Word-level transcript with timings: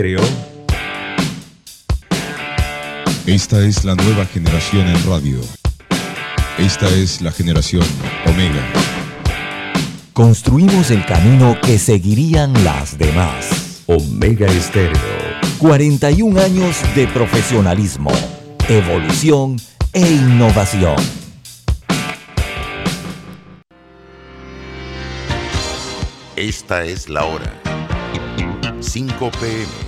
Creo. 0.00 0.20
Esta 3.26 3.64
es 3.64 3.84
la 3.84 3.96
nueva 3.96 4.26
generación 4.26 4.86
en 4.86 5.04
radio. 5.04 5.40
Esta 6.56 6.88
es 6.90 7.20
la 7.20 7.32
generación 7.32 7.82
Omega. 8.24 8.62
Construimos 10.12 10.92
el 10.92 11.04
camino 11.04 11.58
que 11.60 11.80
seguirían 11.80 12.52
las 12.62 12.96
demás. 12.96 13.82
Omega 13.86 14.46
Estéreo. 14.46 15.00
41 15.58 16.42
años 16.42 16.76
de 16.94 17.08
profesionalismo, 17.08 18.12
evolución 18.68 19.56
e 19.92 20.08
innovación. 20.08 20.94
Esta 26.36 26.84
es 26.84 27.08
la 27.08 27.24
hora. 27.24 27.52
5 28.80 29.30
pm, 29.40 29.87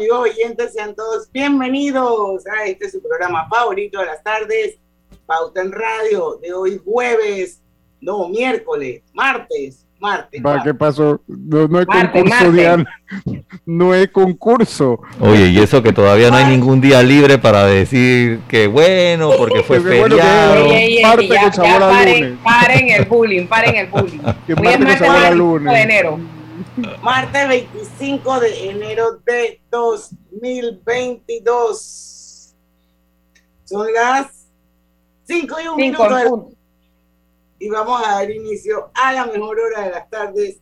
Amigos 0.00 0.30
oyentes. 0.30 0.72
Sean 0.72 0.94
todos 0.94 1.30
bienvenidos 1.30 2.44
a 2.46 2.64
este 2.64 2.90
su 2.90 3.02
programa 3.02 3.46
favorito 3.50 4.00
de 4.00 4.06
las 4.06 4.22
tardes, 4.22 4.78
Pauta 5.26 5.60
en 5.60 5.72
Radio, 5.72 6.38
de 6.40 6.54
hoy 6.54 6.80
jueves, 6.82 7.60
no, 8.00 8.26
miércoles, 8.30 9.02
martes, 9.12 9.86
martes. 10.00 10.40
¿Para 10.40 10.62
qué 10.62 10.72
pasó? 10.72 11.20
No, 11.26 11.68
no 11.68 11.80
hay 11.80 11.84
concurso, 11.84 12.50
Diana. 12.50 13.02
No 13.66 13.92
hay 13.92 14.08
concurso. 14.08 15.00
Oye, 15.20 15.48
y 15.48 15.58
eso 15.58 15.82
que 15.82 15.92
todavía 15.92 16.30
no 16.30 16.36
hay 16.38 16.46
ningún 16.46 16.80
día 16.80 17.02
libre 17.02 17.36
para 17.36 17.66
decir 17.66 18.40
que 18.48 18.68
bueno, 18.68 19.32
porque 19.36 19.62
fue 19.62 19.80
feriado. 19.80 20.66
Ya 20.66 21.78
paren, 21.78 22.38
paren 22.42 22.88
el 22.88 23.04
bullying, 23.04 23.46
paren 23.46 23.76
el 23.76 23.86
bullying. 23.88 24.20
Que 24.46 24.54
martes 24.54 24.86
que 24.86 25.04
sabor 25.04 25.24
a 25.24 25.30
lunes. 25.30 25.74
de 25.74 25.82
enero. 25.82 26.39
Martes 27.02 27.48
25 27.48 28.40
de 28.40 28.70
enero 28.70 29.20
de 29.24 29.60
2022. 29.70 32.54
Son 33.64 33.92
las 33.92 34.46
5 35.24 35.60
y 35.60 35.68
un 35.68 35.76
Cinco 35.78 36.08
minuto. 36.08 36.50
Y 37.58 37.68
vamos 37.68 38.00
a 38.04 38.12
dar 38.12 38.30
inicio 38.30 38.90
a 38.94 39.12
la 39.12 39.26
mejor 39.26 39.60
hora 39.60 39.82
de 39.84 39.90
las 39.90 40.08
tardes 40.08 40.60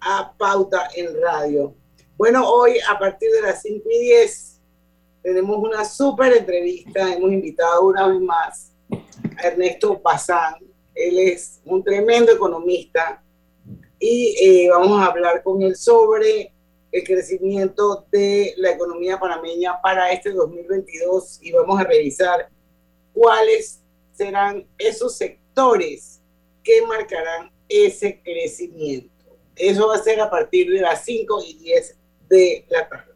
a 0.00 0.34
Pauta 0.36 0.88
en 0.94 1.14
Radio. 1.20 1.76
Bueno, 2.16 2.50
hoy 2.50 2.78
a 2.88 2.98
partir 2.98 3.30
de 3.30 3.42
las 3.42 3.62
5 3.62 3.88
y 3.88 4.00
10 4.00 4.60
tenemos 5.22 5.58
una 5.58 5.84
súper 5.84 6.32
entrevista. 6.32 7.14
Hemos 7.14 7.30
invitado 7.32 7.82
una 7.82 8.08
vez 8.08 8.20
más 8.20 8.72
a 9.38 9.46
Ernesto 9.46 10.00
Pazán. 10.00 10.56
Él 10.94 11.18
es 11.18 11.60
un 11.64 11.84
tremendo 11.84 12.32
economista 12.32 13.22
y 14.00 14.34
eh, 14.40 14.70
vamos 14.70 15.00
a 15.00 15.06
hablar 15.06 15.42
con 15.42 15.62
él 15.62 15.76
sobre 15.76 16.52
el 16.90 17.04
crecimiento 17.04 18.06
de 18.10 18.54
la 18.56 18.70
economía 18.70 19.20
panameña 19.20 19.80
para 19.80 20.10
este 20.10 20.32
2022 20.32 21.38
y 21.42 21.52
vamos 21.52 21.78
a 21.78 21.84
revisar 21.84 22.48
cuáles 23.12 23.82
serán 24.12 24.66
esos 24.78 25.16
sectores 25.16 26.20
que 26.64 26.82
marcarán 26.82 27.52
ese 27.68 28.20
crecimiento. 28.22 29.10
Eso 29.54 29.88
va 29.88 29.96
a 29.96 30.02
ser 30.02 30.20
a 30.20 30.30
partir 30.30 30.70
de 30.70 30.80
las 30.80 31.04
5 31.04 31.42
y 31.46 31.54
10 31.58 31.98
de 32.28 32.66
la 32.70 32.88
tarde. 32.88 33.12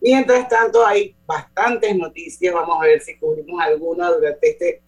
Mientras 0.00 0.48
tanto, 0.48 0.84
hay 0.84 1.16
bastantes 1.26 1.96
noticias. 1.96 2.52
Vamos 2.52 2.78
a 2.80 2.86
ver 2.86 3.00
si 3.00 3.16
cubrimos 3.18 3.60
alguna 3.60 4.10
durante 4.10 4.50
este 4.50 4.82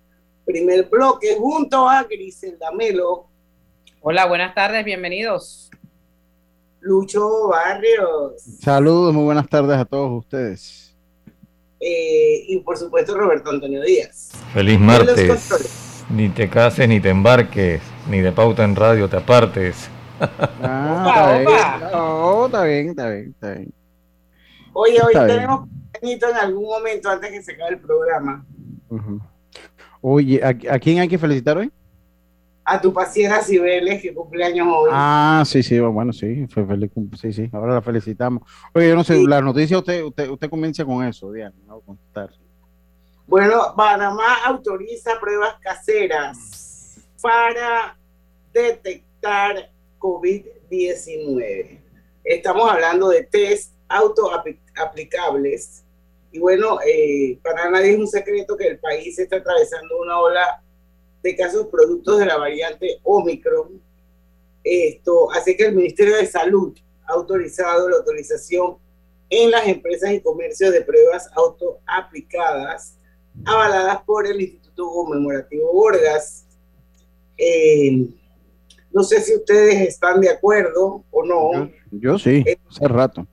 primer 0.45 0.89
bloque 0.89 1.37
junto 1.37 1.89
a 1.89 2.05
Griselda 2.05 2.73
Melo, 2.73 3.30
Hola, 4.00 4.27
buenas 4.27 4.55
tardes, 4.55 4.84
bienvenidos. 4.84 5.71
Lucho 6.81 7.49
Barrios 7.49 8.41
Saludos, 8.62 9.12
muy 9.12 9.25
buenas 9.25 9.47
tardes 9.49 9.77
a 9.77 9.84
todos 9.84 10.11
ustedes. 10.25 10.97
eh, 11.81 12.44
y 12.49 12.59
por 12.60 12.77
supuesto 12.78 13.15
Roberto 13.16 13.50
Antonio 13.50 13.83
Díaz. 13.83 14.33
Feliz 14.55 14.81
martes. 14.81 16.05
Ni 16.09 16.28
te 16.31 16.49
cases, 16.49 16.89
ni 16.89 17.00
te 17.00 17.10
embarques, 17.10 17.83
ni 18.09 18.21
de 18.21 18.33
pauta 18.33 18.65
en 18.65 18.75
radio 18.77 19.09
te 19.09 19.16
apartes. 19.16 19.89
Ah, 20.62 21.06
Opa, 21.06 21.41
está 21.41 21.78
bien. 21.78 21.91
No, 21.93 22.47
está 22.47 22.62
bien, 22.65 22.89
está 22.91 23.09
bien, 23.09 23.31
está 23.31 23.53
bien. 23.53 23.72
Oye, 24.75 25.00
hoy 25.00 25.12
Está 25.12 25.25
bien. 25.25 25.37
tenemos 25.39 25.69
pequeñito 25.93 26.28
en 26.28 26.37
algún 26.37 26.65
momento 26.65 27.09
antes 27.09 27.31
que 27.31 27.43
se 27.43 27.53
acabe 27.53 27.71
el 27.71 27.81
programa. 27.81 28.44
Oye, 30.03 30.43
¿a, 30.44 30.49
a 30.75 30.78
quién 30.78 30.99
hay 31.00 31.09
que 31.09 31.16
felicitar 31.19 31.56
hoy? 31.56 31.72
A 32.73 32.81
tu 32.81 32.93
paciera 32.93 33.43
Cibeles, 33.43 34.01
que 34.01 34.15
cumpleaños 34.15 34.69
hoy. 34.71 34.91
Ah, 34.93 35.43
sí, 35.45 35.61
sí, 35.61 35.77
bueno, 35.81 36.13
sí, 36.13 36.47
fue 36.49 36.65
feliz 36.65 36.89
sí, 37.21 37.33
sí, 37.33 37.51
ahora 37.53 37.75
la 37.75 37.83
felicitamos. 37.83 38.45
Oye, 38.73 38.91
yo 38.91 38.95
no 38.95 39.03
sé, 39.03 39.17
Sí. 39.17 39.27
la 39.27 39.41
noticia 39.41 39.77
usted, 39.77 40.05
usted, 40.05 40.29
usted 40.31 40.49
comienza 40.49 40.85
con 40.85 41.05
eso, 41.05 41.33
Diana, 41.33 41.57
no 41.67 41.81
contestar. 41.81 42.31
Bueno, 43.27 43.75
Panamá 43.77 44.37
autoriza 44.47 45.19
pruebas 45.19 45.57
caseras 45.61 46.95
para 47.21 47.99
detectar 48.53 49.73
COVID-19. 49.99 51.81
Estamos 52.23 52.71
hablando 52.71 53.09
de 53.09 53.25
test 53.25 53.75
autoaplicables. 53.89 55.85
Y 56.31 56.39
bueno, 56.39 56.79
eh, 56.87 57.37
para 57.43 57.69
nadie 57.69 57.95
es 57.95 57.99
un 57.99 58.07
secreto 58.07 58.57
que 58.57 58.69
el 58.69 58.79
país 58.79 59.19
está 59.19 59.39
atravesando 59.39 59.99
una 60.01 60.21
ola 60.21 60.63
de 61.23 61.37
casos 61.37 61.67
productos 61.67 62.19
de 62.19 62.27
la 62.27 62.37
variante 62.37 62.99
Omicron. 63.03 63.81
Esto 64.63 65.31
hace 65.33 65.57
que 65.57 65.67
el 65.67 65.75
Ministerio 65.75 66.17
de 66.17 66.27
Salud 66.27 66.77
ha 67.07 67.13
autorizado 67.13 67.89
la 67.89 67.97
autorización 67.97 68.77
en 69.29 69.51
las 69.51 69.67
empresas 69.67 70.13
y 70.13 70.21
comercios 70.21 70.73
de 70.73 70.83
pruebas 70.83 71.31
autoaplicadas 71.35 72.97
avaladas 73.45 74.03
por 74.05 74.27
el 74.27 74.41
Instituto 74.41 74.91
Conmemorativo 74.91 75.73
Borgas. 75.73 76.47
Eh, 77.37 78.07
no 78.93 79.05
sé 79.05 79.21
si 79.21 79.37
ustedes 79.37 79.81
están 79.81 80.21
de 80.21 80.31
acuerdo 80.31 81.05
o 81.11 81.25
no. 81.25 81.71
Yo 81.91 82.19
sí, 82.19 82.43
Eh, 82.47 82.59
hace 82.69 82.89
rato. 82.89 83.27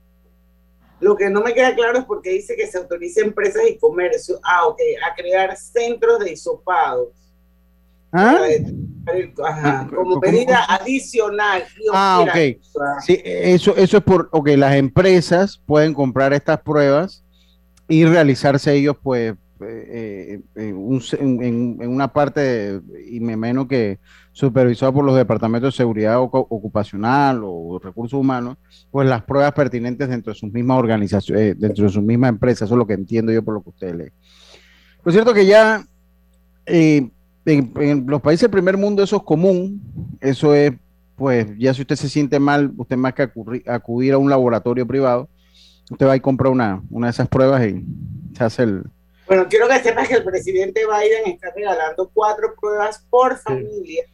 Lo 1.00 1.16
que 1.16 1.30
no 1.30 1.42
me 1.42 1.54
queda 1.54 1.74
claro 1.74 1.98
es 1.98 2.04
porque 2.04 2.30
dice 2.30 2.56
que 2.56 2.66
se 2.66 2.78
autoriza 2.78 3.20
a 3.20 3.24
empresas 3.24 3.62
y 3.68 3.78
comercios 3.78 4.40
ah, 4.42 4.68
a 4.68 5.14
crear 5.14 5.56
centros 5.56 6.20
de 6.20 6.32
hisopados. 6.32 7.27
¿Ah? 8.12 8.38
ajá, 9.44 9.80
Ah, 9.80 9.86
como 9.88 10.14
¿cómo? 10.14 10.20
medida 10.20 10.64
adicional. 10.68 11.62
Ah, 11.92 12.24
ok. 12.26 12.58
Sí, 13.04 13.20
eso, 13.24 13.76
eso 13.76 13.96
es 13.98 14.02
por, 14.02 14.28
ok, 14.32 14.48
las 14.56 14.74
empresas 14.76 15.60
pueden 15.66 15.92
comprar 15.94 16.32
estas 16.32 16.60
pruebas 16.60 17.24
y 17.88 18.04
realizarse 18.04 18.74
ellos, 18.74 18.96
pues, 19.02 19.34
eh, 19.60 20.40
eh, 20.56 20.68
en, 20.68 20.76
un 20.76 21.00
se- 21.00 21.20
en- 21.20 21.42
en- 21.42 21.78
en 21.80 21.90
una 21.90 22.12
parte, 22.12 22.40
de- 22.80 23.10
y 23.10 23.18
me 23.20 23.32
imagino 23.32 23.66
que 23.66 23.98
supervisado 24.32 24.92
por 24.92 25.04
los 25.04 25.16
departamentos 25.16 25.74
de 25.74 25.76
seguridad 25.78 26.18
ocu- 26.18 26.46
ocupacional 26.48 27.40
o 27.44 27.80
recursos 27.82 28.18
humanos, 28.18 28.56
pues 28.90 29.08
las 29.08 29.24
pruebas 29.24 29.52
pertinentes 29.52 30.08
dentro 30.08 30.32
de 30.32 30.38
sus 30.38 30.52
mismas 30.52 30.78
organizaciones, 30.78 31.58
dentro 31.58 31.84
de 31.84 31.90
sus 31.90 32.02
mismas 32.04 32.28
empresas, 32.30 32.66
eso 32.68 32.74
es 32.74 32.78
lo 32.78 32.86
que 32.86 32.94
entiendo 32.94 33.32
yo 33.32 33.42
por 33.42 33.54
lo 33.54 33.62
que 33.62 33.70
usted 33.70 33.94
lee. 33.96 34.12
Lo 35.04 35.10
cierto 35.12 35.34
que 35.34 35.44
ya 35.46 35.82
eh, 36.66 37.08
en, 37.52 37.72
en 37.80 38.06
los 38.06 38.20
países 38.20 38.42
del 38.42 38.50
primer 38.50 38.76
mundo 38.76 39.02
eso 39.02 39.16
es 39.16 39.22
común, 39.22 39.80
eso 40.20 40.54
es 40.54 40.72
pues 41.16 41.46
ya 41.58 41.74
si 41.74 41.82
usted 41.82 41.96
se 41.96 42.08
siente 42.08 42.38
mal, 42.38 42.72
usted 42.76 42.96
más 42.96 43.12
que 43.14 43.24
acurri- 43.24 43.68
acudir 43.68 44.12
a 44.12 44.18
un 44.18 44.30
laboratorio 44.30 44.86
privado, 44.86 45.28
usted 45.90 46.06
va 46.06 46.14
y 46.16 46.20
compra 46.20 46.48
una, 46.48 46.80
una 46.90 47.08
de 47.08 47.10
esas 47.10 47.26
pruebas 47.28 47.66
y 47.66 47.84
se 48.36 48.44
hace 48.44 48.62
el... 48.62 48.84
Bueno, 49.26 49.46
quiero 49.50 49.66
que 49.68 49.78
sepas 49.80 50.06
que 50.08 50.14
el 50.14 50.24
presidente 50.24 50.82
Biden 50.86 51.34
está 51.34 51.48
regalando 51.56 52.08
cuatro 52.14 52.54
pruebas 52.60 53.04
por 53.10 53.36
familia 53.38 54.04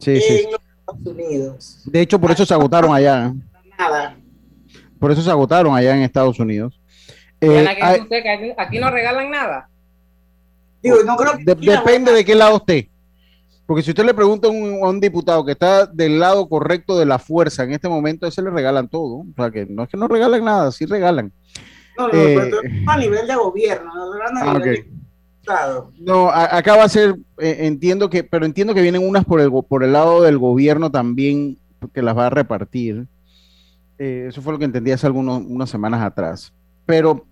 Sí, 0.00 0.20
sí. 0.20 0.44
en 0.46 0.52
los 0.52 0.60
Estados 0.80 1.06
Unidos. 1.06 1.82
De 1.84 2.00
hecho, 2.00 2.18
por 2.18 2.30
eso 2.30 2.46
se 2.46 2.54
agotaron 2.54 2.94
allá. 2.94 3.32
Nada. 3.78 4.16
Por 4.98 5.12
eso 5.12 5.20
se 5.22 5.30
agotaron 5.30 5.76
allá 5.76 5.94
en 5.94 6.02
Estados 6.02 6.40
Unidos. 6.40 6.80
Eh, 7.40 7.48
Diana, 7.50 7.74
¿qué 7.76 7.82
hay- 7.82 7.92
dice 7.92 8.02
usted? 8.04 8.22
Que 8.22 8.30
aquí, 8.30 8.52
aquí 8.56 8.78
no 8.80 8.90
regalan 8.90 9.30
nada. 9.30 9.68
Digo, 10.82 10.96
no 11.04 11.16
creo 11.16 11.32
que 11.38 11.44
De- 11.44 11.52
aquí 11.52 11.66
la 11.66 11.80
depende 11.80 12.12
de 12.12 12.24
qué 12.24 12.34
lado 12.34 12.56
esté. 12.58 12.90
Porque 13.66 13.82
si 13.82 13.90
usted 13.90 14.04
le 14.04 14.14
pregunta 14.14 14.48
a 14.48 14.50
un, 14.50 14.82
a 14.82 14.88
un 14.88 14.98
diputado 15.00 15.44
que 15.44 15.52
está 15.52 15.84
del 15.86 16.18
lado 16.18 16.48
correcto 16.48 16.98
de 16.98 17.04
la 17.04 17.18
fuerza 17.18 17.64
en 17.64 17.72
este 17.72 17.88
momento, 17.88 18.24
a 18.24 18.30
ese 18.30 18.40
le 18.40 18.50
regalan 18.50 18.88
todo. 18.88 19.16
O 19.18 19.26
sea, 19.36 19.50
que 19.50 19.66
no 19.66 19.82
es 19.82 19.88
que 19.90 19.96
no 19.98 20.08
regalan 20.08 20.44
nada, 20.44 20.72
sí 20.72 20.86
regalan. 20.86 21.32
No, 21.98 22.08
no, 22.08 22.14
eh, 22.14 22.34
pero 22.34 22.56
a 22.86 22.96
nivel 22.96 23.26
de 23.26 23.34
gobierno, 23.34 23.92
no 23.94 24.12
a 24.14 24.42
Ah, 24.42 24.54
nivel 24.54 24.56
ok. 24.56 24.64
de 24.64 24.90
Estado. 25.40 25.92
No, 25.98 26.28
a- 26.30 26.56
acá 26.56 26.76
va 26.76 26.84
a 26.84 26.88
ser, 26.88 27.16
eh, 27.38 27.56
entiendo 27.60 28.08
que, 28.08 28.22
pero 28.24 28.46
entiendo 28.46 28.72
que 28.74 28.82
vienen 28.82 29.06
unas 29.06 29.24
por 29.24 29.40
el, 29.40 29.50
por 29.50 29.82
el 29.82 29.92
lado 29.92 30.22
del 30.22 30.38
gobierno 30.38 30.90
también, 30.90 31.58
que 31.92 32.02
las 32.02 32.16
va 32.16 32.26
a 32.28 32.30
repartir. 32.30 33.06
Eh, 33.98 34.26
eso 34.28 34.40
fue 34.40 34.52
lo 34.52 34.58
que 34.58 34.64
entendí 34.66 34.92
hace 34.92 35.06
algunos, 35.06 35.42
unas 35.44 35.68
semanas 35.68 36.02
atrás. 36.02 36.52
Pero, 36.86 37.26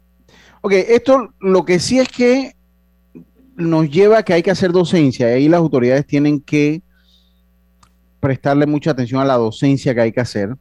ok, 0.61 0.73
esto 0.73 1.33
lo 1.41 1.65
que 1.65 1.79
sí 1.79 1.99
es 2.01 2.09
que 2.09 2.56
nos 3.57 3.91
lleva 3.91 4.19
a 4.19 4.23
que 4.23 4.33
hay 4.35 4.43
que 4.43 4.51
hacer 4.51 4.73
docencia, 4.73 5.31
y 5.31 5.33
ahí 5.35 5.49
las 5.49 5.59
autoridades 5.59 6.07
tienen 6.07 6.41
que 6.41 6.83
prestarle 8.21 8.67
mucha 8.67 8.91
atención 8.91 9.21
a 9.21 9.25
la 9.25 9.37
docencia 9.37 9.95
que 9.95 10.01
hay 10.01 10.13
que 10.13 10.21
hacer, 10.21 10.55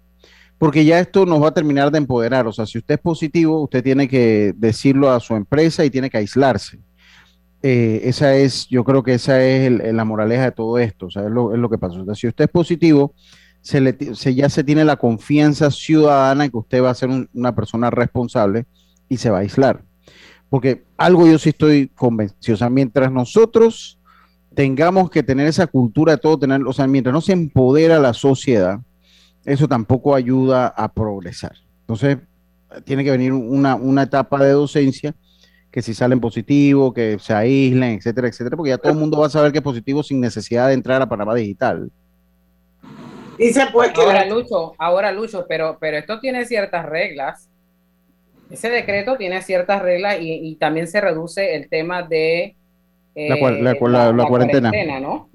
porque 0.57 0.85
ya 0.85 0.99
esto 0.99 1.25
nos 1.25 1.41
va 1.41 1.49
a 1.49 1.53
terminar 1.53 1.91
de 1.91 1.97
empoderar. 1.97 2.47
O 2.47 2.51
sea, 2.53 2.65
si 2.65 2.77
usted 2.77 2.95
es 2.95 3.01
positivo, 3.01 3.61
usted 3.63 3.83
tiene 3.83 4.07
que 4.07 4.53
decirlo 4.55 5.09
a 5.11 5.19
su 5.19 5.35
empresa 5.35 5.83
y 5.83 5.89
tiene 5.89 6.09
que 6.09 6.17
aislarse. 6.17 6.79
Eh, 7.61 8.01
esa 8.03 8.35
es, 8.35 8.67
yo 8.67 8.83
creo 8.83 9.01
que 9.01 9.15
esa 9.15 9.43
es 9.43 9.71
la 9.93 10.05
moraleja 10.05 10.43
de 10.45 10.51
todo 10.51 10.77
esto, 10.77 11.07
o 11.07 11.09
sea, 11.09 11.23
es 11.23 11.31
lo, 11.31 11.53
es 11.53 11.69
que 11.71 11.77
pasa. 11.77 11.99
O 11.99 12.05
sea, 12.05 12.15
si 12.15 12.27
usted 12.27 12.45
es 12.45 12.51
positivo, 12.51 13.13
se 13.61 14.35
ya 14.35 14.47
se 14.49 14.63
tiene 14.63 14.85
la 14.85 14.95
confianza 14.97 15.71
ciudadana 15.71 16.45
en 16.45 16.51
que 16.51 16.57
usted 16.57 16.83
va 16.83 16.91
a 16.91 16.95
ser 16.95 17.09
un- 17.09 17.27
una 17.33 17.55
persona 17.55 17.89
responsable 17.89 18.65
y 19.09 19.17
se 19.17 19.31
va 19.31 19.37
a 19.37 19.41
aislar. 19.41 19.83
Porque 20.55 20.85
algo 20.95 21.27
yo 21.27 21.37
sí 21.37 21.49
estoy 21.49 21.89
convencido, 21.89 22.53
o 22.53 22.57
sea, 22.57 22.69
mientras 22.69 23.11
nosotros 23.11 23.99
tengamos 24.53 25.09
que 25.09 25.21
tener 25.21 25.47
esa 25.47 25.67
cultura 25.67 26.13
de 26.13 26.17
todo, 26.17 26.39
tener, 26.39 26.61
o 26.65 26.71
sea, 26.71 26.87
mientras 26.87 27.11
no 27.11 27.19
se 27.19 27.33
empodera 27.33 27.99
la 27.99 28.13
sociedad, 28.13 28.79
eso 29.43 29.67
tampoco 29.67 30.15
ayuda 30.15 30.67
a 30.67 30.93
progresar. 30.93 31.57
Entonces, 31.81 32.19
tiene 32.85 33.03
que 33.03 33.11
venir 33.11 33.33
una, 33.33 33.75
una 33.75 34.03
etapa 34.03 34.41
de 34.45 34.51
docencia 34.51 35.13
que 35.69 35.81
si 35.81 35.93
salen 35.93 36.21
positivos, 36.21 36.93
que 36.93 37.19
se 37.19 37.33
aíslen, 37.33 37.97
etcétera, 37.97 38.29
etcétera, 38.29 38.55
porque 38.55 38.69
ya 38.69 38.77
todo 38.77 38.93
el 38.93 38.97
mundo 38.97 39.19
va 39.19 39.27
a 39.27 39.29
saber 39.29 39.51
que 39.51 39.57
es 39.57 39.61
positivo 39.61 40.03
sin 40.03 40.21
necesidad 40.21 40.69
de 40.69 40.75
entrar 40.75 41.01
a 41.01 41.09
Panamá 41.09 41.35
Digital. 41.35 41.91
Dice 43.37 43.67
pues 43.73 43.91
que 43.91 43.99
Ahora, 43.99 44.25
Lucho, 44.25 44.71
ahora, 44.79 45.11
Lucho, 45.11 45.45
pero, 45.49 45.75
pero 45.81 45.97
esto 45.97 46.17
tiene 46.21 46.45
ciertas 46.45 46.85
reglas. 46.85 47.49
Ese 48.49 48.69
decreto 48.69 49.17
tiene 49.17 49.41
ciertas 49.41 49.81
reglas 49.81 50.17
y, 50.19 50.31
y 50.33 50.55
también 50.55 50.87
se 50.87 51.01
reduce 51.01 51.55
el 51.55 51.67
tema 51.69 52.03
de 52.03 52.55
eh, 53.15 53.29
La 53.29 53.39
cual- 53.39 53.63
la 53.63 53.75
cual- 53.75 53.91
la- 53.93 54.11
la 54.11 54.25
cuarentena. 54.27 54.99
¿no? 54.99 55.29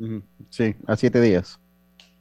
Sí, 0.51 0.75
a 0.87 0.97
siete 0.97 1.21
días. 1.21 1.59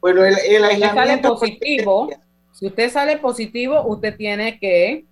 bueno, 0.02 0.24
el, 0.24 0.34
el 0.34 0.64
Si 0.66 0.76
usted 0.76 0.94
sale 0.94 1.18
positivo, 1.20 2.10
si 2.54 2.66
usted 2.68 2.90
sale 2.90 3.18
positivo, 3.18 3.84
usted 3.86 4.16
tiene 4.16 4.58
que 4.60 5.06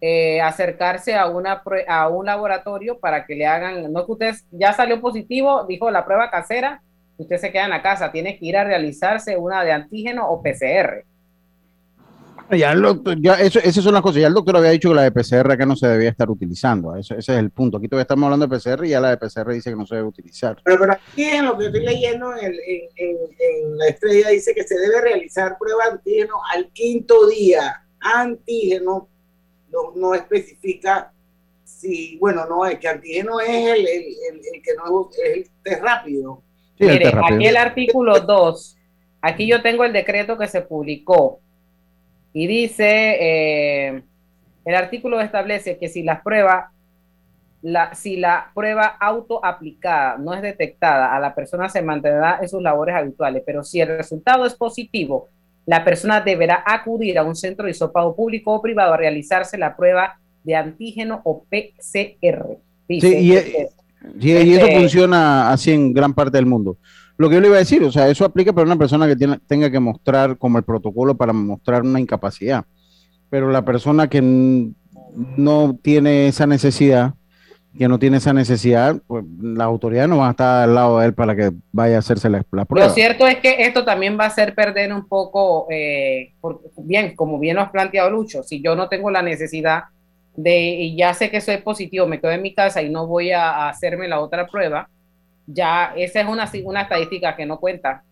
eh, 0.00 0.40
acercarse 0.40 1.14
a, 1.14 1.26
una, 1.28 1.62
a 1.86 2.08
un 2.08 2.24
laboratorio 2.26 2.98
para 2.98 3.26
que 3.26 3.34
le 3.34 3.46
hagan, 3.46 3.92
no 3.92 4.06
que 4.06 4.12
usted 4.12 4.34
ya 4.50 4.72
salió 4.72 5.00
positivo, 5.00 5.64
dijo 5.68 5.90
la 5.90 6.06
prueba 6.06 6.30
casera, 6.30 6.80
usted 7.18 7.36
se 7.36 7.52
queda 7.52 7.64
en 7.64 7.70
la 7.70 7.82
casa, 7.82 8.10
tiene 8.10 8.38
que 8.38 8.46
ir 8.46 8.56
a 8.56 8.64
realizarse 8.64 9.36
una 9.36 9.62
de 9.62 9.72
antígeno 9.72 10.26
o 10.30 10.42
PCR. 10.42 11.04
Ya, 12.56 12.72
el 12.72 12.82
doctor- 12.82 13.16
ya 13.20 13.34
eso, 13.34 13.58
esas 13.60 13.84
son 13.84 13.94
las 13.94 14.02
cosas. 14.02 14.20
Ya 14.22 14.26
el 14.28 14.34
doctor 14.34 14.56
había 14.56 14.70
dicho 14.70 14.88
que 14.88 14.94
la 14.94 15.02
de 15.02 15.12
PCR 15.12 15.52
acá 15.52 15.66
no 15.66 15.76
se 15.76 15.86
debía 15.86 16.08
estar 16.10 16.28
utilizando. 16.30 16.96
Eso- 16.96 17.14
ese 17.14 17.32
es 17.32 17.38
el 17.38 17.50
punto. 17.50 17.76
Aquí 17.78 17.88
todavía 17.88 18.02
estamos 18.02 18.24
hablando 18.24 18.46
de 18.46 18.50
PCR 18.58 18.84
y 18.86 18.90
ya 18.90 19.00
la 19.00 19.10
de 19.10 19.16
PCR 19.18 19.52
dice 19.52 19.70
que 19.70 19.76
no 19.76 19.86
se 19.86 19.94
debe 19.96 20.08
utilizar. 20.08 20.56
Pero, 20.64 20.78
pero 20.78 20.92
aquí 20.94 21.24
en 21.24 21.44
lo 21.46 21.56
que 21.56 21.66
estoy 21.66 21.84
leyendo 21.84 22.36
en, 22.36 22.44
el- 22.46 22.60
en- 22.66 22.88
en- 22.96 23.16
en 23.38 23.78
la 23.78 23.86
estrella 23.88 24.28
dice 24.30 24.54
que 24.54 24.64
se 24.64 24.76
debe 24.78 25.00
realizar 25.00 25.56
prueba 25.58 25.84
de 25.86 25.90
antígeno 25.92 26.34
al 26.54 26.68
quinto 26.72 27.26
día. 27.28 27.82
Antígeno 28.00 29.08
no, 29.70 29.92
no 29.94 30.14
especifica 30.14 31.12
si, 31.64 32.18
bueno, 32.18 32.46
no, 32.46 32.66
es 32.66 32.78
que 32.78 32.88
antígeno 32.88 33.40
es 33.40 33.48
el, 33.48 33.80
el- 33.86 33.86
el- 33.88 34.40
el 34.54 34.62
que 34.62 34.72
no 34.76 35.08
es, 35.10 35.18
es 35.18 35.36
el 35.36 35.50
test 35.62 35.82
rápido. 35.82 36.42
Sí, 36.78 36.84
el 36.84 36.88
Mire, 36.92 37.04
test 37.04 37.14
rápido. 37.14 37.36
aquí 37.36 37.46
el 37.46 37.56
artículo 37.56 38.20
2, 38.20 38.76
aquí 39.22 39.46
yo 39.46 39.62
tengo 39.62 39.84
el 39.84 39.92
decreto 39.92 40.36
que 40.36 40.48
se 40.48 40.62
publicó 40.62 41.40
y 42.32 42.46
dice, 42.46 43.16
eh, 43.20 44.02
el 44.64 44.74
artículo 44.74 45.20
establece 45.20 45.78
que 45.78 45.88
si 45.88 46.02
la 46.02 46.22
prueba, 46.22 46.70
la, 47.62 47.94
si 47.94 48.16
la 48.16 48.50
prueba 48.54 48.86
autoaplicada 49.00 50.16
no 50.18 50.34
es 50.34 50.42
detectada, 50.42 51.14
a 51.14 51.20
la 51.20 51.34
persona 51.34 51.68
se 51.68 51.82
mantendrá 51.82 52.38
en 52.40 52.48
sus 52.48 52.62
labores 52.62 52.94
habituales, 52.94 53.42
pero 53.44 53.64
si 53.64 53.80
el 53.80 53.88
resultado 53.88 54.46
es 54.46 54.54
positivo, 54.54 55.28
la 55.66 55.84
persona 55.84 56.20
deberá 56.20 56.62
acudir 56.66 57.18
a 57.18 57.22
un 57.22 57.36
centro 57.36 57.64
de 57.66 57.72
hisopado 57.72 58.14
público 58.14 58.52
o 58.52 58.62
privado 58.62 58.94
a 58.94 58.96
realizarse 58.96 59.58
la 59.58 59.76
prueba 59.76 60.18
de 60.42 60.56
antígeno 60.56 61.20
o 61.24 61.44
PCR. 61.44 62.56
Dice, 62.88 63.08
Sí, 63.08 63.16
y, 63.18 63.32
este, 63.32 63.68
Sí, 64.18 64.30
y 64.30 64.54
eso 64.54 64.66
Este- 64.66 64.78
funciona 64.78 65.50
así 65.52 65.72
en 65.72 65.92
gran 65.92 66.14
parte 66.14 66.38
del 66.38 66.46
mundo. 66.46 66.78
Lo 67.20 67.28
que 67.28 67.34
yo 67.34 67.42
le 67.42 67.48
iba 67.48 67.56
a 67.56 67.58
decir, 67.58 67.82
o 67.84 67.92
sea, 67.92 68.08
eso 68.08 68.24
aplica 68.24 68.50
para 68.50 68.64
una 68.64 68.76
persona 68.78 69.06
que 69.06 69.14
tiene- 69.14 69.38
tenga 69.46 69.70
que 69.70 69.78
mostrar 69.78 70.38
como 70.38 70.56
el 70.56 70.64
protocolo 70.64 71.14
para 71.14 71.34
mostrar 71.34 71.82
una 71.82 72.00
incapacidad. 72.00 72.64
Pero 73.28 73.50
la 73.50 73.62
persona 73.62 74.08
que 74.08 74.22
no 74.22 75.78
tiene 75.82 76.28
esa 76.28 76.46
necesidad, 76.46 77.12
que 77.78 77.88
no 77.88 77.98
tiene 77.98 78.16
esa 78.16 78.32
necesidad, 78.32 78.96
pues 79.06 79.22
la 79.38 79.64
autoridad 79.64 80.08
no 80.08 80.16
va 80.16 80.28
a 80.28 80.30
estar 80.30 80.62
al 80.64 80.74
lado 80.74 80.98
de 80.98 81.08
él 81.08 81.12
para 81.12 81.36
que 81.36 81.50
vaya 81.72 81.96
a 81.96 81.98
hacerse 81.98 82.30
la, 82.30 82.42
la 82.52 82.64
prueba. 82.64 82.88
Lo 82.88 82.94
cierto 82.94 83.26
es 83.26 83.36
que 83.36 83.64
esto 83.66 83.84
también 83.84 84.18
va 84.18 84.24
a 84.24 84.28
hacer 84.28 84.54
perder 84.54 84.90
un 84.90 85.06
poco, 85.06 85.66
eh, 85.68 86.32
por- 86.40 86.62
bien, 86.78 87.14
como 87.14 87.38
bien 87.38 87.56
lo 87.56 87.60
has 87.60 87.70
planteado 87.70 88.08
Lucho, 88.10 88.42
si 88.44 88.62
yo 88.62 88.74
no 88.74 88.88
tengo 88.88 89.10
la 89.10 89.20
necesidad 89.20 89.82
de, 90.36 90.58
y 90.70 90.96
ya 90.96 91.12
sé 91.12 91.30
que 91.30 91.42
soy 91.42 91.58
positivo, 91.58 92.06
me 92.06 92.18
quedo 92.18 92.30
en 92.30 92.40
mi 92.40 92.54
casa 92.54 92.80
y 92.80 92.88
no 92.88 93.06
voy 93.06 93.30
a, 93.32 93.50
a 93.50 93.68
hacerme 93.68 94.08
la 94.08 94.20
otra 94.20 94.46
prueba, 94.46 94.88
ya 95.52 95.92
esa 95.96 96.20
es 96.20 96.28
una, 96.28 96.50
una 96.64 96.82
estadística 96.82 97.36
que 97.36 97.46
no 97.46 97.58
cuenta. 97.58 98.02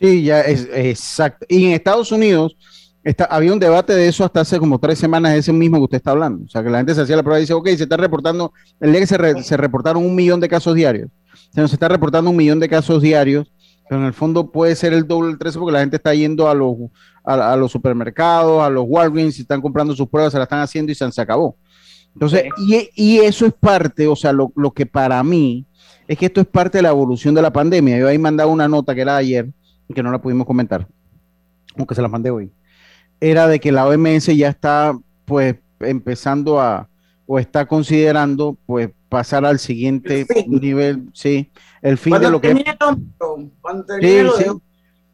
Sí, 0.00 0.22
ya 0.24 0.40
es 0.40 0.68
exacto. 0.72 1.46
Y 1.48 1.66
en 1.66 1.72
Estados 1.72 2.10
Unidos 2.12 2.56
está, 3.02 3.24
había 3.24 3.52
un 3.52 3.58
debate 3.58 3.94
de 3.94 4.08
eso 4.08 4.24
hasta 4.24 4.40
hace 4.40 4.58
como 4.58 4.78
tres 4.78 4.98
semanas, 4.98 5.34
ese 5.34 5.52
mismo 5.52 5.78
que 5.78 5.84
usted 5.84 5.96
está 5.98 6.10
hablando. 6.12 6.44
O 6.44 6.48
sea, 6.48 6.62
que 6.62 6.70
la 6.70 6.78
gente 6.78 6.94
se 6.94 7.02
hacía 7.02 7.16
la 7.16 7.22
prueba 7.22 7.38
y 7.38 7.42
dice, 7.42 7.54
ok, 7.54 7.66
se 7.68 7.84
está 7.84 7.96
reportando, 7.96 8.52
el 8.80 8.90
día 8.90 9.00
que 9.00 9.06
se, 9.06 9.18
re- 9.18 9.42
se 9.42 9.56
reportaron 9.56 10.04
un 10.04 10.14
millón 10.14 10.40
de 10.40 10.48
casos 10.48 10.74
diarios, 10.74 11.10
se 11.54 11.60
nos 11.60 11.72
está 11.72 11.88
reportando 11.88 12.30
un 12.30 12.36
millón 12.36 12.58
de 12.60 12.68
casos 12.68 13.00
diarios, 13.02 13.50
pero 13.88 14.00
en 14.00 14.06
el 14.06 14.14
fondo 14.14 14.50
puede 14.50 14.74
ser 14.74 14.92
el 14.92 15.06
doble, 15.06 15.30
el 15.32 15.38
13, 15.38 15.58
porque 15.58 15.72
la 15.72 15.80
gente 15.80 15.96
está 15.96 16.14
yendo 16.14 16.48
a 16.48 16.54
los, 16.54 16.74
a, 17.24 17.52
a 17.52 17.56
los 17.56 17.70
supermercados, 17.70 18.62
a 18.62 18.70
los 18.70 18.84
Walgreens, 18.88 19.38
y 19.38 19.42
están 19.42 19.60
comprando 19.60 19.94
sus 19.94 20.08
pruebas, 20.08 20.32
se 20.32 20.38
las 20.38 20.46
están 20.46 20.60
haciendo 20.60 20.90
y 20.90 20.94
se, 20.94 21.10
se 21.12 21.20
acabó. 21.20 21.56
Entonces, 22.14 22.44
y, 22.58 22.88
y 22.94 23.18
eso 23.18 23.44
es 23.46 23.52
parte, 23.52 24.06
o 24.06 24.16
sea, 24.16 24.32
lo, 24.32 24.52
lo 24.56 24.70
que 24.72 24.86
para 24.86 25.22
mí 25.22 25.66
es 26.08 26.18
que 26.18 26.26
esto 26.26 26.40
es 26.40 26.46
parte 26.46 26.78
de 26.78 26.82
la 26.82 26.90
evolución 26.90 27.34
de 27.34 27.42
la 27.42 27.52
pandemia. 27.52 27.98
Yo 27.98 28.08
ahí 28.08 28.18
mandaba 28.18 28.50
una 28.50 28.68
nota 28.68 28.94
que 28.94 29.00
era 29.02 29.16
ayer, 29.16 29.48
que 29.94 30.02
no 30.02 30.10
la 30.10 30.20
pudimos 30.20 30.46
comentar, 30.46 30.86
aunque 31.76 31.94
se 31.94 32.02
la 32.02 32.08
mandé 32.08 32.30
hoy, 32.30 32.50
era 33.20 33.46
de 33.48 33.58
que 33.60 33.72
la 33.72 33.86
OMS 33.86 34.26
ya 34.36 34.48
está 34.48 34.96
pues 35.24 35.56
empezando 35.80 36.60
a, 36.60 36.88
o 37.26 37.38
está 37.38 37.66
considerando 37.66 38.56
pues 38.66 38.90
pasar 39.08 39.44
al 39.44 39.58
siguiente 39.58 40.26
nivel, 40.48 41.08
sí, 41.12 41.50
el 41.82 41.96
fin 41.98 42.12
de 42.20 42.30
lo 42.32 42.40
que... 42.40 42.48
Sí, 44.00 44.08
sí. 44.36 44.44
de- 44.44 44.58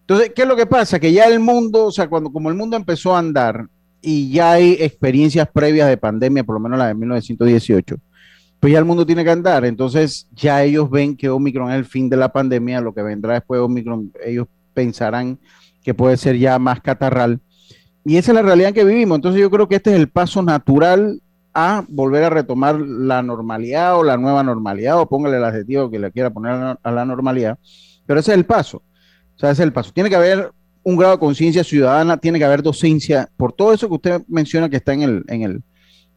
Entonces, 0.02 0.32
¿qué 0.34 0.42
es 0.42 0.48
lo 0.48 0.56
que 0.56 0.66
pasa? 0.66 0.98
Que 0.98 1.12
ya 1.12 1.24
el 1.26 1.38
mundo, 1.38 1.86
o 1.86 1.92
sea, 1.92 2.08
cuando 2.08 2.32
como 2.32 2.48
el 2.48 2.56
mundo 2.56 2.76
empezó 2.76 3.14
a 3.14 3.18
andar 3.20 3.66
y 4.02 4.30
ya 4.32 4.52
hay 4.52 4.72
experiencias 4.80 5.46
previas 5.52 5.88
de 5.88 5.96
pandemia, 5.96 6.42
por 6.42 6.54
lo 6.54 6.60
menos 6.60 6.78
la 6.78 6.88
de 6.88 6.94
1918, 6.94 7.96
pues 8.60 8.72
ya 8.72 8.78
el 8.78 8.84
mundo 8.84 9.06
tiene 9.06 9.24
que 9.24 9.30
andar. 9.30 9.64
Entonces, 9.64 10.28
ya 10.32 10.62
ellos 10.62 10.90
ven 10.90 11.16
que 11.16 11.28
Omicron 11.30 11.70
es 11.70 11.76
el 11.78 11.84
fin 11.86 12.08
de 12.10 12.16
la 12.16 12.30
pandemia, 12.30 12.80
lo 12.80 12.92
que 12.94 13.02
vendrá 13.02 13.34
después 13.34 13.58
de 13.58 13.64
Omicron, 13.64 14.12
ellos 14.24 14.46
pensarán 14.74 15.38
que 15.82 15.94
puede 15.94 16.16
ser 16.16 16.36
ya 16.38 16.58
más 16.58 16.80
catarral. 16.80 17.40
Y 18.04 18.16
esa 18.16 18.32
es 18.32 18.34
la 18.34 18.42
realidad 18.42 18.68
en 18.68 18.74
que 18.74 18.84
vivimos. 18.84 19.16
Entonces, 19.16 19.40
yo 19.40 19.50
creo 19.50 19.66
que 19.68 19.76
este 19.76 19.90
es 19.90 19.96
el 19.96 20.08
paso 20.08 20.42
natural 20.42 21.20
a 21.52 21.84
volver 21.88 22.22
a 22.24 22.30
retomar 22.30 22.80
la 22.80 23.22
normalidad 23.22 23.98
o 23.98 24.04
la 24.04 24.16
nueva 24.16 24.42
normalidad, 24.42 25.00
o 25.00 25.08
póngale 25.08 25.38
el 25.38 25.44
adjetivo 25.44 25.90
que 25.90 25.98
le 25.98 26.12
quiera 26.12 26.30
poner 26.30 26.52
a 26.82 26.90
la- 26.92 27.04
normalidad. 27.04 27.58
Pero 28.06 28.20
ese 28.20 28.32
es 28.32 28.38
el 28.38 28.44
paso. 28.46 28.78
O 29.36 29.38
sea, 29.38 29.50
ese 29.50 29.62
es 29.62 29.66
el 29.66 29.72
paso. 29.72 29.90
Tiene 29.92 30.10
que 30.10 30.16
haber 30.16 30.52
un 30.82 30.96
grado 30.96 31.14
de 31.14 31.18
conciencia 31.18 31.64
ciudadana, 31.64 32.16
tiene 32.18 32.38
que 32.38 32.44
haber 32.44 32.62
docencia, 32.62 33.28
por 33.36 33.52
todo 33.52 33.72
eso 33.72 33.88
que 33.88 33.94
usted 33.94 34.22
menciona 34.28 34.68
que 34.68 34.76
está 34.76 34.92
en 34.94 35.02
el, 35.02 35.24
en 35.28 35.42
el, 35.42 35.62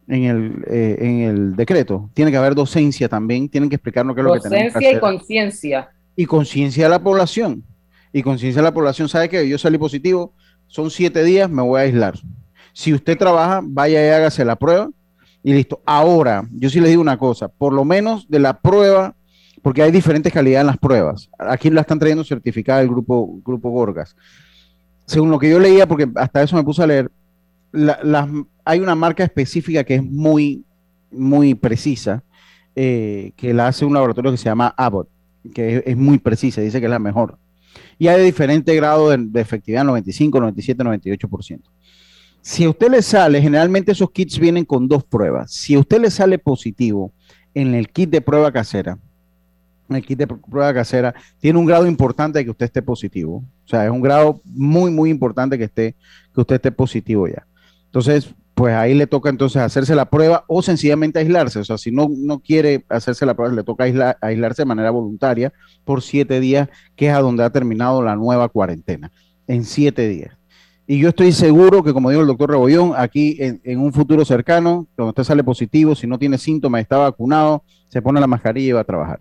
en 0.08 0.24
el, 0.24 0.64
eh, 0.68 0.96
en 1.00 1.20
el 1.20 1.56
decreto. 1.56 2.10
Tiene 2.14 2.30
que 2.30 2.36
haber 2.36 2.54
docencia 2.54 3.08
también, 3.08 3.48
tienen 3.48 3.68
que 3.68 3.76
explicarnos 3.76 4.14
qué 4.14 4.20
es 4.20 4.24
lo 4.24 4.34
que 4.34 4.40
tenemos 4.40 4.58
que 4.58 4.66
Docencia 4.66 4.88
y 4.88 4.94
hacer. 4.94 5.00
conciencia. 5.00 5.90
Y 6.16 6.26
conciencia 6.26 6.84
de 6.84 6.90
la 6.90 7.02
población. 7.02 7.64
Y 8.12 8.22
conciencia 8.22 8.62
de 8.62 8.68
la 8.68 8.74
población, 8.74 9.08
sabe 9.08 9.28
que 9.28 9.48
yo 9.48 9.58
salí 9.58 9.78
positivo, 9.78 10.32
son 10.66 10.90
siete 10.90 11.24
días, 11.24 11.50
me 11.50 11.62
voy 11.62 11.80
a 11.80 11.82
aislar. 11.84 12.14
Si 12.72 12.92
usted 12.92 13.18
trabaja, 13.18 13.60
vaya 13.62 14.04
y 14.04 14.10
hágase 14.10 14.44
la 14.44 14.56
prueba 14.56 14.90
y 15.42 15.52
listo. 15.52 15.80
Ahora, 15.84 16.46
yo 16.52 16.70
sí 16.70 16.80
les 16.80 16.90
digo 16.90 17.02
una 17.02 17.18
cosa, 17.18 17.48
por 17.48 17.72
lo 17.72 17.84
menos 17.84 18.28
de 18.28 18.38
la 18.38 18.60
prueba 18.60 19.14
porque 19.64 19.82
hay 19.82 19.90
diferentes 19.90 20.30
calidades 20.30 20.60
en 20.60 20.66
las 20.66 20.76
pruebas. 20.76 21.30
Aquí 21.38 21.70
la 21.70 21.80
están 21.80 21.98
trayendo 21.98 22.22
certificada 22.22 22.82
el 22.82 22.88
grupo, 22.88 23.40
grupo 23.42 23.70
Gorgas. 23.70 24.14
Según 25.06 25.30
lo 25.30 25.38
que 25.38 25.48
yo 25.48 25.58
leía, 25.58 25.88
porque 25.88 26.06
hasta 26.16 26.42
eso 26.42 26.54
me 26.54 26.62
puse 26.62 26.82
a 26.82 26.86
leer, 26.86 27.10
hay 28.64 28.80
una 28.80 28.94
marca 28.94 29.24
específica 29.24 29.84
que 29.84 29.96
es 29.96 30.02
muy, 30.02 30.64
muy 31.10 31.54
precisa, 31.54 32.22
eh, 32.74 33.32
que 33.36 33.54
la 33.54 33.68
hace 33.68 33.84
un 33.84 33.94
laboratorio 33.94 34.30
que 34.30 34.36
se 34.36 34.44
llama 34.44 34.74
Abbott, 34.76 35.08
que 35.54 35.82
es, 35.84 35.96
muy 35.96 36.18
precisa, 36.18 36.60
dice 36.60 36.80
que 36.80 36.86
es 36.86 36.90
la 36.90 36.98
mejor. 36.98 37.38
Y 37.98 38.08
hay 38.08 38.18
de 38.18 38.24
diferente 38.24 38.74
grado 38.74 39.10
de, 39.10 39.18
de 39.18 39.40
efectividad, 39.40 39.84
95, 39.84 40.40
97, 40.40 40.84
98%. 40.84 41.60
Si 42.40 42.64
a 42.64 42.70
usted 42.70 42.90
le 42.90 43.00
sale, 43.00 43.40
generalmente 43.40 43.92
esos 43.92 44.10
kits 44.10 44.38
vienen 44.38 44.64
con 44.64 44.86
dos 44.86 45.02
pruebas. 45.02 45.50
Si 45.50 45.74
a 45.74 45.78
usted 45.78 46.00
le 46.00 46.10
sale 46.10 46.38
positivo 46.38 47.12
en 47.54 47.74
el 47.74 47.88
kit 47.88 48.10
de 48.10 48.20
prueba 48.20 48.52
casera, 48.52 48.98
el 49.88 50.04
kit 50.04 50.18
de 50.18 50.26
prueba 50.26 50.72
casera 50.72 51.14
tiene 51.38 51.58
un 51.58 51.66
grado 51.66 51.86
importante 51.86 52.38
de 52.38 52.44
que 52.44 52.50
usted 52.50 52.66
esté 52.66 52.82
positivo. 52.82 53.36
O 53.64 53.68
sea, 53.68 53.84
es 53.84 53.90
un 53.90 54.00
grado 54.00 54.40
muy, 54.44 54.90
muy 54.90 55.10
importante 55.10 55.58
que 55.58 55.64
esté, 55.64 55.94
que 56.34 56.40
usted 56.40 56.56
esté 56.56 56.72
positivo 56.72 57.28
ya. 57.28 57.46
Entonces, 57.94 58.34
pues 58.54 58.74
ahí 58.74 58.92
le 58.92 59.06
toca 59.06 59.30
entonces 59.30 59.62
hacerse 59.62 59.94
la 59.94 60.06
prueba 60.06 60.42
o 60.48 60.62
sencillamente 60.62 61.20
aislarse. 61.20 61.60
O 61.60 61.64
sea, 61.64 61.78
si 61.78 61.92
no, 61.92 62.08
no 62.10 62.40
quiere 62.40 62.84
hacerse 62.88 63.24
la 63.24 63.34
prueba, 63.34 63.54
le 63.54 63.62
toca 63.62 63.84
aislarse 63.84 64.62
de 64.62 64.66
manera 64.66 64.90
voluntaria 64.90 65.52
por 65.84 66.02
siete 66.02 66.40
días, 66.40 66.68
que 66.96 67.06
es 67.06 67.14
a 67.14 67.20
donde 67.20 67.44
ha 67.44 67.50
terminado 67.50 68.02
la 68.02 68.16
nueva 68.16 68.48
cuarentena, 68.48 69.12
en 69.46 69.62
siete 69.62 70.08
días. 70.08 70.36
Y 70.88 70.98
yo 70.98 71.10
estoy 71.10 71.30
seguro 71.30 71.84
que, 71.84 71.92
como 71.92 72.10
dijo 72.10 72.22
el 72.22 72.26
doctor 72.26 72.50
Rebollón, 72.50 72.94
aquí 72.96 73.36
en, 73.38 73.78
un 73.78 73.92
futuro 73.92 74.24
cercano, 74.24 74.88
cuando 74.96 75.10
usted 75.10 75.22
sale 75.22 75.44
positivo, 75.44 75.94
si 75.94 76.08
no 76.08 76.18
tiene 76.18 76.36
síntomas, 76.36 76.80
está 76.80 76.98
vacunado, 76.98 77.62
se 77.88 78.02
pone 78.02 78.20
la 78.20 78.26
mascarilla 78.26 78.68
y 78.70 78.72
va 78.72 78.80
a 78.80 78.84
trabajar. 78.84 79.18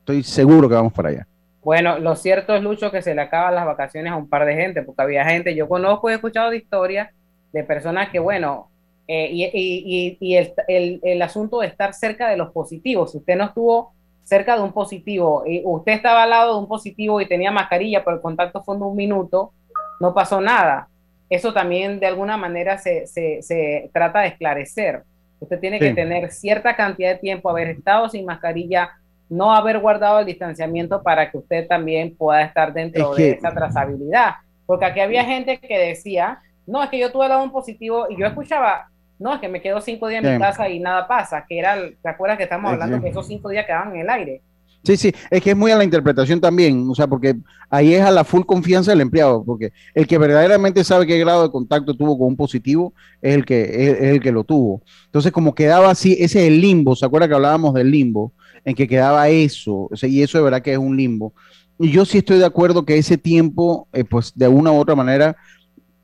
Estoy 0.00 0.24
seguro 0.24 0.68
que 0.68 0.74
vamos 0.74 0.92
para 0.92 1.10
allá. 1.10 1.28
Bueno, 1.62 2.00
lo 2.00 2.16
cierto 2.16 2.56
es, 2.56 2.62
Lucho, 2.64 2.90
que 2.90 3.02
se 3.02 3.14
le 3.14 3.20
acaban 3.20 3.54
las 3.54 3.66
vacaciones 3.66 4.12
a 4.12 4.16
un 4.16 4.28
par 4.28 4.44
de 4.46 4.56
gente, 4.56 4.82
porque 4.82 5.02
había 5.02 5.24
gente, 5.24 5.54
yo 5.54 5.68
conozco 5.68 6.08
y 6.08 6.12
he 6.12 6.16
escuchado 6.16 6.50
de 6.50 6.56
historias 6.56 7.10
de 7.56 7.64
personas 7.64 8.10
que, 8.10 8.18
bueno, 8.18 8.68
eh, 9.08 9.28
y, 9.32 10.36
el, 10.36 11.00
el, 11.02 11.22
asunto 11.22 11.60
de 11.60 11.68
estar 11.68 11.94
cerca 11.94 12.28
de 12.28 12.36
los 12.36 12.50
positivos, 12.50 13.12
si 13.12 13.18
usted 13.18 13.36
no 13.36 13.44
estuvo 13.44 13.92
cerca 14.24 14.56
de 14.56 14.62
un 14.62 14.72
positivo, 14.72 15.44
y 15.46 15.62
usted 15.64 15.92
estaba 15.92 16.24
al 16.24 16.30
lado 16.30 16.54
de 16.54 16.60
un 16.60 16.68
positivo 16.68 17.20
y 17.20 17.28
tenía 17.28 17.52
mascarilla, 17.52 18.04
pero 18.04 18.16
el 18.16 18.22
contacto 18.22 18.62
fue 18.64 18.76
de 18.76 18.82
un 18.82 18.96
minuto, 18.96 19.52
no 20.00 20.12
pasó 20.12 20.40
nada 20.40 20.88
eso 21.28 21.52
también 21.52 21.98
de 21.98 22.06
alguna 22.06 22.36
manera 22.36 22.78
se, 22.78 23.06
se, 23.06 23.90
trata 23.92 24.20
de 24.20 24.28
esclarecer. 24.28 25.02
Usted 25.40 25.60
tiene 25.60 25.78
que 25.78 25.92
tener 25.92 26.30
cierta 26.30 26.76
cantidad 26.76 27.10
de 27.10 27.18
tiempo, 27.18 27.50
haber 27.50 27.68
estado 27.68 28.08
sin 28.08 28.24
mascarilla, 28.24 28.92
no 29.28 29.54
haber 29.54 29.80
guardado 29.80 30.20
el 30.20 30.26
distanciamiento 30.26 31.02
para 31.02 31.30
que 31.30 31.38
usted 31.38 31.66
también 31.66 32.16
pueda 32.16 32.42
estar 32.42 32.72
dentro 32.72 33.14
de 33.14 33.32
esa 33.32 33.52
trazabilidad. 33.52 34.36
Porque 34.64 34.86
aquí 34.86 35.00
había 35.00 35.24
gente 35.24 35.58
que 35.58 35.78
decía, 35.78 36.40
no, 36.66 36.82
es 36.82 36.90
que 36.90 36.98
yo 36.98 37.12
tuve 37.12 37.34
un 37.36 37.52
positivo 37.52 38.06
y 38.10 38.18
yo 38.18 38.26
escuchaba, 38.26 38.88
no, 39.18 39.34
es 39.34 39.40
que 39.40 39.48
me 39.48 39.62
quedo 39.62 39.80
cinco 39.80 40.08
días 40.08 40.24
en 40.24 40.34
mi 40.34 40.38
casa 40.38 40.68
y 40.68 40.80
nada 40.80 41.06
pasa, 41.06 41.44
que 41.48 41.58
era, 41.58 41.76
¿te 41.76 42.08
acuerdas 42.08 42.36
que 42.36 42.44
estamos 42.44 42.72
hablando 42.72 43.00
que 43.00 43.08
esos 43.08 43.26
cinco 43.26 43.48
días 43.48 43.64
quedaban 43.64 43.94
en 43.94 44.00
el 44.00 44.10
aire? 44.10 44.42
Sí, 44.86 44.96
sí, 44.96 45.12
es 45.30 45.42
que 45.42 45.50
es 45.50 45.56
muy 45.56 45.72
a 45.72 45.76
la 45.76 45.82
interpretación 45.82 46.40
también, 46.40 46.88
o 46.88 46.94
sea, 46.94 47.08
porque 47.08 47.34
ahí 47.70 47.94
es 47.94 48.02
a 48.02 48.12
la 48.12 48.22
full 48.22 48.42
confianza 48.44 48.92
del 48.92 49.00
empleado, 49.00 49.42
porque 49.44 49.72
el 49.94 50.06
que 50.06 50.16
verdaderamente 50.16 50.84
sabe 50.84 51.08
qué 51.08 51.18
grado 51.18 51.42
de 51.42 51.50
contacto 51.50 51.94
tuvo 51.94 52.16
con 52.16 52.28
un 52.28 52.36
positivo 52.36 52.94
es 53.20 53.34
el 53.34 53.44
que, 53.44 53.62
es, 53.62 54.00
el 54.00 54.20
que 54.20 54.30
lo 54.30 54.44
tuvo. 54.44 54.82
Entonces, 55.06 55.32
como 55.32 55.56
quedaba 55.56 55.90
así, 55.90 56.12
ese 56.12 56.42
es 56.42 56.46
el 56.48 56.60
limbo, 56.60 56.94
¿se 56.94 57.04
acuerda 57.04 57.26
que 57.26 57.34
hablábamos 57.34 57.74
del 57.74 57.90
limbo? 57.90 58.32
En 58.64 58.76
que 58.76 58.86
quedaba 58.86 59.28
eso, 59.28 59.88
y 60.02 60.22
eso 60.22 60.38
de 60.38 60.44
verdad 60.44 60.62
que 60.62 60.72
es 60.72 60.78
un 60.78 60.96
limbo. 60.96 61.32
Y 61.78 61.90
yo 61.90 62.04
sí 62.04 62.18
estoy 62.18 62.38
de 62.38 62.46
acuerdo 62.46 62.84
que 62.84 62.96
ese 62.96 63.18
tiempo, 63.18 63.88
eh, 63.92 64.04
pues 64.04 64.32
de 64.36 64.46
una 64.46 64.70
u 64.70 64.76
otra 64.76 64.94
manera, 64.94 65.36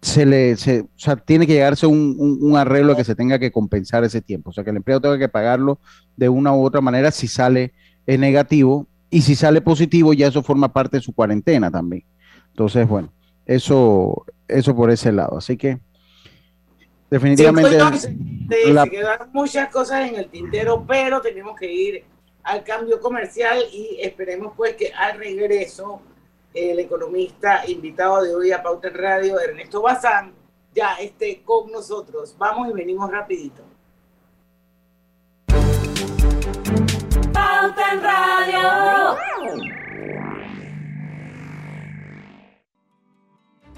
se 0.02 0.26
le, 0.26 0.56
se, 0.56 0.80
o 0.80 0.88
sea, 0.96 1.14
tiene 1.14 1.46
que 1.46 1.52
llegarse 1.52 1.86
un, 1.86 2.16
un, 2.18 2.56
arreglo 2.56 2.96
que 2.96 3.04
se 3.04 3.14
tenga 3.14 3.38
que 3.38 3.52
compensar 3.52 4.02
ese 4.02 4.20
tiempo, 4.20 4.50
o 4.50 4.52
sea, 4.52 4.64
que 4.64 4.70
el 4.70 4.76
empleado 4.76 5.00
tenga 5.00 5.18
que 5.18 5.28
pagarlo 5.28 5.78
de 6.16 6.28
una 6.28 6.52
u 6.52 6.64
otra 6.64 6.80
manera 6.80 7.12
si 7.12 7.28
sale 7.28 7.72
es 8.04 8.18
negativo 8.18 8.88
y 9.10 9.22
si 9.22 9.36
sale 9.36 9.60
positivo 9.60 10.12
ya 10.12 10.26
eso 10.26 10.42
forma 10.42 10.72
parte 10.72 10.96
de 10.96 11.02
su 11.02 11.14
cuarentena 11.14 11.70
también. 11.70 12.04
Entonces, 12.48 12.86
bueno, 12.88 13.12
eso, 13.46 14.24
eso 14.48 14.74
por 14.74 14.90
ese 14.90 15.12
lado. 15.12 15.38
Así 15.38 15.56
que 15.56 15.78
definitivamente... 17.08 17.78
Se 17.78 18.90
quedan 18.90 19.30
muchas 19.32 19.68
cosas 19.68 20.10
en 20.10 20.16
el 20.16 20.28
tintero, 20.28 20.84
pero 20.86 21.20
tenemos 21.20 21.56
que 21.56 21.72
ir 21.72 22.04
al 22.42 22.64
cambio 22.64 23.00
comercial 23.00 23.62
y 23.72 23.98
esperemos 24.00 24.52
pues 24.56 24.74
que 24.74 24.92
al 24.92 25.16
regreso 25.16 26.02
el 26.54 26.78
economista 26.78 27.62
invitado 27.66 28.22
de 28.22 28.34
hoy 28.34 28.52
a 28.52 28.62
Pauta 28.62 28.88
en 28.88 28.94
Radio, 28.94 29.40
Ernesto 29.40 29.82
Bazán, 29.82 30.34
ya 30.74 30.94
esté 30.94 31.42
con 31.42 31.70
nosotros. 31.70 32.34
Vamos 32.38 32.68
y 32.68 32.72
venimos 32.72 33.10
rapidito. 33.10 33.62
Pauta 37.32 37.92
en 37.92 38.02
Radio. 38.02 39.81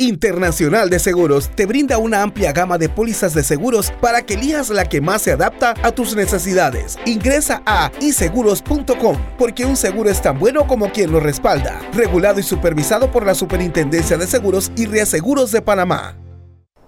Internacional 0.00 0.90
de 0.90 1.00
Seguros 1.00 1.50
te 1.56 1.66
brinda 1.66 1.98
una 1.98 2.22
amplia 2.22 2.52
gama 2.52 2.78
de 2.78 2.88
pólizas 2.88 3.34
de 3.34 3.42
seguros 3.42 3.92
para 4.00 4.22
que 4.22 4.34
elijas 4.34 4.70
la 4.70 4.84
que 4.84 5.00
más 5.00 5.22
se 5.22 5.32
adapta 5.32 5.74
a 5.82 5.90
tus 5.90 6.14
necesidades. 6.14 6.96
Ingresa 7.04 7.64
a 7.66 7.90
iseguros.com 8.00 9.16
porque 9.36 9.64
un 9.64 9.76
seguro 9.76 10.08
es 10.08 10.22
tan 10.22 10.38
bueno 10.38 10.68
como 10.68 10.92
quien 10.92 11.10
lo 11.10 11.18
respalda. 11.18 11.80
Regulado 11.92 12.38
y 12.38 12.44
supervisado 12.44 13.10
por 13.10 13.26
la 13.26 13.34
Superintendencia 13.34 14.16
de 14.16 14.28
Seguros 14.28 14.70
y 14.76 14.86
Reaseguros 14.86 15.50
de 15.50 15.62
Panamá. 15.62 16.16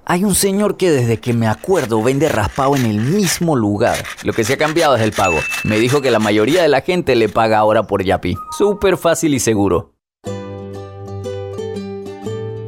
Hay 0.05 0.23
un 0.23 0.37
señor 0.37 0.77
que 0.77 0.93
desde 0.93 1.17
que 1.17 1.33
me 1.33 1.49
acuerdo 1.49 2.01
vende 2.05 2.29
raspado 2.29 2.77
en 2.77 2.87
el 2.87 3.01
mismo 3.01 3.57
lugar. 3.57 3.97
Lo 4.23 4.33
que 4.33 4.45
se 4.45 4.53
ha 4.53 4.57
cambiado 4.57 4.95
es 4.95 5.03
el 5.03 5.11
pago. 5.11 5.41
Me 5.65 5.81
dijo 5.81 6.01
que 6.01 6.13
la 6.13 6.21
mayoría 6.21 6.63
de 6.63 6.69
la 6.69 6.81
gente 6.83 7.17
le 7.17 7.29
paga 7.29 7.59
ahora 7.59 7.83
por 7.83 8.05
Yapi. 8.05 8.37
Súper 8.57 8.97
fácil 8.97 9.35
y 9.35 9.41
seguro. 9.41 9.95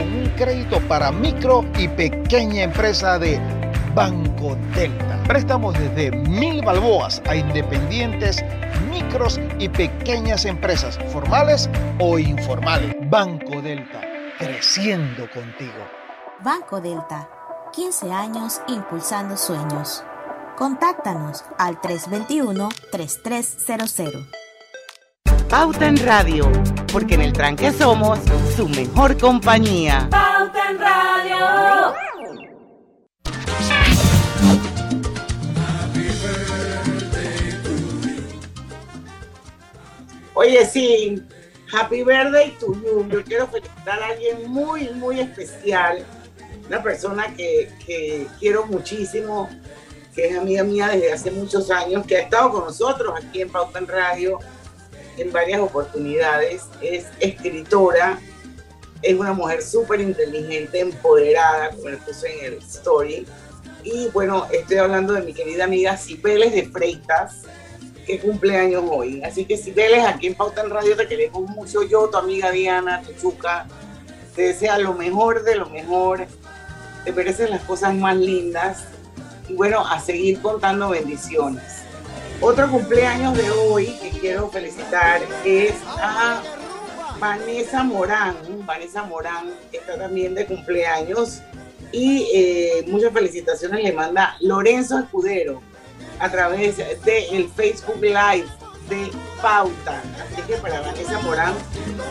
con 0.00 0.12
un 0.14 0.30
crédito 0.30 0.80
para 0.88 1.12
micro 1.12 1.62
y 1.76 1.86
pequeña 1.88 2.62
empresa 2.62 3.18
de 3.18 3.38
Banco 3.94 4.56
Delta. 4.74 5.22
Préstamos 5.26 5.78
desde 5.78 6.10
mil 6.10 6.64
balboas 6.64 7.20
a 7.28 7.36
independientes, 7.36 8.42
micros 8.90 9.38
y 9.58 9.68
pequeñas 9.68 10.46
empresas, 10.46 10.98
formales 11.12 11.68
o 11.98 12.18
informales. 12.18 12.96
Banco 13.10 13.60
Delta, 13.60 14.00
creciendo 14.38 15.28
contigo. 15.30 15.84
Banco 16.42 16.80
Delta, 16.80 17.28
15 17.72 18.10
años 18.10 18.62
impulsando 18.68 19.36
sueños. 19.36 20.02
Contáctanos 20.56 21.44
al 21.58 21.78
321-3300. 21.82 24.39
Pauta 25.50 25.88
en 25.88 25.96
Radio, 26.06 26.48
porque 26.92 27.16
en 27.16 27.22
el 27.22 27.32
tranque 27.32 27.72
somos 27.72 28.20
su 28.54 28.68
mejor 28.68 29.18
compañía. 29.18 30.06
Pauta 30.08 30.70
en 30.70 30.78
Radio. 30.78 31.94
Oye, 40.34 40.64
sí, 40.66 41.20
Happy 41.72 42.04
Birthday 42.04 42.56
to 42.60 42.72
you. 42.84 43.08
Yo 43.08 43.24
quiero 43.24 43.48
felicitar 43.48 44.00
a 44.00 44.06
alguien 44.06 44.48
muy, 44.48 44.90
muy 44.90 45.18
especial. 45.18 46.06
Una 46.68 46.80
persona 46.80 47.34
que, 47.34 47.72
que 47.84 48.28
quiero 48.38 48.66
muchísimo, 48.66 49.50
que 50.14 50.28
es 50.28 50.38
amiga 50.38 50.62
mía 50.62 50.90
desde 50.90 51.12
hace 51.12 51.32
muchos 51.32 51.72
años, 51.72 52.06
que 52.06 52.18
ha 52.18 52.20
estado 52.20 52.52
con 52.52 52.66
nosotros 52.66 53.14
aquí 53.20 53.40
en 53.40 53.48
Pauta 53.48 53.80
en 53.80 53.88
Radio 53.88 54.38
en 55.16 55.32
varias 55.32 55.60
oportunidades. 55.60 56.64
Es 56.80 57.06
escritora, 57.20 58.18
es 59.02 59.18
una 59.18 59.32
mujer 59.32 59.62
súper 59.62 60.00
inteligente, 60.00 60.80
empoderada, 60.80 61.70
como 61.70 61.88
le 61.88 61.96
puse 61.98 62.38
en 62.38 62.52
el 62.54 62.58
story. 62.58 63.26
Y 63.82 64.08
bueno, 64.08 64.46
estoy 64.52 64.76
hablando 64.76 65.14
de 65.14 65.22
mi 65.22 65.32
querida 65.32 65.64
amiga 65.64 65.96
Cibeles 65.96 66.52
de 66.52 66.68
Freitas, 66.68 67.42
que 68.06 68.18
cumple 68.18 68.56
años 68.56 68.84
hoy. 68.90 69.22
Así 69.22 69.44
que 69.44 69.56
Cibeles, 69.56 70.04
aquí 70.04 70.26
en 70.26 70.34
Pauta 70.34 70.62
en 70.62 70.70
Radio 70.70 70.96
te 70.96 71.06
queremos 71.06 71.48
mucho. 71.50 71.82
Yo, 71.82 72.08
tu 72.08 72.18
amiga 72.18 72.50
Diana, 72.50 73.02
tu 73.02 73.12
chuca, 73.14 73.66
te 74.34 74.42
desea 74.42 74.78
lo 74.78 74.94
mejor 74.94 75.44
de 75.44 75.56
lo 75.56 75.68
mejor. 75.70 76.26
Te 77.04 77.12
mereces 77.12 77.48
las 77.48 77.62
cosas 77.62 77.94
más 77.94 78.16
lindas. 78.16 78.84
Y 79.48 79.54
bueno, 79.54 79.86
a 79.86 79.98
seguir 80.00 80.40
contando 80.42 80.90
bendiciones. 80.90 81.79
Otro 82.42 82.70
cumpleaños 82.70 83.36
de 83.36 83.50
hoy 83.50 83.98
que 84.00 84.08
quiero 84.18 84.48
felicitar 84.48 85.20
es 85.44 85.74
a 85.98 86.42
Vanessa 87.18 87.84
Morán. 87.84 88.34
Vanessa 88.64 89.02
Morán 89.02 89.52
está 89.70 89.98
también 89.98 90.34
de 90.34 90.46
cumpleaños 90.46 91.42
y 91.92 92.30
eh, 92.32 92.84
muchas 92.88 93.12
felicitaciones 93.12 93.84
le 93.84 93.92
manda 93.92 94.38
Lorenzo 94.40 94.98
Escudero 94.98 95.60
a 96.18 96.30
través 96.30 96.78
del 96.78 97.50
Facebook 97.50 98.00
Live 98.00 98.48
de 98.88 99.10
Pauta. 99.42 100.02
Así 100.24 100.40
que 100.46 100.54
para 100.56 100.80
Vanessa 100.80 101.20
Morán, 101.20 101.52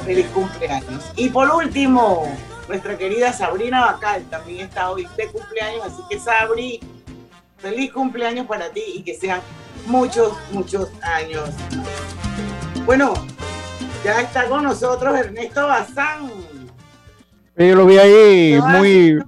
feliz 0.05 0.27
cumpleaños. 0.27 1.11
Y 1.15 1.29
por 1.29 1.49
último, 1.49 2.31
nuestra 2.67 2.95
querida 2.99 3.33
Sabrina 3.33 3.81
Bacal 3.81 4.23
también 4.29 4.67
está 4.67 4.91
hoy 4.91 5.07
de 5.17 5.27
cumpleaños, 5.29 5.87
así 5.87 6.03
que 6.07 6.19
Sabri, 6.19 6.79
feliz 7.57 7.91
cumpleaños 7.91 8.45
para 8.45 8.69
ti 8.69 8.83
y 8.93 9.01
que 9.01 9.15
sean 9.15 9.41
muchos, 9.87 10.33
muchos 10.51 10.89
años. 11.01 11.49
Bueno, 12.85 13.13
ya 14.03 14.21
está 14.21 14.47
con 14.47 14.63
nosotros 14.63 15.17
Ernesto 15.17 15.67
Bazán. 15.67 16.29
Yo 17.57 17.75
lo 17.75 17.85
vi 17.85 17.97
ahí 17.97 18.59
muy, 18.79 19.19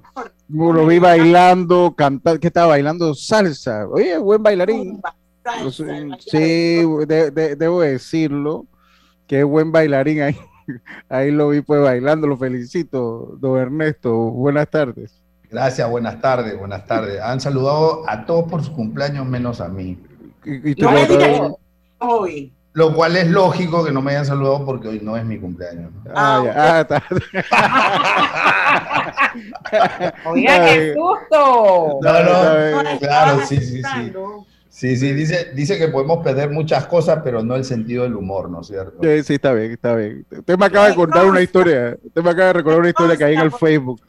lo 0.48 0.86
vi 0.86 0.98
bailando, 0.98 1.94
cantando, 1.96 2.40
que 2.40 2.46
estaba 2.46 2.68
bailando 2.68 3.14
salsa. 3.14 3.86
Oye, 3.88 4.16
buen 4.18 4.42
bailarín. 4.42 5.00
Sí, 6.20 6.82
de- 7.06 7.30
de- 7.30 7.56
debo 7.56 7.82
decirlo, 7.82 8.66
que 9.26 9.40
es 9.40 9.44
buen 9.44 9.70
bailarín 9.72 10.22
ahí. 10.22 10.36
Ahí 11.08 11.32
lo 11.32 11.48
vi 11.48 11.60
pues 11.60 11.82
bailando, 11.82 12.26
lo 12.28 12.36
felicito, 12.36 13.36
don 13.40 13.58
Ernesto. 13.58 14.14
Buenas 14.14 14.68
tardes. 14.70 15.20
Gracias, 15.50 15.90
buenas 15.90 16.20
tardes, 16.20 16.56
buenas 16.56 16.86
tardes. 16.86 17.20
Han 17.20 17.40
saludado 17.40 18.08
a 18.08 18.24
todos 18.24 18.48
por 18.48 18.62
su 18.64 18.72
cumpleaños 18.72 19.26
menos 19.26 19.60
a 19.60 19.68
mí. 19.68 20.00
Y, 20.44 20.74
No 20.80 20.90
me 20.90 21.06
digas 21.06 21.40
hoy. 21.98 22.52
Lo 22.74 22.94
cual 22.94 23.16
es 23.16 23.28
lógico 23.28 23.84
que 23.84 23.92
no 23.92 24.00
me 24.00 24.12
hayan 24.12 24.24
saludado 24.24 24.64
porque 24.64 24.88
hoy 24.88 25.00
no 25.02 25.16
es 25.16 25.24
mi 25.26 25.38
cumpleaños. 25.38 25.92
¿no? 25.92 26.10
Ah, 26.14 26.42
ya, 26.44 26.52
ah, 26.56 26.80
está. 26.80 27.02
Oiga, 30.30 30.64
qué 30.64 30.94
susto. 30.94 31.98
No, 32.00 32.82
no, 32.82 32.98
claro, 32.98 33.44
sí, 33.46 33.58
sí, 33.58 33.82
sí. 33.82 34.12
Sí, 34.70 34.96
sí, 34.96 35.12
dice, 35.12 35.52
dice 35.54 35.76
que 35.78 35.88
podemos 35.88 36.24
perder 36.24 36.48
muchas 36.48 36.86
cosas, 36.86 37.20
pero 37.22 37.42
no 37.44 37.56
el 37.56 37.64
sentido 37.64 38.04
del 38.04 38.16
humor, 38.16 38.48
¿no 38.48 38.62
es 38.62 38.68
cierto? 38.68 39.02
Sí, 39.02 39.22
sí, 39.22 39.34
está 39.34 39.52
bien, 39.52 39.72
está 39.72 39.94
bien. 39.94 40.24
Usted 40.30 40.56
me 40.56 40.64
acaba 40.64 40.88
de 40.88 40.94
contar 40.94 41.26
una 41.26 41.42
historia. 41.42 41.98
Usted 42.02 42.22
me 42.22 42.30
acaba 42.30 42.46
de 42.46 42.52
recordar 42.54 42.80
una 42.80 42.88
historia 42.88 43.16
que 43.18 43.24
hay 43.24 43.34
en 43.34 43.40
el 43.40 43.52
Facebook. 43.52 44.00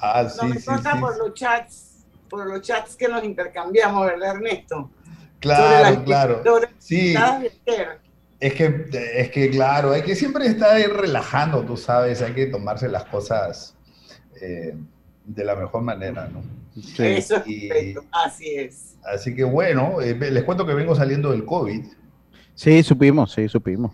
Ah, 0.00 0.24
No 0.24 0.28
sí, 0.28 0.46
me 0.46 0.54
sí, 0.56 0.62
sí. 0.62 0.98
por 0.98 1.16
los 1.16 1.34
chats, 1.34 2.04
por 2.28 2.44
los 2.46 2.60
chats 2.62 2.96
que 2.96 3.06
nos 3.06 3.22
intercambiamos, 3.22 4.04
¿verdad, 4.04 4.34
Ernesto? 4.34 4.90
Claro, 5.42 6.04
claro. 6.04 6.42
Sí, 6.78 7.14
es 8.40 8.54
que, 8.54 8.86
es 9.14 9.30
que, 9.30 9.50
claro, 9.50 9.92
hay 9.92 10.02
que 10.02 10.14
siempre 10.16 10.46
estar 10.46 10.76
relajando, 10.90 11.62
tú 11.62 11.76
sabes, 11.76 12.22
hay 12.22 12.32
que 12.32 12.46
tomarse 12.46 12.88
las 12.88 13.04
cosas 13.04 13.76
eh, 14.40 14.74
de 15.24 15.44
la 15.44 15.54
mejor 15.54 15.82
manera, 15.82 16.28
¿no? 16.32 16.42
Eso 16.74 17.36
es 17.36 17.42
Y- 17.46 17.68
perfecto, 17.68 18.04
así 18.12 18.54
es. 18.54 18.96
Así 19.04 19.34
que 19.34 19.44
bueno, 19.44 20.00
eh, 20.00 20.14
les 20.14 20.44
cuento 20.44 20.64
que 20.64 20.74
vengo 20.74 20.94
saliendo 20.94 21.32
del 21.32 21.44
COVID. 21.44 21.84
Sí, 22.54 22.82
supimos, 22.82 23.32
sí, 23.32 23.48
supimos. 23.48 23.92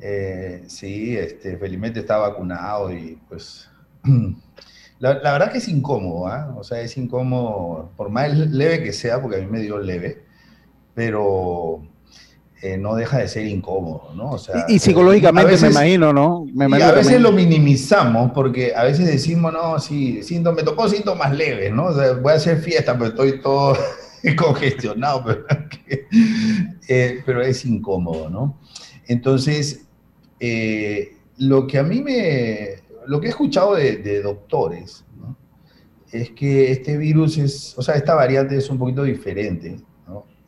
Eh, 0.00 0.64
sí, 0.66 1.16
este, 1.16 1.56
felizmente 1.56 2.00
está 2.00 2.16
vacunado 2.18 2.92
y 2.92 3.18
pues 3.28 3.68
la, 4.98 5.14
la 5.14 5.32
verdad 5.32 5.52
que 5.52 5.58
es 5.58 5.68
incómodo, 5.68 6.28
¿ah? 6.28 6.54
O 6.56 6.64
sea, 6.64 6.80
es 6.80 6.96
incómodo, 6.96 7.90
por 7.96 8.08
más 8.10 8.36
leve 8.36 8.82
que 8.82 8.92
sea, 8.92 9.20
porque 9.20 9.36
a 9.36 9.40
mí 9.40 9.46
me 9.46 9.60
dio 9.60 9.78
leve, 9.78 10.22
pero 10.94 11.82
eh, 12.62 12.76
no 12.78 12.94
deja 12.94 13.18
de 13.18 13.28
ser 13.28 13.46
incómodo, 13.46 14.12
¿no? 14.14 14.30
O 14.32 14.38
sea, 14.38 14.66
Y, 14.68 14.74
y 14.74 14.78
psicológicamente 14.78 15.50
veces- 15.52 15.62
me 15.64 15.70
imagino, 15.70 16.12
¿no? 16.12 16.44
Me 16.54 16.68
y 16.78 16.82
a 16.82 16.92
veces 16.92 17.04
también. 17.12 17.22
lo 17.22 17.32
minimizamos 17.32 18.30
porque 18.32 18.72
a 18.74 18.84
veces 18.84 19.06
decimos, 19.06 19.52
no, 19.52 19.78
sí, 19.80 20.22
síntomas, 20.22 20.56
me 20.58 20.62
tocó 20.62 20.88
síntomas 20.88 21.34
leves, 21.36 21.72
¿no? 21.72 21.86
O 21.86 21.94
sea, 21.94 22.12
voy 22.12 22.32
a 22.32 22.36
hacer 22.36 22.58
fiesta, 22.58 22.94
pero 22.96 23.10
estoy 23.10 23.40
todo 23.40 23.76
congestionado, 24.36 25.24
pero, 25.24 25.44
eh, 26.88 27.22
pero 27.26 27.42
es 27.42 27.64
incómodo, 27.64 28.30
¿no? 28.30 28.58
Entonces, 29.08 29.86
eh, 30.38 31.16
lo 31.38 31.66
que 31.66 31.78
a 31.78 31.82
mí 31.82 32.00
me, 32.02 32.76
lo 33.06 33.20
que 33.20 33.26
he 33.26 33.30
escuchado 33.30 33.74
de, 33.74 33.96
de 33.96 34.22
doctores, 34.22 35.04
¿no? 35.18 35.36
Es 36.12 36.30
que 36.30 36.70
este 36.70 36.96
virus 36.96 37.38
es, 37.38 37.74
o 37.76 37.82
sea, 37.82 37.94
esta 37.96 38.14
variante 38.14 38.56
es 38.56 38.68
un 38.70 38.78
poquito 38.78 39.02
diferente. 39.02 39.80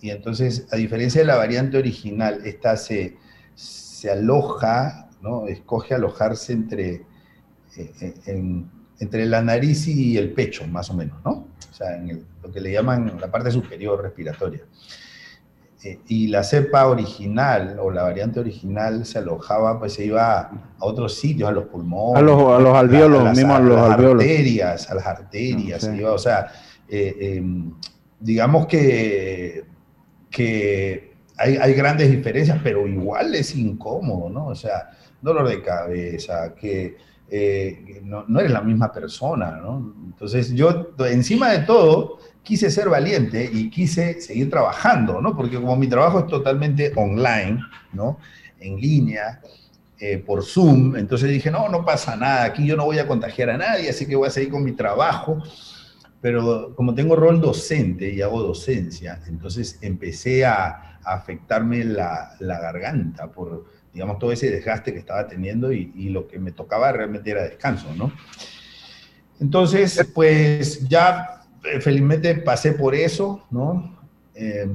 Y 0.05 0.11
entonces, 0.11 0.67
a 0.71 0.77
diferencia 0.77 1.23
de 1.23 1.27
la 1.27 1.37
variante 1.37 1.79
original, 1.79 2.43
esta 2.45 2.77
se, 2.77 3.17
se 3.55 4.11
aloja, 4.11 5.09
¿no? 5.23 5.47
Escoge 5.47 5.95
alojarse 5.95 6.53
entre, 6.53 7.07
eh, 7.79 8.15
en- 8.27 8.71
entre 9.01 9.25
la 9.25 9.41
nariz 9.41 9.89
y 9.89 10.19
el 10.19 10.35
pecho, 10.35 10.67
más 10.67 10.91
o 10.91 10.95
menos, 10.95 11.17
¿no? 11.25 11.31
O 11.71 11.73
sea, 11.75 11.97
en 11.97 12.11
el- 12.11 12.27
lo 12.43 12.53
que 12.53 12.61
le 12.61 12.71
llaman 12.71 13.17
la 13.19 13.31
parte 13.31 13.51
superior 13.51 14.03
respiratoria. 14.03 14.61
Eh, 15.83 16.01
y 16.09 16.27
la 16.27 16.45
cepa 16.45 16.87
original 16.87 17.79
o 17.81 17.91
la 17.91 18.03
variante 18.03 18.41
original 18.41 19.07
se 19.07 19.21
alojaba, 19.21 19.79
pues 19.79 19.95
se 19.95 20.05
iba 20.05 20.39
a 20.39 20.51
otros 20.81 21.15
sitios, 21.15 21.49
a 21.49 21.53
los 21.53 21.65
pulmones, 21.65 22.19
A 22.19 22.23
los- 22.27 22.43
a 22.43 22.59
los 22.61 22.77
alvéolos, 22.77 23.25
las- 23.25 23.37
mismo 23.39 23.55
a 23.57 23.61
los 23.61 23.77
las 23.89 23.99
arterias, 23.99 24.91
a 24.91 24.95
las 24.97 25.07
arterias, 25.07 25.83
Ah, 25.83 25.87
sí. 25.87 25.93
se 25.97 26.03
iba, 26.03 26.13
o 26.13 26.19
sea, 26.19 26.53
eh, 26.91 27.17
eh, 27.19 27.43
digamos 28.21 28.67
que, 28.67 29.65
que 30.35 31.15
hay, 31.37 31.57
hay 31.57 31.75
grandes 31.75 32.11
diferencias, 32.11 32.59
pero 32.63 32.87
igual 32.87 33.35
es 33.35 33.55
incómodo, 33.55 34.29
¿no? 34.29 34.49
O 34.49 34.55
sea, 34.55 34.91
dolor 35.23 35.49
de 35.49 35.63
cabeza, 35.63 36.55
que 36.55 36.97
eh, 37.31 38.01
no, 38.03 38.25
no, 38.27 38.41
eres 38.41 38.53
la 38.53 38.61
misma 38.61 38.93
persona, 38.93 39.53
¿no? 39.53 39.95
Entonces 40.07 40.53
yo, 40.53 40.95
encima 41.09 41.53
de 41.53 41.61
todo, 41.61 42.19
quise 42.43 42.71
ser 42.71 42.89
valiente 42.89 43.49
y 43.51 43.71
quise 43.71 44.21
seguir 44.21 44.51
trabajando, 44.51 45.21
¿no? 45.21 45.37
Porque 45.37 45.57
como 45.57 45.77
mi 45.77 45.87
trabajo 45.87 46.19
es 46.19 46.27
totalmente 46.27 46.93
online, 46.97 47.61
¿no? 47.93 48.19
En 48.59 48.77
línea, 48.77 49.41
eh, 49.99 50.19
por 50.19 50.45
Zoom, 50.45 50.97
entonces 50.97 51.31
dije, 51.31 51.51
no, 51.51 51.69
no 51.69 51.85
pasa 51.85 52.17
nada, 52.17 52.45
aquí 52.45 52.67
yo 52.67 52.77
no 52.77 52.85
voy 52.85 52.99
a 52.99 53.07
contagiar 53.07 53.51
a 53.51 53.57
nadie, 53.57 53.89
así 53.89 54.07
que 54.07 54.17
voy 54.17 54.27
a 54.27 54.31
seguir 54.31 54.51
con 54.51 54.65
mi 54.65 54.73
trabajo. 54.73 55.43
Pero 56.25 56.75
como 56.75 56.95
tengo 56.95 57.17
rol 57.17 57.39
docente 57.39 58.09
y 58.09 58.23
hago 58.23 58.43
docencia, 58.43 59.21
entonces 59.27 59.79
empecé 59.83 60.47
a, 60.47 60.99
afectarme 61.05 61.85
la, 61.85 62.35
garganta 62.41 63.31
por, 63.31 63.67
digamos, 63.93 64.19
todo 64.19 64.33
ese 64.33 64.51
desgaste 64.51 64.95
que 64.95 65.01
estaba 65.01 65.27
teniendo 65.27 65.71
y, 65.71 66.09
lo 66.09 66.27
que 66.27 66.39
me 66.39 66.53
tocaba 66.53 66.91
realmente 66.93 67.31
era 67.31 67.43
descanso, 67.43 67.95
¿no? 67.95 68.11
Entonces, 69.39 70.03
pues 70.15 70.89
ya 70.89 71.43
eh, 71.63 71.79
felizmente 71.79 72.37
pasé 72.37 72.73
por 72.73 72.95
eso, 72.95 73.45
¿no? 73.51 73.95
Eh, 74.35 74.67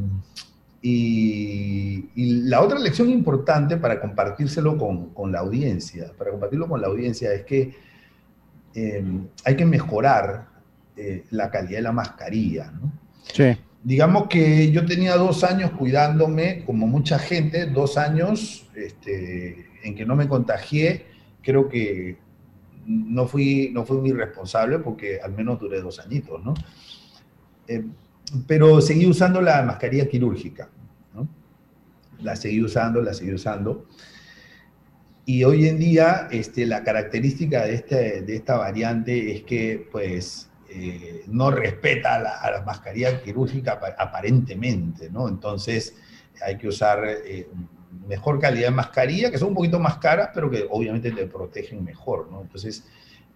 y, 0.83 2.41
la 2.47 2.61
otra 2.61 2.77
lección 2.77 3.09
importante 3.09 3.75
para 3.77 3.99
compartírselo 3.99 4.77
con, 4.77 5.31
la 5.31 5.39
audiencia, 5.39 6.13
para 6.15 6.29
compartirlo 6.29 6.67
con 6.67 6.79
la 6.79 6.85
audiencia 6.85 7.33
es 7.33 7.43
que 7.43 7.73
eh, 8.75 9.03
hay 9.43 9.55
que 9.55 9.65
mejorar 9.65 10.48
eh, 10.99 11.23
la 11.31 11.49
calidad 11.49 11.77
de 11.77 11.83
la 11.83 11.91
mascarilla, 11.91 12.71
¿no? 12.71 12.91
Sí 13.33 13.55
digamos 13.83 14.27
que 14.27 14.71
yo 14.71 14.85
tenía 14.85 15.15
dos 15.15 15.43
años 15.43 15.71
cuidándome, 15.71 16.63
como 16.65 16.87
mucha 16.87 17.17
gente, 17.17 17.65
dos 17.67 17.97
años 17.97 18.67
este, 18.75 19.67
en 19.83 19.95
que 19.95 20.05
no 20.05 20.15
me 20.15 20.27
contagié, 20.27 21.05
creo 21.41 21.69
que 21.69 22.17
no 22.85 23.27
fui, 23.27 23.69
no 23.73 23.85
fui 23.85 23.97
muy 23.97 24.11
responsable 24.11 24.79
porque 24.79 25.19
al 25.21 25.33
menos 25.33 25.59
duré 25.59 25.81
dos 25.81 25.99
añitos, 25.99 26.43
¿no? 26.43 26.53
Eh, 27.67 27.85
pero 28.47 28.81
seguí 28.81 29.07
usando 29.07 29.41
la 29.41 29.63
mascarilla 29.63 30.07
quirúrgica, 30.07 30.69
¿no? 31.13 31.27
La 32.21 32.35
seguí 32.35 32.61
usando, 32.61 33.01
la 33.01 33.13
seguí 33.13 33.33
usando. 33.33 33.85
Y 35.25 35.43
hoy 35.43 35.67
en 35.67 35.77
día, 35.77 36.27
este, 36.31 36.65
la 36.65 36.83
característica 36.83 37.65
de, 37.65 37.75
este, 37.75 38.21
de 38.21 38.35
esta 38.35 38.57
variante 38.57 39.35
es 39.35 39.43
que, 39.43 39.87
pues, 39.91 40.48
eh, 40.71 41.23
no 41.27 41.51
respeta 41.51 42.15
a 42.15 42.19
la, 42.19 42.35
a 42.37 42.51
la, 42.51 42.61
mascarilla 42.61 43.21
quirúrgica 43.21 43.79
aparentemente, 43.97 45.09
¿no? 45.09 45.27
Entonces 45.27 45.95
hay 46.45 46.57
que 46.57 46.67
usar 46.67 47.03
eh, 47.05 47.47
mejor 48.07 48.39
calidad 48.39 48.69
de 48.69 48.75
mascarilla, 48.75 49.31
que 49.31 49.37
son 49.37 49.49
un 49.49 49.55
poquito 49.55 49.79
más 49.79 49.97
caras, 49.97 50.29
pero 50.33 50.49
que 50.49 50.65
obviamente 50.69 51.11
te 51.11 51.25
protegen 51.25 51.83
mejor, 51.83 52.29
¿no? 52.31 52.41
Entonces, 52.41 52.85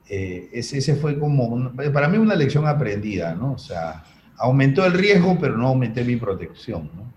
eh, 0.09 0.49
ese, 0.53 0.77
ese, 0.77 0.95
fue 0.95 1.17
como, 1.17 1.45
un, 1.45 1.75
para 1.75 2.07
mí 2.07 2.17
una 2.17 2.35
lección 2.35 2.67
aprendida, 2.67 3.33
¿no? 3.33 3.53
O 3.53 3.57
sea, 3.57 4.03
aumentó 4.37 4.85
el 4.85 4.93
riesgo, 4.93 5.37
pero 5.39 5.57
no 5.57 5.67
aumenté 5.67 6.03
mi 6.03 6.17
protección, 6.17 6.89
¿no? 6.95 7.13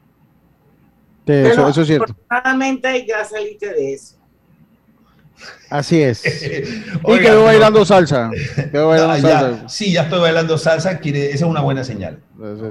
Sí, 1.27 1.33
eso, 1.33 1.69
eso, 1.69 1.81
es 1.81 1.87
cierto. 1.89 2.13
Afortunadamente 2.13 3.05
ya 3.07 3.25
saliste 3.25 3.73
de 3.73 3.95
eso. 3.95 4.16
Así 5.70 6.03
es. 6.03 6.25
y 7.07 7.18
quedó 7.20 7.44
bailando 7.44 7.85
salsa. 7.85 8.31
Quedó 8.70 8.88
bailando 8.88 9.29
ya, 9.29 9.40
salsa. 9.40 9.68
Sí, 9.68 9.92
ya 9.92 10.03
estoy 10.03 10.20
bailando 10.20 10.59
salsa. 10.59 10.99
Quiere, 10.99 11.27
esa 11.27 11.44
es 11.44 11.51
una 11.51 11.62
buena 11.62 11.85
señal. 11.85 12.22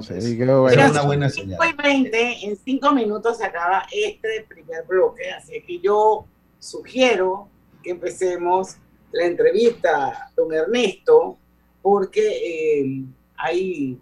Sí, 0.01 0.21
sí, 0.21 0.37
quedó 0.37 0.67
esa 0.69 0.85
es 0.85 0.91
una 0.91 1.01
buena 1.01 1.29
señal. 1.29 1.59
20, 1.83 2.45
en 2.45 2.57
cinco 2.57 2.91
minutos 2.91 3.37
se 3.37 3.45
acaba 3.45 3.85
este 3.91 4.45
primer 4.47 4.83
bloque, 4.87 5.31
así 5.31 5.61
que 5.65 5.79
yo 5.79 6.25
sugiero 6.59 7.49
que 7.83 7.91
empecemos 7.91 8.77
la 9.11 9.25
entrevista 9.25 10.31
don 10.35 10.53
Ernesto, 10.53 11.37
porque 11.81 12.81
eh, 12.81 13.03
hay 13.37 13.99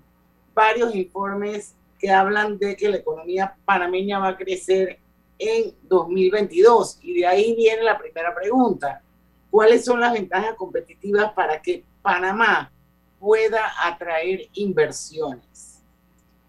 varios 0.53 0.95
informes 0.95 1.75
que 1.99 2.09
hablan 2.09 2.57
de 2.57 2.75
que 2.75 2.89
la 2.89 2.97
economía 2.97 3.55
panameña 3.65 4.19
va 4.19 4.29
a 4.29 4.37
crecer 4.37 4.99
en 5.37 5.73
2022. 5.83 6.99
Y 7.01 7.19
de 7.19 7.27
ahí 7.27 7.55
viene 7.55 7.83
la 7.83 7.97
primera 7.97 8.33
pregunta. 8.33 9.01
¿Cuáles 9.49 9.85
son 9.85 9.99
las 9.99 10.13
ventajas 10.13 10.55
competitivas 10.55 11.31
para 11.33 11.61
que 11.61 11.83
Panamá 12.01 12.71
pueda 13.19 13.71
atraer 13.83 14.47
inversiones? 14.53 15.81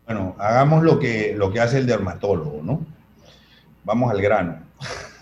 Bueno, 0.07 0.35
hagamos 0.39 0.83
lo 0.83 0.99
que, 0.99 1.35
lo 1.37 1.53
que 1.53 1.61
hace 1.61 1.79
el 1.79 1.87
dermatólogo, 1.87 2.61
¿no? 2.63 2.85
Vamos 3.85 4.11
al 4.11 4.21
grano. 4.21 4.59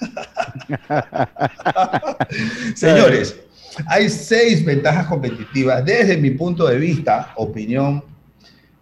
Señores, 2.74 3.40
hay 3.86 4.08
seis 4.08 4.64
ventajas 4.64 5.06
competitivas 5.06 5.84
desde 5.84 6.16
mi 6.16 6.30
punto 6.30 6.66
de 6.66 6.78
vista, 6.78 7.32
opinión 7.36 8.04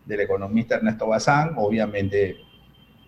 del 0.04 0.20
economista 0.20 0.76
Ernesto 0.76 1.06
Bazán, 1.06 1.54
obviamente 1.56 2.36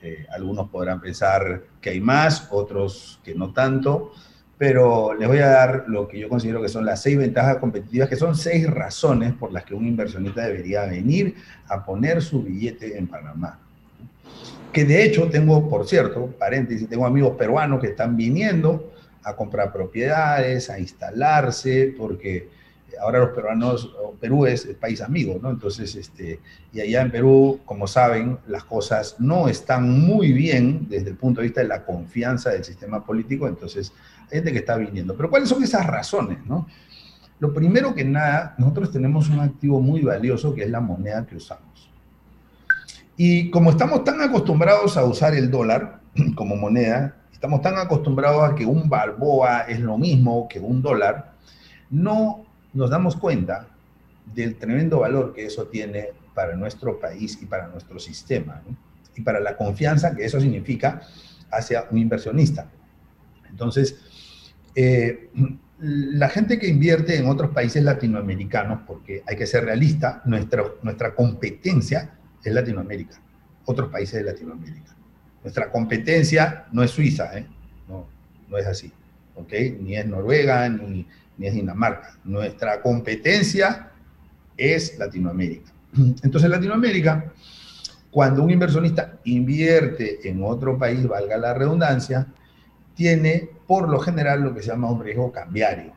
eh, 0.02 0.26
algunos 0.30 0.68
podrán 0.68 1.00
pensar 1.00 1.62
que 1.80 1.90
hay 1.90 2.00
más, 2.00 2.48
otros 2.50 3.20
que 3.24 3.34
no 3.34 3.52
tanto, 3.52 4.12
pero 4.58 5.14
les 5.14 5.28
voy 5.28 5.38
a 5.38 5.48
dar 5.48 5.84
lo 5.86 6.08
que 6.08 6.18
yo 6.18 6.28
considero 6.28 6.60
que 6.60 6.68
son 6.68 6.84
las 6.84 7.02
seis 7.02 7.16
ventajas 7.16 7.58
competitivas, 7.58 8.08
que 8.08 8.16
son 8.16 8.36
seis 8.36 8.68
razones 8.68 9.32
por 9.32 9.52
las 9.52 9.64
que 9.64 9.74
un 9.74 9.86
inversionista 9.86 10.42
debería 10.42 10.84
venir 10.86 11.36
a 11.68 11.84
poner 11.84 12.20
su 12.20 12.42
billete 12.42 12.98
en 12.98 13.06
Panamá. 13.06 13.58
Que 14.72 14.84
de 14.84 15.04
hecho 15.04 15.28
tengo, 15.28 15.68
por 15.68 15.86
cierto, 15.86 16.26
paréntesis, 16.38 16.88
tengo 16.88 17.06
amigos 17.06 17.36
peruanos 17.36 17.80
que 17.80 17.88
están 17.88 18.16
viniendo 18.16 18.92
a 19.22 19.36
comprar 19.36 19.72
propiedades, 19.72 20.70
a 20.70 20.78
instalarse, 20.78 21.94
porque 21.96 22.48
ahora 23.00 23.20
los 23.20 23.30
peruanos, 23.30 23.90
Perú 24.20 24.46
es 24.46 24.66
el 24.66 24.76
país 24.76 25.00
amigo, 25.00 25.38
¿no? 25.42 25.50
Entonces, 25.50 25.94
este, 25.94 26.40
y 26.72 26.80
allá 26.80 27.02
en 27.02 27.10
Perú, 27.10 27.60
como 27.64 27.86
saben, 27.86 28.38
las 28.46 28.64
cosas 28.64 29.16
no 29.18 29.48
están 29.48 29.90
muy 29.90 30.32
bien 30.32 30.86
desde 30.88 31.10
el 31.10 31.16
punto 31.16 31.40
de 31.40 31.48
vista 31.48 31.60
de 31.60 31.68
la 31.68 31.84
confianza 31.84 32.50
del 32.50 32.64
sistema 32.64 33.04
político, 33.04 33.48
entonces 33.48 33.92
hay 34.24 34.36
gente 34.38 34.52
que 34.52 34.58
está 34.58 34.76
viniendo. 34.76 35.16
Pero 35.16 35.30
¿cuáles 35.30 35.48
son 35.48 35.62
esas 35.62 35.86
razones, 35.86 36.38
no? 36.46 36.66
Lo 37.38 37.52
primero 37.52 37.94
que 37.94 38.04
nada, 38.04 38.54
nosotros 38.56 38.92
tenemos 38.92 39.28
un 39.28 39.40
activo 39.40 39.80
muy 39.80 40.02
valioso 40.02 40.54
que 40.54 40.62
es 40.62 40.70
la 40.70 40.80
moneda 40.80 41.26
que 41.26 41.36
usamos. 41.36 41.90
Y 43.16 43.50
como 43.50 43.70
estamos 43.70 44.04
tan 44.04 44.20
acostumbrados 44.20 44.96
a 44.96 45.04
usar 45.04 45.34
el 45.34 45.50
dólar 45.50 46.00
como 46.36 46.56
moneda, 46.56 47.16
estamos 47.32 47.60
tan 47.60 47.76
acostumbrados 47.76 48.48
a 48.48 48.54
que 48.54 48.64
un 48.64 48.88
balboa 48.88 49.62
es 49.62 49.80
lo 49.80 49.98
mismo 49.98 50.46
que 50.48 50.60
un 50.60 50.80
dólar, 50.80 51.32
no 51.90 52.41
nos 52.72 52.90
damos 52.90 53.16
cuenta 53.16 53.68
del 54.34 54.56
tremendo 54.56 55.00
valor 55.00 55.32
que 55.32 55.46
eso 55.46 55.66
tiene 55.66 56.10
para 56.34 56.56
nuestro 56.56 56.98
país 56.98 57.38
y 57.42 57.46
para 57.46 57.68
nuestro 57.68 57.98
sistema, 57.98 58.62
¿no? 58.66 58.76
y 59.14 59.20
para 59.20 59.40
la 59.40 59.56
confianza 59.56 60.14
que 60.14 60.24
eso 60.24 60.40
significa 60.40 61.02
hacia 61.50 61.86
un 61.90 61.98
inversionista. 61.98 62.70
Entonces, 63.50 63.98
eh, 64.74 65.28
la 65.78 66.28
gente 66.28 66.58
que 66.58 66.68
invierte 66.68 67.16
en 67.16 67.26
otros 67.26 67.50
países 67.50 67.82
latinoamericanos, 67.82 68.82
porque 68.86 69.22
hay 69.26 69.36
que 69.36 69.46
ser 69.46 69.64
realista, 69.64 70.22
nuestra, 70.24 70.64
nuestra 70.82 71.14
competencia 71.14 72.14
es 72.42 72.54
Latinoamérica, 72.54 73.20
otros 73.64 73.90
países 73.90 74.24
de 74.24 74.32
Latinoamérica. 74.32 74.96
Nuestra 75.42 75.70
competencia 75.70 76.66
no 76.72 76.82
es 76.82 76.92
Suiza, 76.92 77.36
¿eh? 77.36 77.46
no, 77.88 78.06
no 78.48 78.58
es 78.58 78.66
así, 78.66 78.92
¿ok? 79.34 79.52
Ni 79.80 79.96
es 79.96 80.06
Noruega, 80.06 80.68
ni, 80.68 81.06
ni 81.38 81.46
es 81.46 81.54
Dinamarca. 81.54 82.16
Nuestra 82.24 82.80
competencia 82.80 83.90
es 84.56 84.98
Latinoamérica. 84.98 85.72
Entonces, 86.22 86.50
Latinoamérica, 86.50 87.32
cuando 88.10 88.42
un 88.42 88.50
inversionista 88.50 89.18
invierte 89.24 90.28
en 90.28 90.42
otro 90.44 90.78
país, 90.78 91.06
valga 91.06 91.36
la 91.36 91.54
redundancia, 91.54 92.26
tiene 92.94 93.48
por 93.66 93.88
lo 93.88 93.98
general 94.00 94.42
lo 94.42 94.54
que 94.54 94.62
se 94.62 94.68
llama 94.68 94.90
un 94.90 95.02
riesgo 95.02 95.32
cambiario, 95.32 95.92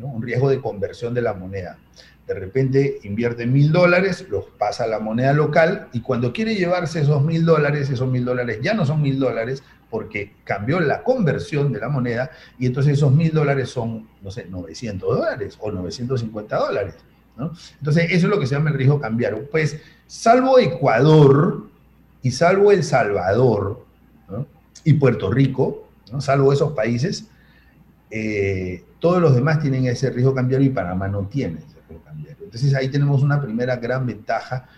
un 0.00 0.22
riesgo 0.22 0.48
de 0.48 0.60
conversión 0.60 1.12
de 1.12 1.22
la 1.22 1.34
moneda. 1.34 1.78
De 2.26 2.34
repente 2.34 3.00
invierte 3.02 3.44
mil 3.44 3.72
dólares, 3.72 4.26
los 4.30 4.44
pasa 4.58 4.84
a 4.84 4.86
la 4.86 5.00
moneda 5.00 5.32
local 5.32 5.88
y 5.92 6.00
cuando 6.00 6.32
quiere 6.32 6.54
llevarse 6.54 7.00
esos 7.00 7.22
mil 7.22 7.44
dólares, 7.44 7.90
esos 7.90 8.08
mil 8.08 8.24
dólares 8.24 8.60
ya 8.62 8.72
no 8.72 8.86
son 8.86 9.02
mil 9.02 9.18
dólares 9.18 9.62
porque 9.90 10.34
cambió 10.44 10.80
la 10.80 11.02
conversión 11.02 11.72
de 11.72 11.80
la 11.80 11.88
moneda 11.88 12.30
y 12.58 12.66
entonces 12.66 12.94
esos 12.94 13.12
mil 13.12 13.32
dólares 13.32 13.68
son, 13.68 14.08
no 14.22 14.30
sé, 14.30 14.46
900 14.46 15.18
dólares 15.18 15.58
o 15.60 15.70
950 15.70 16.56
dólares. 16.56 16.94
Entonces 17.78 18.06
eso 18.10 18.26
es 18.26 18.30
lo 18.30 18.38
que 18.38 18.46
se 18.46 18.54
llama 18.54 18.70
el 18.70 18.76
riesgo 18.76 19.00
cambiario. 19.00 19.48
Pues 19.50 19.80
salvo 20.06 20.58
Ecuador 20.58 21.68
y 22.22 22.30
salvo 22.30 22.72
El 22.72 22.84
Salvador 22.84 23.84
y 24.84 24.94
Puerto 24.94 25.30
Rico, 25.30 25.88
¿no? 26.12 26.20
salvo 26.20 26.52
esos 26.52 26.72
países, 26.72 27.26
eh, 28.10 28.84
todos 28.98 29.20
los 29.20 29.34
demás 29.34 29.60
tienen 29.60 29.86
ese 29.86 30.10
riesgo 30.10 30.34
cambiario 30.34 30.66
y 30.66 30.70
Panamá 30.70 31.08
no 31.08 31.26
tiene 31.26 31.58
ese 31.58 31.78
riesgo 31.88 32.04
cambiario. 32.04 32.44
Entonces 32.44 32.74
ahí 32.74 32.88
tenemos 32.88 33.22
una 33.22 33.40
primera 33.40 33.76
gran 33.76 34.06
ventaja. 34.06 34.68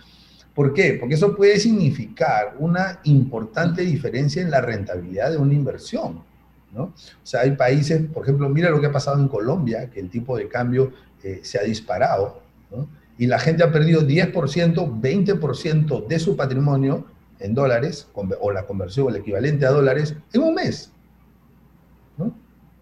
¿Por 0.54 0.74
qué? 0.74 0.96
Porque 1.00 1.14
eso 1.14 1.34
puede 1.34 1.58
significar 1.58 2.56
una 2.58 3.00
importante 3.04 3.82
diferencia 3.82 4.42
en 4.42 4.50
la 4.50 4.60
rentabilidad 4.60 5.30
de 5.30 5.38
una 5.38 5.54
inversión. 5.54 6.22
¿no? 6.72 6.84
O 6.84 6.94
sea, 7.22 7.40
hay 7.40 7.52
países, 7.52 8.02
por 8.12 8.24
ejemplo, 8.24 8.48
mira 8.48 8.70
lo 8.70 8.80
que 8.80 8.86
ha 8.86 8.92
pasado 8.92 9.20
en 9.20 9.28
Colombia, 9.28 9.90
que 9.90 10.00
el 10.00 10.10
tipo 10.10 10.36
de 10.36 10.48
cambio 10.48 10.92
eh, 11.22 11.40
se 11.42 11.58
ha 11.58 11.62
disparado, 11.62 12.42
¿no? 12.70 12.88
Y 13.18 13.26
la 13.26 13.38
gente 13.38 13.62
ha 13.62 13.70
perdido 13.70 14.02
10%, 14.02 15.00
20% 15.00 16.06
de 16.08 16.18
su 16.18 16.34
patrimonio 16.34 17.04
en 17.38 17.54
dólares, 17.54 18.08
o 18.14 18.50
la 18.50 18.66
conversión, 18.66 19.08
el 19.10 19.16
equivalente 19.16 19.64
a 19.64 19.70
dólares, 19.70 20.16
en 20.32 20.42
un 20.42 20.54
mes. 20.54 20.90
¿no? 22.18 22.34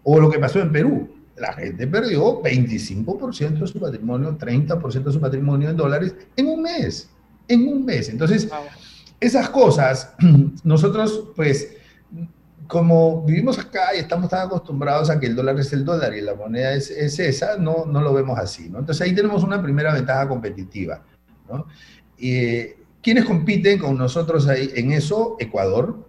O 0.03 0.19
lo 0.19 0.31
que 0.31 0.39
pasó 0.39 0.59
en 0.59 0.71
Perú. 0.71 1.09
La 1.37 1.53
gente 1.53 1.85
perdió 1.85 2.41
25% 2.41 3.59
de 3.59 3.67
su 3.67 3.79
patrimonio, 3.79 4.35
30% 4.35 5.03
de 5.03 5.11
su 5.11 5.19
patrimonio 5.19 5.69
en 5.69 5.77
dólares 5.77 6.15
en 6.35 6.47
un 6.47 6.63
mes. 6.63 7.10
En 7.51 7.67
un 7.67 7.85
mes. 7.85 8.09
Entonces, 8.09 8.47
esas 9.19 9.49
cosas, 9.49 10.13
nosotros, 10.63 11.29
pues, 11.35 11.75
como 12.67 13.23
vivimos 13.23 13.59
acá 13.59 13.93
y 13.95 13.99
estamos 13.99 14.29
tan 14.29 14.47
acostumbrados 14.47 15.09
a 15.09 15.19
que 15.19 15.27
el 15.27 15.35
dólar 15.35 15.59
es 15.59 15.73
el 15.73 15.83
dólar 15.83 16.13
y 16.15 16.21
la 16.21 16.35
moneda 16.35 16.73
es, 16.73 16.89
es 16.89 17.19
esa, 17.19 17.57
no, 17.57 17.85
no 17.85 18.01
lo 18.01 18.13
vemos 18.13 18.39
así. 18.39 18.69
¿no? 18.69 18.79
Entonces 18.79 19.05
ahí 19.05 19.13
tenemos 19.13 19.43
una 19.43 19.61
primera 19.61 19.93
ventaja 19.93 20.25
competitiva. 20.29 21.03
¿no? 21.49 21.67
Eh, 22.17 22.77
¿Quiénes 23.03 23.25
compiten 23.25 23.77
con 23.77 23.97
nosotros 23.97 24.47
ahí 24.47 24.71
en 24.75 24.93
eso? 24.93 25.35
Ecuador 25.39 26.07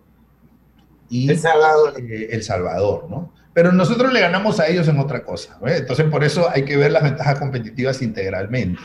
y 1.09 1.29
El 1.31 1.39
Salvador. 1.41 1.95
eh, 1.99 2.29
El 2.31 2.43
Salvador, 2.45 3.09
¿no? 3.11 3.33
Pero 3.53 3.73
nosotros 3.73 4.13
le 4.13 4.21
ganamos 4.21 4.61
a 4.61 4.69
ellos 4.69 4.87
en 4.87 5.01
otra 5.01 5.25
cosa. 5.25 5.59
¿no? 5.61 5.67
Entonces 5.67 6.07
por 6.07 6.23
eso 6.23 6.49
hay 6.49 6.65
que 6.65 6.77
ver 6.77 6.93
las 6.93 7.03
ventajas 7.03 7.41
competitivas 7.41 8.01
integralmente. 8.03 8.81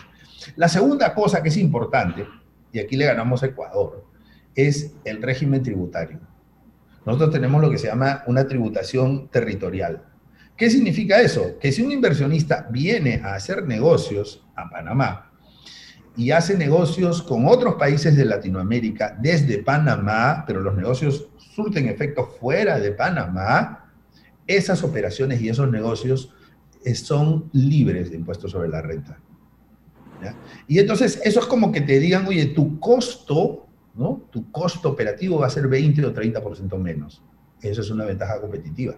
La 0.55 0.67
segunda 0.67 1.13
cosa 1.13 1.43
que 1.43 1.49
es 1.49 1.57
importante, 1.57 2.25
y 2.71 2.79
aquí 2.79 2.95
le 2.95 3.05
ganamos 3.05 3.43
a 3.43 3.47
Ecuador, 3.47 4.05
es 4.55 4.93
el 5.05 5.21
régimen 5.21 5.63
tributario. 5.63 6.19
Nosotros 7.05 7.31
tenemos 7.31 7.61
lo 7.61 7.69
que 7.69 7.77
se 7.77 7.87
llama 7.87 8.23
una 8.27 8.47
tributación 8.47 9.29
territorial. 9.29 10.03
¿Qué 10.57 10.69
significa 10.69 11.21
eso? 11.21 11.57
Que 11.59 11.71
si 11.71 11.81
un 11.81 11.91
inversionista 11.91 12.67
viene 12.69 13.21
a 13.23 13.35
hacer 13.35 13.65
negocios 13.65 14.45
a 14.55 14.69
Panamá 14.69 15.31
y 16.17 16.31
hace 16.31 16.57
negocios 16.57 17.21
con 17.21 17.45
otros 17.47 17.75
países 17.75 18.17
de 18.17 18.25
Latinoamérica 18.25 19.15
desde 19.21 19.59
Panamá, 19.59 20.43
pero 20.47 20.61
los 20.61 20.75
negocios 20.75 21.29
surten 21.37 21.87
efectos 21.87 22.29
fuera 22.39 22.79
de 22.79 22.91
Panamá, 22.91 23.91
esas 24.47 24.83
operaciones 24.83 25.41
y 25.41 25.49
esos 25.49 25.69
negocios 25.69 26.33
eh, 26.83 26.95
son 26.95 27.49
libres 27.53 28.09
de 28.09 28.15
impuestos 28.15 28.51
sobre 28.51 28.69
la 28.69 28.81
renta. 28.81 29.19
¿Ya? 30.23 30.35
Y 30.67 30.79
entonces 30.79 31.21
eso 31.23 31.39
es 31.39 31.45
como 31.45 31.71
que 31.71 31.81
te 31.81 31.99
digan, 31.99 32.27
oye, 32.27 32.47
tu 32.47 32.79
costo 32.79 33.67
¿no? 33.97 34.27
Tu 34.31 34.51
costo 34.51 34.89
operativo 34.89 35.39
va 35.39 35.47
a 35.47 35.49
ser 35.49 35.67
20 35.67 36.05
o 36.05 36.13
30% 36.13 36.77
menos. 36.77 37.21
Eso 37.61 37.81
es 37.81 37.89
una 37.89 38.05
ventaja 38.05 38.39
competitiva. 38.39 38.95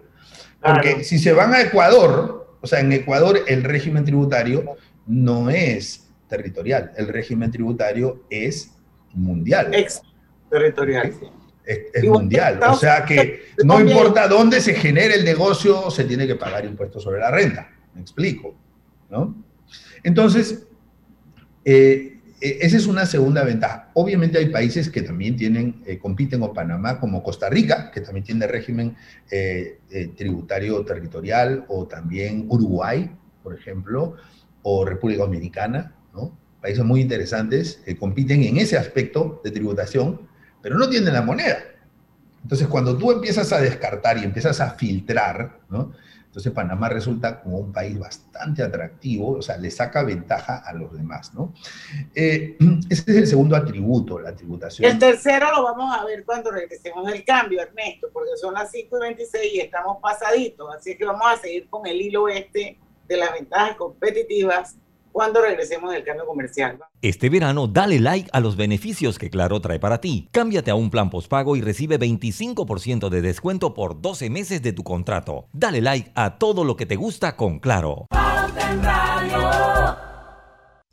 Porque 0.60 1.02
si 1.04 1.18
se 1.18 1.32
van 1.32 1.54
a 1.54 1.62
Ecuador, 1.62 2.56
o 2.60 2.66
sea, 2.66 2.80
en 2.80 2.92
Ecuador 2.92 3.40
el 3.48 3.64
régimen 3.64 4.04
tributario 4.04 4.76
no 5.06 5.48
es 5.48 6.10
territorial, 6.28 6.92
el 6.96 7.08
régimen 7.08 7.50
tributario 7.50 8.24
es 8.28 8.72
mundial. 9.14 9.74
Ex 9.74 10.02
territorial. 10.50 11.14
Es, 11.64 11.80
es 11.94 12.04
mundial. 12.04 12.60
O 12.68 12.74
sea 12.74 13.04
que 13.04 13.44
no 13.64 13.80
importa 13.80 14.28
dónde 14.28 14.60
se 14.60 14.74
genere 14.74 15.14
el 15.14 15.24
negocio, 15.24 15.90
se 15.90 16.04
tiene 16.04 16.26
que 16.26 16.36
pagar 16.36 16.66
impuestos 16.66 17.02
sobre 17.02 17.20
la 17.20 17.30
renta. 17.30 17.70
Me 17.94 18.02
explico. 18.02 18.54
¿no? 19.08 19.34
Entonces, 20.02 20.66
eh, 21.64 22.18
eh, 22.40 22.58
esa 22.62 22.76
es 22.76 22.86
una 22.86 23.06
segunda 23.06 23.44
ventaja. 23.44 23.90
Obviamente 23.94 24.38
hay 24.38 24.48
países 24.48 24.88
que 24.88 25.02
también 25.02 25.36
tienen, 25.36 25.82
eh, 25.86 25.98
compiten 25.98 26.40
con 26.40 26.54
Panamá, 26.54 26.98
como 26.98 27.22
Costa 27.22 27.48
Rica, 27.48 27.90
que 27.90 28.00
también 28.00 28.24
tiene 28.24 28.46
régimen 28.46 28.96
tributario 30.16 30.84
territorial, 30.84 31.64
o 31.68 31.86
también 31.86 32.46
Uruguay, 32.48 33.10
por 33.42 33.54
ejemplo, 33.54 34.16
o 34.62 34.84
República 34.84 35.22
Dominicana, 35.22 35.94
¿no? 36.12 36.36
Países 36.60 36.84
muy 36.84 37.00
interesantes 37.00 37.80
que 37.84 37.96
compiten 37.96 38.42
en 38.42 38.58
ese 38.58 38.76
aspecto 38.76 39.40
de 39.44 39.50
tributación, 39.50 40.28
pero 40.62 40.76
no 40.76 40.88
tienen 40.88 41.14
la 41.14 41.22
moneda. 41.22 41.58
Entonces, 42.42 42.66
cuando 42.68 42.96
tú 42.96 43.12
empiezas 43.12 43.52
a 43.52 43.60
descartar 43.60 44.18
y 44.18 44.24
empiezas 44.24 44.60
a 44.60 44.70
filtrar, 44.70 45.60
¿no? 45.68 45.92
Entonces 46.30 46.52
Panamá 46.52 46.88
resulta 46.88 47.40
como 47.40 47.58
un 47.58 47.72
país 47.72 47.98
bastante 47.98 48.62
atractivo, 48.62 49.32
o 49.32 49.42
sea, 49.42 49.56
le 49.56 49.68
saca 49.68 50.04
ventaja 50.04 50.58
a 50.64 50.72
los 50.72 50.92
demás, 50.92 51.34
¿no? 51.34 51.52
Eh, 52.14 52.56
ese 52.88 53.10
es 53.10 53.16
el 53.16 53.26
segundo 53.26 53.56
atributo, 53.56 54.20
la 54.20 54.32
tributación. 54.32 54.88
El 54.88 54.96
tercero 55.00 55.50
lo 55.50 55.64
vamos 55.64 55.92
a 55.92 56.04
ver 56.04 56.24
cuando 56.24 56.52
regresemos 56.52 57.04
del 57.04 57.24
cambio, 57.24 57.60
Ernesto, 57.60 58.10
porque 58.12 58.36
son 58.40 58.54
las 58.54 58.70
5 58.70 58.96
y 58.96 59.00
26 59.00 59.54
y 59.54 59.60
estamos 59.60 59.98
pasaditos, 60.00 60.72
así 60.72 60.96
que 60.96 61.04
vamos 61.04 61.26
a 61.26 61.36
seguir 61.36 61.68
con 61.68 61.84
el 61.84 62.00
hilo 62.00 62.28
este 62.28 62.78
de 63.08 63.16
las 63.16 63.32
ventajas 63.32 63.74
competitivas 63.74 64.76
cuando 65.12 65.40
regresemos 65.42 65.92
del 65.92 66.04
cambio 66.04 66.26
comercial. 66.26 66.78
Este 67.02 67.28
verano 67.28 67.66
dale 67.66 68.00
like 68.00 68.28
a 68.32 68.40
los 68.40 68.56
beneficios 68.56 69.18
que 69.18 69.30
Claro 69.30 69.60
trae 69.60 69.78
para 69.78 70.00
ti. 70.00 70.28
Cámbiate 70.32 70.70
a 70.70 70.74
un 70.74 70.90
plan 70.90 71.10
postpago 71.10 71.56
y 71.56 71.60
recibe 71.60 71.98
25% 71.98 73.08
de 73.08 73.22
descuento 73.22 73.74
por 73.74 74.00
12 74.00 74.30
meses 74.30 74.62
de 74.62 74.72
tu 74.72 74.82
contrato. 74.82 75.46
Dale 75.52 75.80
like 75.80 76.10
a 76.14 76.38
todo 76.38 76.64
lo 76.64 76.76
que 76.76 76.86
te 76.86 76.96
gusta 76.96 77.36
con 77.36 77.58
Claro. 77.58 78.06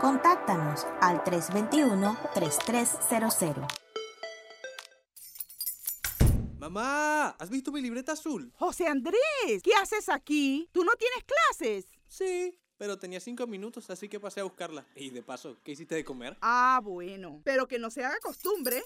Contáctanos 0.00 0.86
al 1.00 1.22
321-3300. 1.24 3.66
Mamá, 6.58 7.28
¿has 7.30 7.48
visto 7.48 7.72
mi 7.72 7.80
libreta 7.80 8.12
azul? 8.12 8.52
José 8.58 8.88
Andrés, 8.88 9.16
¿qué 9.62 9.72
haces 9.80 10.10
aquí? 10.10 10.68
¿Tú 10.72 10.84
no 10.84 10.92
tienes 10.96 11.24
clases? 11.24 11.86
Sí, 12.08 12.60
pero 12.76 12.98
tenía 12.98 13.20
cinco 13.20 13.46
minutos, 13.46 13.88
así 13.88 14.06
que 14.06 14.20
pasé 14.20 14.40
a 14.40 14.44
buscarla. 14.44 14.84
Y 14.94 15.08
de 15.08 15.22
paso, 15.22 15.56
¿qué 15.64 15.72
hiciste 15.72 15.94
de 15.94 16.04
comer? 16.04 16.36
Ah, 16.42 16.78
bueno, 16.84 17.40
pero 17.42 17.66
que 17.66 17.78
no 17.78 17.88
se 17.90 18.04
haga 18.04 18.18
costumbre. 18.20 18.82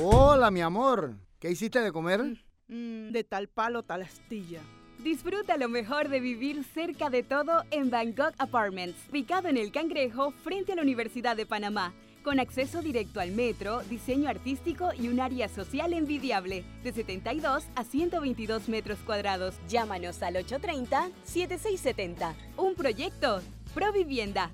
Hola, 0.00 0.50
mi 0.50 0.60
amor. 0.60 1.14
¿Qué 1.38 1.52
hiciste 1.52 1.78
de 1.80 1.92
comer? 1.92 2.20
Mm, 2.66 3.12
de 3.12 3.22
tal 3.22 3.48
palo, 3.48 3.84
tal 3.84 4.02
astilla. 4.02 4.60
Disfruta 5.02 5.56
lo 5.56 5.68
mejor 5.68 6.08
de 6.08 6.20
vivir 6.20 6.62
cerca 6.74 7.10
de 7.10 7.24
todo 7.24 7.64
en 7.72 7.90
Bangkok 7.90 8.34
Apartments, 8.38 8.96
ubicado 9.10 9.48
en 9.48 9.56
el 9.56 9.72
Cangrejo 9.72 10.30
frente 10.44 10.70
a 10.72 10.76
la 10.76 10.82
Universidad 10.82 11.36
de 11.36 11.44
Panamá, 11.44 11.92
con 12.22 12.38
acceso 12.38 12.82
directo 12.82 13.18
al 13.18 13.32
metro, 13.32 13.82
diseño 13.90 14.28
artístico 14.28 14.90
y 14.96 15.08
un 15.08 15.18
área 15.18 15.48
social 15.48 15.92
envidiable, 15.92 16.64
de 16.84 16.92
72 16.92 17.64
a 17.74 17.82
122 17.82 18.68
metros 18.68 19.00
cuadrados. 19.04 19.56
Llámanos 19.68 20.22
al 20.22 20.36
830-7670. 20.36 22.34
Un 22.56 22.76
proyecto, 22.76 23.40
Provivienda. 23.74 24.52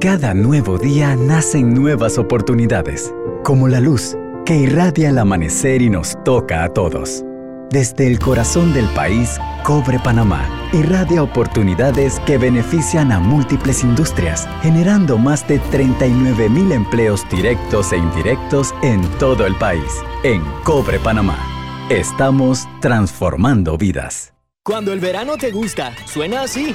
Cada 0.00 0.34
nuevo 0.34 0.76
día 0.76 1.16
nacen 1.16 1.72
nuevas 1.72 2.18
oportunidades, 2.18 3.14
como 3.42 3.68
la 3.68 3.80
luz 3.80 4.18
que 4.44 4.56
irradia 4.56 5.08
el 5.10 5.18
amanecer 5.18 5.80
y 5.80 5.88
nos 5.88 6.22
toca 6.24 6.64
a 6.64 6.74
todos. 6.74 7.24
Desde 7.70 8.08
el 8.08 8.18
corazón 8.18 8.74
del 8.74 8.86
país, 8.94 9.38
Cobre 9.62 10.00
Panamá 10.00 10.44
irradia 10.72 11.22
oportunidades 11.22 12.18
que 12.26 12.36
benefician 12.36 13.12
a 13.12 13.20
múltiples 13.20 13.84
industrias, 13.84 14.48
generando 14.60 15.18
más 15.18 15.46
de 15.46 15.60
39 15.60 16.48
mil 16.48 16.72
empleos 16.72 17.24
directos 17.30 17.92
e 17.92 17.98
indirectos 17.98 18.74
en 18.82 19.02
todo 19.18 19.46
el 19.46 19.54
país. 19.54 20.02
En 20.24 20.42
Cobre 20.64 20.98
Panamá, 20.98 21.38
estamos 21.90 22.66
transformando 22.80 23.78
vidas. 23.78 24.32
Cuando 24.64 24.92
el 24.92 24.98
verano 24.98 25.36
te 25.36 25.52
gusta, 25.52 25.94
suena 26.06 26.42
así. 26.42 26.74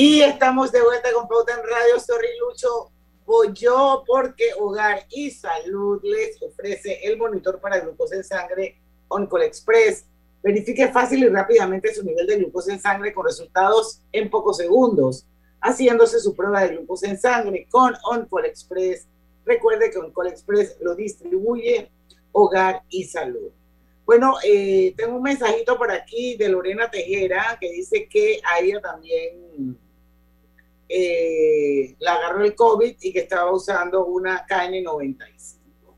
Estamos 0.00 0.72
de 0.72 0.80
vuelta 0.82 1.12
con 1.12 1.28
Pauta 1.28 1.52
en 1.52 1.58
Radio. 1.58 2.00
Sorry, 2.00 2.28
Lucho. 2.40 2.90
Voy 3.26 3.52
yo 3.52 4.02
porque 4.06 4.50
Hogar 4.58 5.04
y 5.10 5.30
Salud 5.30 6.00
les 6.02 6.42
ofrece 6.42 7.00
el 7.02 7.18
monitor 7.18 7.60
para 7.60 7.80
glucosa 7.80 8.16
en 8.16 8.24
sangre 8.24 8.80
OnCall 9.08 9.42
Express. 9.42 10.06
Verifique 10.42 10.88
fácil 10.88 11.24
y 11.24 11.28
rápidamente 11.28 11.94
su 11.94 12.02
nivel 12.02 12.26
de 12.26 12.36
glucosa 12.36 12.72
en 12.72 12.80
sangre 12.80 13.12
con 13.12 13.26
resultados 13.26 14.00
en 14.10 14.30
pocos 14.30 14.56
segundos, 14.56 15.26
haciéndose 15.60 16.18
su 16.18 16.34
prueba 16.34 16.62
de 16.62 16.76
glucosa 16.76 17.06
en 17.06 17.20
sangre 17.20 17.66
con 17.70 17.94
OnCall 18.02 18.46
Express. 18.46 19.06
Recuerde 19.44 19.90
que 19.90 19.98
OnCall 19.98 20.28
Express 20.28 20.78
lo 20.80 20.94
distribuye 20.94 21.90
Hogar 22.32 22.84
y 22.88 23.04
Salud. 23.04 23.50
Bueno, 24.06 24.36
eh, 24.42 24.94
tengo 24.96 25.16
un 25.16 25.22
mensajito 25.22 25.76
por 25.76 25.90
aquí 25.90 26.36
de 26.36 26.48
Lorena 26.48 26.90
Tejera 26.90 27.58
que 27.60 27.70
dice 27.70 28.08
que 28.08 28.40
a 28.50 28.60
ella 28.60 28.80
también 28.80 29.78
eh, 30.92 31.94
la 32.00 32.14
agarró 32.14 32.44
el 32.44 32.56
COVID 32.56 32.96
y 33.00 33.12
que 33.12 33.20
estaba 33.20 33.52
usando 33.52 34.04
una 34.06 34.44
KN95. 34.44 35.94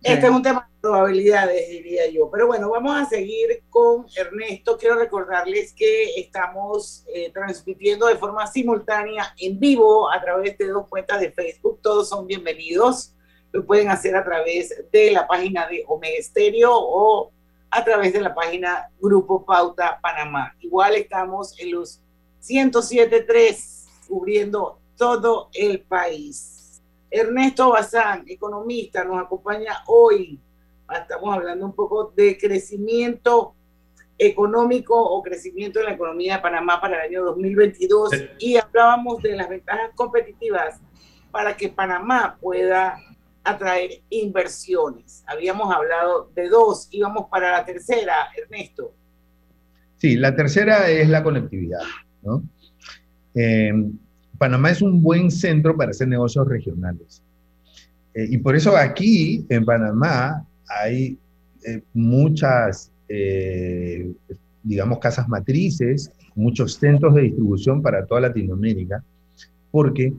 Este 0.00 0.26
es 0.26 0.32
un 0.32 0.42
tema 0.42 0.60
de 0.60 0.80
probabilidades, 0.80 1.68
diría 1.68 2.08
yo. 2.10 2.30
Pero 2.30 2.46
bueno, 2.46 2.70
vamos 2.70 2.96
a 2.96 3.04
seguir 3.04 3.62
con 3.68 4.06
Ernesto. 4.16 4.78
Quiero 4.78 4.96
recordarles 4.96 5.74
que 5.74 6.18
estamos 6.18 7.04
eh, 7.14 7.30
transmitiendo 7.32 8.06
de 8.06 8.16
forma 8.16 8.46
simultánea 8.46 9.34
en 9.38 9.60
vivo 9.60 10.10
a 10.10 10.22
través 10.22 10.56
de 10.56 10.68
dos 10.68 10.88
cuentas 10.88 11.20
de 11.20 11.30
Facebook. 11.30 11.80
Todos 11.82 12.08
son 12.08 12.26
bienvenidos. 12.26 13.14
Lo 13.52 13.64
pueden 13.66 13.90
hacer 13.90 14.16
a 14.16 14.24
través 14.24 14.74
de 14.90 15.10
la 15.10 15.26
página 15.26 15.66
de 15.68 15.84
Omega 15.86 16.22
Stereo 16.22 16.72
o 16.74 17.30
a 17.70 17.84
través 17.84 18.12
de 18.14 18.20
la 18.20 18.34
página 18.34 18.88
Grupo 18.98 19.44
Pauta 19.44 19.98
Panamá. 20.00 20.54
Igual 20.60 20.94
estamos 20.94 21.58
en 21.60 21.72
los 21.72 22.03
107.3 22.44 24.06
cubriendo 24.06 24.78
todo 24.96 25.48
el 25.54 25.80
país. 25.80 26.82
Ernesto 27.10 27.70
Bazán, 27.70 28.24
economista, 28.26 29.04
nos 29.04 29.24
acompaña 29.24 29.78
hoy. 29.86 30.38
Estamos 30.92 31.34
hablando 31.34 31.64
un 31.64 31.74
poco 31.74 32.12
de 32.14 32.36
crecimiento 32.36 33.54
económico 34.18 34.94
o 34.94 35.22
crecimiento 35.22 35.78
de 35.78 35.86
la 35.86 35.92
economía 35.92 36.36
de 36.36 36.42
Panamá 36.42 36.80
para 36.80 36.96
el 36.96 37.10
año 37.10 37.24
2022 37.24 38.10
y 38.38 38.56
hablábamos 38.56 39.22
de 39.22 39.36
las 39.36 39.48
ventajas 39.48 39.90
competitivas 39.94 40.80
para 41.30 41.56
que 41.56 41.68
Panamá 41.68 42.36
pueda 42.40 42.98
atraer 43.42 44.02
inversiones. 44.10 45.24
Habíamos 45.26 45.74
hablado 45.74 46.30
de 46.34 46.48
dos, 46.48 46.88
íbamos 46.90 47.28
para 47.28 47.52
la 47.52 47.64
tercera, 47.64 48.28
Ernesto. 48.36 48.94
Sí, 49.96 50.16
la 50.16 50.36
tercera 50.36 50.90
es 50.90 51.08
la 51.08 51.22
conectividad. 51.22 51.80
Eh, 53.34 53.72
Panamá 54.38 54.70
es 54.70 54.82
un 54.82 55.02
buen 55.02 55.30
centro 55.30 55.76
para 55.76 55.90
hacer 55.90 56.08
negocios 56.08 56.46
regionales. 56.48 57.22
Eh, 58.14 58.28
y 58.30 58.38
por 58.38 58.56
eso 58.56 58.76
aquí 58.76 59.44
en 59.48 59.64
Panamá 59.64 60.46
hay 60.68 61.18
eh, 61.66 61.82
muchas, 61.92 62.90
digamos, 64.62 64.98
casas 64.98 65.28
matrices, 65.28 66.10
muchos 66.34 66.74
centros 66.74 67.14
de 67.14 67.22
distribución 67.22 67.80
para 67.80 68.04
toda 68.06 68.22
Latinoamérica, 68.22 69.04
porque 69.70 70.12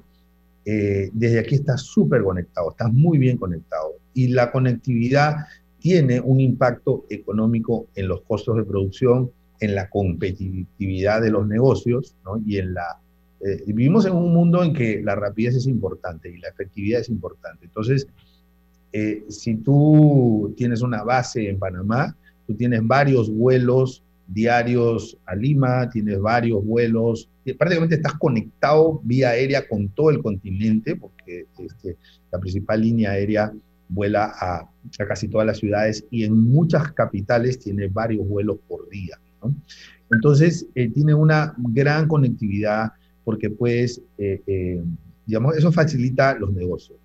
desde 0.63 1.39
aquí 1.39 1.55
está 1.55 1.77
súper 1.77 2.23
conectado, 2.23 2.71
está 2.71 2.87
muy 2.87 3.17
bien 3.17 3.37
conectado. 3.37 3.95
Y 4.13 4.29
la 4.29 4.51
conectividad 4.51 5.45
tiene 5.79 6.19
un 6.19 6.39
impacto 6.39 7.05
económico 7.09 7.87
en 7.95 8.07
los 8.07 8.21
costos 8.21 8.57
de 8.57 8.63
producción, 8.63 9.29
en 9.59 9.75
la 9.75 9.89
competitividad 9.89 11.21
de 11.21 11.31
los 11.31 11.47
negocios 11.47 12.15
¿no? 12.23 12.41
y 12.45 12.57
en 12.57 12.73
la 12.73 12.99
eh, 13.41 13.63
vivimos 13.67 14.05
en 14.05 14.13
un 14.13 14.33
mundo 14.33 14.63
en 14.63 14.73
que 14.73 15.01
la 15.03 15.15
rapidez 15.15 15.55
es 15.55 15.67
importante 15.67 16.29
y 16.29 16.37
la 16.37 16.49
efectividad 16.49 17.01
es 17.01 17.09
importante. 17.09 17.65
Entonces, 17.65 18.07
eh, 18.91 19.23
si 19.29 19.55
tú 19.55 20.53
tienes 20.57 20.81
una 20.81 21.03
base 21.03 21.49
en 21.49 21.59
Panamá, 21.59 22.15
tú 22.47 22.55
tienes 22.55 22.85
varios 22.85 23.29
vuelos 23.29 24.01
diarios 24.27 25.17
a 25.25 25.35
Lima, 25.35 25.89
tienes 25.89 26.19
varios 26.19 26.65
vuelos, 26.65 27.29
prácticamente 27.57 27.95
estás 27.95 28.13
conectado 28.13 28.99
vía 29.03 29.29
aérea 29.29 29.67
con 29.67 29.89
todo 29.89 30.09
el 30.09 30.21
continente, 30.21 30.95
porque 30.95 31.45
este, 31.59 31.97
la 32.31 32.39
principal 32.39 32.81
línea 32.81 33.11
aérea 33.11 33.53
vuela 33.87 34.33
a, 34.39 34.61
a, 34.61 35.05
casi 35.07 35.27
todas 35.27 35.45
las 35.45 35.57
ciudades 35.57 36.05
y 36.09 36.23
en 36.23 36.33
muchas 36.33 36.91
capitales 36.93 37.59
tiene 37.59 37.87
varios 37.87 38.27
vuelos 38.27 38.57
por 38.67 38.89
día. 38.89 39.19
Entonces, 40.12 40.67
eh, 40.75 40.89
tiene 40.89 41.13
una 41.13 41.53
gran 41.58 42.08
conectividad 42.08 42.91
porque 43.23 43.49
pues, 43.49 44.01
digamos, 45.25 45.58
eso 45.58 45.71
facilita 45.71 46.38
los 46.38 46.53
negocios. 46.53 46.99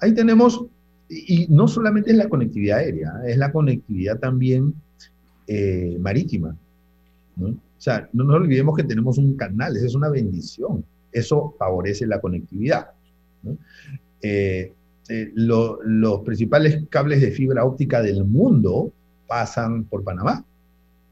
Ahí 0.00 0.14
tenemos, 0.14 0.64
y, 1.08 1.48
no 1.48 1.66
solamente 1.66 2.12
es 2.12 2.16
la 2.16 2.28
conectividad 2.28 2.78
aérea, 2.78 3.12
es 3.26 3.36
la 3.36 3.50
conectividad 3.50 4.20
también 4.20 4.74
marítima. 5.98 6.56
O 7.40 7.54
sea, 7.78 8.08
no 8.12 8.22
nos 8.22 8.36
olvidemos 8.36 8.76
que 8.76 8.84
tenemos 8.84 9.18
un 9.18 9.36
canal, 9.36 9.76
esa 9.76 9.86
es 9.86 9.96
una 9.96 10.08
bendición, 10.08 10.84
eso 11.10 11.56
favorece 11.58 12.06
la 12.06 12.20
conectividad, 12.20 12.90
¿no? 13.42 13.58
los 15.34 16.20
principales 16.20 16.84
cables 16.88 17.20
de 17.20 17.32
fibra 17.32 17.64
óptica 17.64 18.00
del 18.00 18.24
mundo 18.24 18.92
pasan 19.26 19.84
por 19.84 20.04
Panamá. 20.04 20.44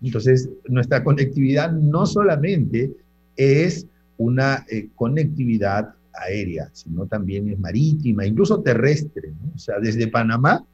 Entonces, 0.02 0.48
nuestra 0.68 1.04
conectividad 1.04 1.72
no 1.72 2.06
solamente 2.06 2.90
es 3.36 3.86
una 4.16 4.64
eh, 4.70 4.88
conectividad 4.94 5.94
aérea, 6.14 6.70
sino 6.72 7.06
también 7.06 7.48
es 7.50 7.58
marítima, 7.58 8.26
incluso 8.26 8.60
terrestre. 8.60 9.32
O 9.54 9.58
sea, 9.58 9.78
desde 9.80 10.08
Panamá, 10.08 10.64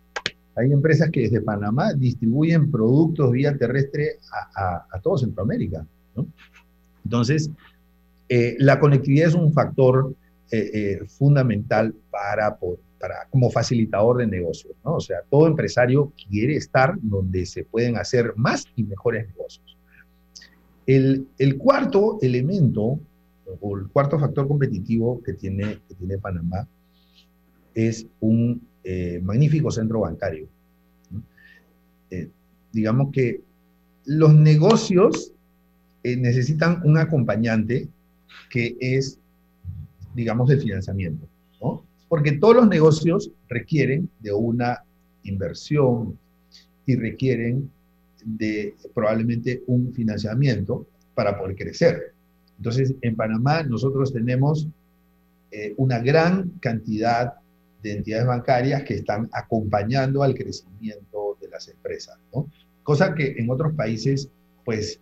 hay 0.56 0.72
empresas 0.72 1.10
que 1.10 1.22
desde 1.22 1.40
Panamá 1.40 1.92
distribuyen 1.92 2.70
productos 2.70 3.30
vía 3.32 3.56
terrestre 3.56 4.18
a, 4.56 4.86
a, 4.90 5.00
todo 5.00 5.18
Centroamérica. 5.18 5.86
¿no? 6.14 6.26
Entonces, 7.04 7.50
eh, 8.28 8.56
la 8.58 8.80
conectividad 8.80 9.28
es 9.28 9.34
un 9.34 9.52
factor 9.52 10.14
eh, 10.50 11.00
fundamental 11.08 11.94
para, 12.10 12.56
como 13.30 13.50
facilitador 13.50 14.18
de 14.18 14.26
negocios. 14.26 14.74
¿no? 14.84 14.94
O 14.94 15.00
sea, 15.00 15.18
todo 15.30 15.46
empresario 15.46 16.12
quiere 16.28 16.56
estar 16.56 16.94
donde 17.00 17.46
se 17.46 17.64
pueden 17.64 17.96
hacer 17.96 18.32
más 18.36 18.64
y 18.74 18.84
mejores 18.84 19.26
negocios. 19.28 19.76
El, 20.86 21.26
cuarto 21.58 22.18
elemento, 22.22 23.00
o 23.60 23.76
el 23.76 23.88
cuarto 23.88 24.18
factor 24.18 24.46
competitivo 24.46 25.20
que 25.22 25.32
tiene, 25.34 25.80
Panamá, 26.20 26.68
es 27.74 28.06
un 28.20 28.62
eh, 28.84 29.20
magnífico 29.22 29.70
centro 29.70 30.00
bancario. 30.00 30.48
Eh, 32.10 32.30
digamos 32.72 33.10
que 33.12 33.40
los 34.04 34.32
negocios 34.32 35.32
eh, 36.04 36.16
necesitan 36.16 36.80
un 36.84 36.96
acompañante 36.96 37.88
que 38.48 38.76
es, 38.80 39.18
digamos, 40.14 40.48
el 40.50 40.60
financiamiento. 40.60 41.26
Porque 42.08 42.32
todos 42.32 42.56
los 42.56 42.68
negocios 42.68 43.30
requieren 43.48 44.08
de 44.20 44.32
una 44.32 44.82
inversión 45.24 46.18
y 46.84 46.96
requieren 46.96 47.70
de 48.24 48.74
probablemente 48.94 49.62
un 49.66 49.92
financiamiento 49.92 50.86
para 51.14 51.38
poder 51.38 51.56
crecer. 51.56 52.14
Entonces, 52.58 52.94
en 53.02 53.16
Panamá 53.16 53.62
nosotros 53.62 54.12
tenemos 54.12 54.68
eh, 55.50 55.74
una 55.76 55.98
gran 56.00 56.50
cantidad 56.60 57.34
de 57.82 57.92
entidades 57.92 58.26
bancarias 58.26 58.82
que 58.82 58.94
están 58.94 59.28
acompañando 59.32 60.22
al 60.22 60.34
crecimiento 60.34 61.36
de 61.40 61.48
las 61.48 61.68
empresas, 61.68 62.18
¿no? 62.34 62.50
Cosa 62.82 63.14
que 63.14 63.36
en 63.38 63.50
otros 63.50 63.74
países, 63.74 64.28
pues, 64.64 65.00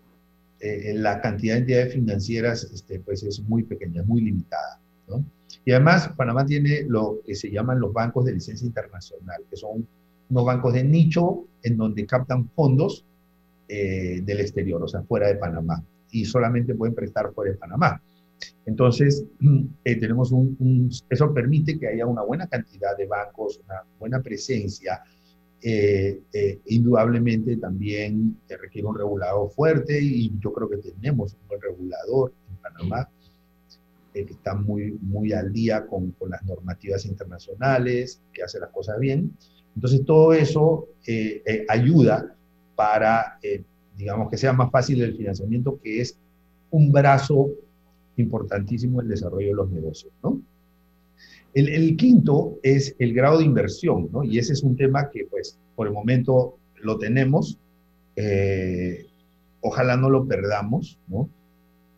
eh, 0.61 0.95
la 0.95 1.21
cantidad 1.21 1.55
de 1.55 1.61
entidades 1.61 1.95
financieras, 1.95 2.65
este, 2.65 3.01
pues, 3.01 3.23
es 3.23 3.41
muy 3.41 3.63
pequeña, 3.63 4.03
muy 4.03 4.23
limitada, 4.23 4.81
¿no? 5.09 5.25
Y 5.65 5.73
además, 5.73 6.11
Panamá 6.17 6.45
tiene 6.45 6.83
lo 6.87 7.21
que 7.25 7.35
se 7.35 7.51
llaman 7.51 7.81
los 7.81 7.93
bancos 7.93 8.25
de 8.25 8.33
licencia 8.33 8.67
internacional, 8.67 9.43
que 9.49 9.57
son 9.57 9.87
unos 10.29 10.45
bancos 10.45 10.75
de 10.75 10.85
nicho 10.85 11.47
en 11.63 11.77
donde 11.77 12.07
captan 12.07 12.49
fondos 12.51 13.05
eh, 13.69 14.21
del 14.23 14.41
exterior, 14.41 14.83
o 14.83 14.89
sea, 14.89 15.03
fuera 15.03 15.29
de 15.29 15.37
Panamá, 15.37 15.83
y 16.11 16.25
solamente 16.25 16.75
pueden 16.75 16.95
prestar 16.95 17.33
fuera 17.33 17.53
de 17.53 17.59
Panamá. 17.59 18.03
Entonces, 18.67 19.25
eh, 19.85 19.97
tenemos 19.97 20.33
un, 20.33 20.91
eso 21.09 21.33
permite 21.33 21.79
que 21.79 21.89
haya 21.89 22.07
una 22.07 22.23
buena 22.23 22.47
cantidad 22.47 22.97
de 22.97 23.07
bancos, 23.07 23.61
una 23.65 23.83
buena 23.99 24.21
presencia. 24.21 25.03
Eh, 25.67 26.21
indudablemente 26.67 27.57
también 27.57 28.39
requiere 28.61 28.87
un 28.87 28.99
regulador 28.99 29.51
fuerte 29.51 29.99
y 29.99 30.31
yo 30.39 30.53
creo 30.53 30.69
que 30.69 30.77
tenemos 30.77 31.33
un 31.33 31.49
buen 31.49 31.63
regulador 31.63 32.35
en 32.51 32.57
Panamá 32.57 33.09
que 34.23 34.33
está 34.33 34.55
muy, 34.55 34.97
muy 35.03 35.33
al 35.33 35.53
día 35.53 35.87
con, 35.87 36.13
con, 36.13 36.31
las 36.31 36.45
normativas 36.45 37.05
internacionales, 37.05 38.23
que 38.33 38.45
hace 38.45 38.61
las 38.61 38.71
cosas 38.71 38.99
bien. 39.01 39.37
Entonces, 39.75 40.05
todo 40.05 40.33
eso 40.33 40.89
ayuda 41.69 42.35
para, 42.77 43.39
eh, 43.43 43.63
digamos, 43.97 44.31
que 44.31 44.37
sea 44.37 44.53
más 44.53 44.71
fácil 44.71 45.03
el 45.03 45.17
financiamiento, 45.17 45.81
que 45.83 46.01
es 46.01 46.17
un 46.71 46.93
brazo 46.93 47.51
importantísimo 48.17 49.01
en 49.01 49.07
el 49.07 49.11
desarrollo 49.11 49.49
de 49.49 49.55
los 49.55 49.71
negocios, 49.71 50.13
¿no? 50.23 50.41
El, 51.53 51.69
el, 51.69 51.97
quinto 51.97 52.59
es 52.65 52.97
el 52.99 53.15
grado 53.15 53.39
de 53.39 53.45
inversión, 53.45 54.09
¿no? 54.13 54.25
Y 54.25 54.39
ese 54.39 54.53
es 54.53 54.63
un 54.63 54.77
tema 54.77 55.11
que, 55.11 55.25
pues, 55.27 55.59
por 55.77 55.87
el 55.87 55.93
momento 55.93 56.59
lo 56.81 56.99
tenemos. 56.99 57.59
Eh, 58.17 59.07
ojalá 59.61 59.97
no 59.97 60.11
lo 60.11 60.27
perdamos, 60.27 60.99
¿no? 61.07 61.29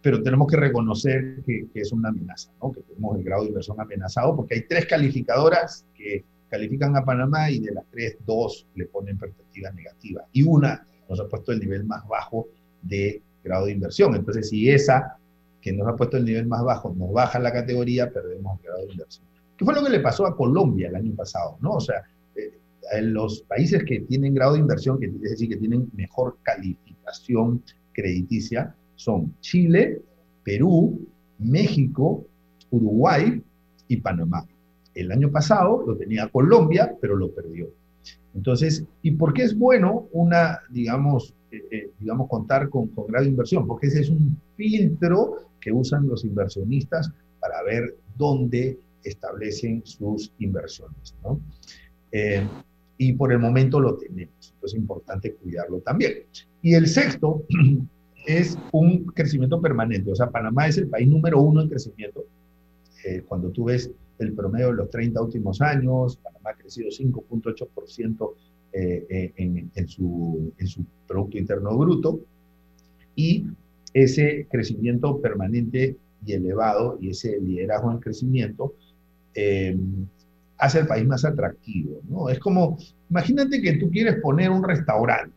Pero 0.07 0.23
tenemos 0.23 0.47
que 0.47 0.57
reconocer 0.57 1.43
que, 1.45 1.67
es 1.75 1.91
una 1.91 2.11
amenaza, 2.11 2.53
¿no? 2.63 2.71
Que 2.71 2.81
tenemos 2.83 3.19
el 3.19 3.25
grado 3.25 3.43
de 3.43 3.49
inversión 3.49 3.81
amenazado, 3.81 4.37
porque 4.37 4.55
hay 4.55 4.61
tres 4.69 4.87
calificadoras 4.87 5.85
que 5.97 6.25
califican 6.49 6.97
a 6.97 7.05
Panamá 7.05 7.51
y 7.51 7.59
de 7.59 7.73
las 7.73 7.85
tres, 7.91 8.17
dos 8.25 8.69
le 8.77 8.87
ponen 8.87 9.19
perspectiva 9.19 9.73
negativa. 9.73 10.25
Y 10.31 10.45
una 10.45 10.87
nos 11.09 11.19
ha 11.19 11.27
puesto 11.27 11.51
el 11.51 11.59
nivel 11.59 11.83
más 11.87 12.07
bajo 12.07 12.47
de 12.83 13.21
grado 13.43 13.67
de 13.67 13.73
inversión. 13.73 14.15
Entonces, 14.15 14.49
si 14.49 14.71
esa 14.71 15.19
que 15.61 15.73
nos 15.73 15.89
ha 15.89 15.97
puesto 15.97 16.19
el 16.19 16.25
nivel 16.25 16.47
más 16.47 16.63
bajo 16.63 16.95
nos 16.97 17.13
baja 17.13 17.41
la 17.41 17.53
categoría, 17.53 18.09
perdemos 18.09 18.61
el 18.61 18.65
grado 18.65 18.87
de 18.87 18.93
inversión. 18.93 19.27
¿Qué 19.57 19.65
fue 19.65 19.75
lo 19.75 19.83
que 19.83 19.91
le 19.91 19.99
pasó 19.99 20.25
a 20.25 20.37
Colombia 20.37 20.87
el 20.87 20.95
año 20.95 21.17
pasado? 21.17 21.59
¿no? 21.61 21.73
O 21.73 21.81
sea, 21.81 22.05
eh, 22.37 23.03
los 23.03 23.43
países 23.43 23.83
que 23.83 24.03
tienen 24.03 24.35
grado 24.35 24.53
de 24.53 24.61
inversión, 24.61 25.01
que 25.01 25.07
es 25.07 25.21
decir, 25.21 25.49
que 25.49 25.57
tienen 25.57 25.91
mejor 25.97 26.39
calificación 26.45 27.65
crediticia, 27.93 28.73
son 28.97 29.35
Chile, 29.41 30.01
Perú, 30.43 31.07
México, 31.39 32.27
Uruguay 32.71 33.41
y 33.89 33.97
Panamá. 33.99 34.47
El 34.95 35.13
año 35.13 35.31
pasado 35.31 35.85
lo 35.87 35.97
tenía 35.97 36.29
Colombia, 36.29 36.95
pero 37.01 37.17
lo 37.17 37.31
perdió. 37.31 37.69
Entonces, 38.35 38.85
¿y 39.03 39.13
por 39.13 39.33
qué 39.33 39.43
es 39.43 39.57
bueno 39.57 40.09
una, 40.13 40.61
digamos, 40.71 41.35
eh, 41.51 41.63
eh, 41.71 41.91
digamos 41.99 42.29
contar 42.29 42.69
con, 42.69 42.89
con 42.89 43.07
grado 43.07 43.25
de 43.25 43.31
inversión? 43.31 43.67
Porque 43.67 43.87
ese 43.87 44.01
es 44.01 44.11
un 44.11 44.37
filtro 44.57 45.47
que 45.61 45.73
usan 45.73 46.07
los 46.07 46.25
inversionistas 46.25 47.11
para 47.41 47.63
ver 47.63 47.97
dónde 48.17 48.79
establecen 49.03 49.85
sus 49.85 50.33
inversiones. 50.39 51.15
¿no? 51.23 51.41
Eh, 52.13 52.47
y 52.99 53.13
por 53.13 53.33
el 53.33 53.39
momento 53.39 53.81
lo 53.81 53.97
tenemos, 53.97 54.53
entonces 54.55 54.75
es 54.75 54.75
importante 54.75 55.35
cuidarlo 55.35 55.81
también. 55.81 56.15
Y 56.63 56.75
el 56.75 56.87
sexto 56.87 57.45
es 58.27 58.59
un 58.73 59.07
crecimiento 59.07 59.61
permanente, 59.61 60.11
o 60.11 60.17
sea, 60.17 60.31
Panamá 60.31 60.67
es 60.67 60.79
el 60.79 60.89
país 60.89 61.09
número 61.09 61.41
uno 61.41 61.63
en 61.63 61.69
crecimiento. 61.69 62.25
Eh, 63.05 63.23
cuando 63.27 63.51
tú 63.51 63.65
ves 63.65 63.91
el 64.19 64.33
promedio 64.33 64.69
de 64.69 64.75
los 64.75 64.91
30 64.91 65.23
últimos 65.23 65.61
años, 65.61 66.17
Panamá 66.17 66.51
ha 66.51 66.55
crecido 66.55 66.89
5.8% 66.89 68.33
eh, 68.73 69.33
en, 69.37 69.71
en, 69.75 69.89
su, 69.89 70.53
en 70.59 70.67
su 70.67 70.85
Producto 71.07 71.39
Interno 71.39 71.77
Bruto, 71.77 72.21
y 73.15 73.47
ese 73.95 74.47
crecimiento 74.51 75.21
permanente 75.21 75.97
y 76.25 76.33
elevado 76.33 76.99
y 77.01 77.11
ese 77.11 77.41
liderazgo 77.41 77.91
en 77.93 77.99
crecimiento 77.99 78.75
eh, 79.35 79.77
hace 80.59 80.81
el 80.81 80.87
país 80.87 81.07
más 81.07 81.25
atractivo, 81.25 82.01
¿no? 82.09 82.29
Es 82.29 82.39
como, 82.39 82.79
imagínate 83.11 83.61
que 83.61 83.75
tú 83.75 83.91
quieres 83.91 84.21
poner 84.21 84.51
un 84.51 84.63
restaurante, 84.63 85.37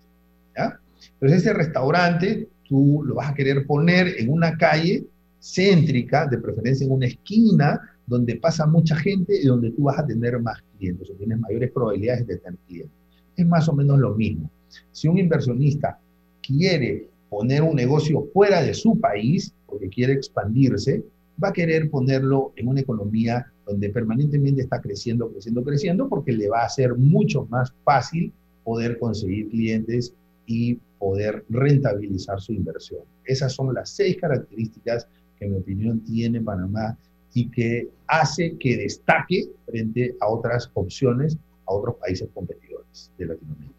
¿ya? 0.57 0.79
Entonces 1.13 1.41
ese 1.41 1.53
restaurante 1.53 2.47
tú 2.69 3.03
lo 3.03 3.15
vas 3.15 3.31
a 3.31 3.33
querer 3.33 3.65
poner 3.65 4.15
en 4.19 4.29
una 4.29 4.55
calle 4.55 5.03
céntrica, 5.41 6.27
de 6.27 6.37
preferencia 6.37 6.85
en 6.85 6.91
una 6.91 7.07
esquina, 7.07 7.81
donde 8.05 8.35
pasa 8.35 8.65
mucha 8.65 8.95
gente 8.95 9.35
y 9.41 9.45
donde 9.45 9.71
tú 9.71 9.83
vas 9.83 9.99
a 9.99 10.05
tener 10.05 10.39
más 10.39 10.61
clientes 10.77 11.09
o 11.09 11.13
tienes 11.15 11.39
mayores 11.39 11.71
probabilidades 11.71 12.27
de 12.27 12.37
tener 12.37 12.59
clientes. 12.67 12.95
Es 13.35 13.45
más 13.45 13.67
o 13.67 13.73
menos 13.73 13.99
lo 13.99 14.15
mismo. 14.15 14.49
Si 14.91 15.07
un 15.07 15.17
inversionista 15.17 15.99
quiere 16.41 17.07
poner 17.29 17.63
un 17.63 17.75
negocio 17.75 18.27
fuera 18.33 18.61
de 18.61 18.73
su 18.73 18.99
país, 18.99 19.53
porque 19.65 19.89
quiere 19.89 20.13
expandirse, 20.13 21.03
va 21.41 21.49
a 21.49 21.53
querer 21.53 21.89
ponerlo 21.89 22.51
en 22.55 22.67
una 22.67 22.81
economía 22.81 23.51
donde 23.65 23.89
permanentemente 23.89 24.61
está 24.61 24.81
creciendo, 24.81 25.31
creciendo, 25.31 25.63
creciendo, 25.63 26.09
porque 26.09 26.33
le 26.33 26.49
va 26.49 26.63
a 26.63 26.69
ser 26.69 26.95
mucho 26.95 27.45
más 27.49 27.73
fácil 27.83 28.33
poder 28.63 28.99
conseguir 28.99 29.49
clientes 29.49 30.13
y 30.45 30.79
poder 30.99 31.45
rentabilizar 31.49 32.39
su 32.39 32.53
inversión. 32.53 33.01
Esas 33.23 33.53
son 33.53 33.73
las 33.73 33.89
seis 33.89 34.17
características 34.19 35.07
que 35.37 35.45
en 35.45 35.53
mi 35.53 35.57
opinión 35.57 36.03
tiene 36.03 36.41
Panamá 36.41 36.97
y 37.33 37.49
que 37.49 37.89
hace 38.07 38.57
que 38.57 38.77
destaque 38.77 39.49
frente 39.65 40.15
a 40.19 40.27
otras 40.27 40.69
opciones, 40.73 41.37
a 41.65 41.73
otros 41.73 41.95
países 41.95 42.27
competidores 42.33 43.11
de 43.17 43.25
Latinoamérica. 43.25 43.73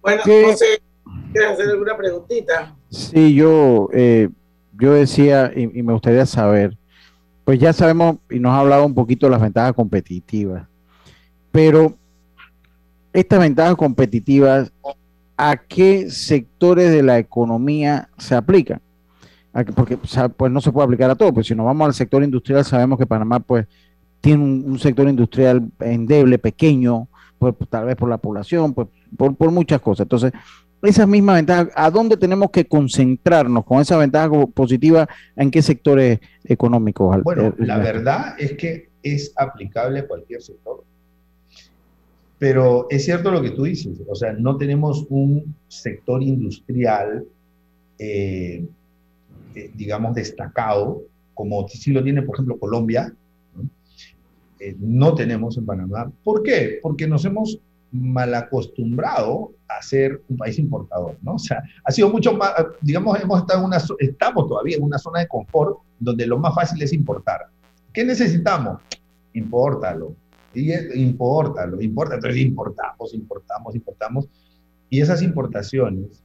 Bueno, 0.00 0.22
José, 0.22 0.82
¿quieres 1.32 1.50
hacer 1.52 1.68
alguna 1.68 1.96
preguntita? 1.96 2.76
Sí, 2.90 3.34
yo, 3.34 3.88
eh, 3.92 4.28
yo 4.78 4.92
decía, 4.92 5.52
y, 5.54 5.78
y, 5.78 5.82
me 5.82 5.92
gustaría 5.92 6.26
saber, 6.26 6.76
pues 7.44 7.58
ya 7.58 7.72
sabemos 7.72 8.18
y 8.30 8.38
nos 8.38 8.52
ha 8.52 8.60
hablado 8.60 8.86
un 8.86 8.94
poquito 8.94 9.26
de 9.26 9.30
las 9.30 9.40
ventajas 9.40 9.72
competitivas, 9.72 10.66
pero 11.50 11.96
estas 13.14 13.40
ventajas 13.40 13.76
competitivas, 13.76 14.72
¿a 15.36 15.56
qué 15.56 16.10
sectores 16.10 16.90
de 16.90 17.02
la 17.02 17.18
economía 17.18 18.10
se 18.18 18.34
aplican? 18.34 18.82
Porque 19.74 19.96
pues 19.96 20.52
no 20.52 20.60
se 20.60 20.72
puede 20.72 20.84
aplicar 20.84 21.10
a 21.10 21.14
todo, 21.14 21.32
pues 21.32 21.46
si 21.46 21.54
nos 21.54 21.64
vamos 21.64 21.86
al 21.86 21.94
sector 21.94 22.24
industrial 22.24 22.64
sabemos 22.64 22.98
que 22.98 23.06
Panamá 23.06 23.38
pues 23.38 23.66
tiene 24.20 24.42
un, 24.42 24.64
un 24.66 24.78
sector 24.80 25.08
industrial 25.08 25.70
endeble, 25.80 26.38
pequeño, 26.38 27.08
pues, 27.38 27.54
tal 27.70 27.86
vez 27.86 27.94
por 27.94 28.08
la 28.08 28.18
población, 28.18 28.74
pues 28.74 28.88
por, 29.16 29.36
por 29.36 29.50
muchas 29.52 29.80
cosas. 29.80 30.06
Entonces, 30.06 30.32
esas 30.82 31.06
mismas 31.06 31.36
ventajas, 31.36 31.68
¿a 31.76 31.90
dónde 31.90 32.16
tenemos 32.16 32.50
que 32.50 32.66
concentrarnos 32.66 33.64
con 33.64 33.80
esa 33.80 33.96
ventaja 33.96 34.28
positiva? 34.52 35.08
¿En 35.36 35.50
qué 35.50 35.62
sectores 35.62 36.18
económicos? 36.44 37.22
Bueno, 37.22 37.54
la 37.58 37.78
verdad 37.78 38.34
es 38.38 38.54
que 38.54 38.90
es 39.02 39.32
aplicable 39.36 40.00
a 40.00 40.06
cualquier 40.08 40.42
sector. 40.42 40.84
Pero 42.44 42.86
es 42.90 43.06
cierto 43.06 43.30
lo 43.30 43.40
que 43.40 43.52
tú 43.52 43.62
dices, 43.62 44.02
o 44.06 44.14
sea, 44.14 44.34
no 44.34 44.58
tenemos 44.58 45.06
un 45.08 45.56
sector 45.66 46.22
industrial, 46.22 47.24
eh, 47.98 48.66
eh, 49.54 49.70
digamos, 49.72 50.14
destacado, 50.14 51.04
como 51.32 51.66
si 51.66 51.90
lo 51.90 52.04
tiene, 52.04 52.20
por 52.20 52.36
ejemplo, 52.36 52.58
Colombia, 52.58 53.10
¿no? 53.56 53.66
Eh, 54.60 54.76
no 54.78 55.14
tenemos 55.14 55.56
en 55.56 55.64
Panamá. 55.64 56.12
¿Por 56.22 56.42
qué? 56.42 56.80
Porque 56.82 57.08
nos 57.08 57.24
hemos 57.24 57.60
mal 57.90 58.34
acostumbrado 58.34 59.52
a 59.66 59.80
ser 59.80 60.20
un 60.28 60.36
país 60.36 60.58
importador, 60.58 61.16
¿no? 61.22 61.36
O 61.36 61.38
sea, 61.38 61.62
ha 61.82 61.90
sido 61.90 62.10
mucho 62.10 62.34
más, 62.34 62.52
digamos, 62.82 63.18
hemos 63.22 63.40
estado 63.40 63.60
en 63.60 63.66
una, 63.68 63.78
estamos 64.00 64.48
todavía 64.48 64.76
en 64.76 64.82
una 64.82 64.98
zona 64.98 65.20
de 65.20 65.28
confort 65.28 65.78
donde 65.98 66.26
lo 66.26 66.36
más 66.38 66.54
fácil 66.54 66.82
es 66.82 66.92
importar. 66.92 67.46
¿Qué 67.90 68.04
necesitamos? 68.04 68.82
Impórtalo. 69.32 70.14
Y 70.54 70.72
importalo, 71.00 71.80
importa, 71.80 72.14
entonces 72.16 72.40
importamos, 72.40 73.14
importamos, 73.14 73.74
importamos. 73.74 74.28
Y 74.90 75.00
esas 75.00 75.22
importaciones 75.22 76.22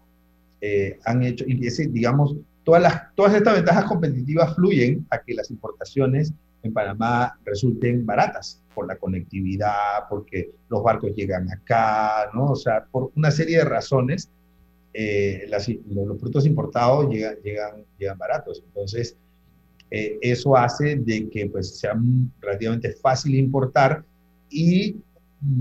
eh, 0.62 1.00
han 1.06 1.24
hecho, 1.24 1.46
y 1.48 1.66
ese, 1.66 1.88
digamos, 1.88 2.36
todas, 2.64 2.82
las, 2.82 3.16
todas 3.16 3.34
estas 3.34 3.56
ventajas 3.56 3.86
competitivas 3.86 4.56
fluyen 4.56 5.06
a 5.10 5.22
que 5.22 5.34
las 5.34 5.50
importaciones 5.50 6.34
en 6.64 6.74
Panamá 6.74 7.40
resulten 7.46 8.06
baratas 8.06 8.62
por 8.76 8.88
la 8.88 8.98
conectividad, 8.98 10.08
porque 10.10 10.52
los 10.70 10.84
barcos 10.84 11.14
llegan 11.16 11.52
acá, 11.52 12.30
¿no? 12.34 12.52
O 12.52 12.56
sea, 12.56 12.86
por 12.86 13.12
una 13.16 13.32
serie 13.32 13.58
de 13.60 13.66
razones, 13.66 14.30
eh, 14.94 15.46
las, 15.50 15.68
los, 15.70 16.18
productos 16.18 16.46
importados 16.46 17.10
llegan, 17.10 17.36
llegan, 17.44 17.86
llegan 17.98 18.18
baratos. 18.18 18.62
Entonces, 18.66 19.16
eh, 19.92 20.18
eso 20.22 20.56
hace 20.56 20.96
de 20.98 21.30
que 21.30 21.48
pues, 21.48 21.80
sea 21.80 22.00
relativamente 22.42 22.94
fácil 22.94 23.36
importar 23.36 24.04
y 24.50 24.98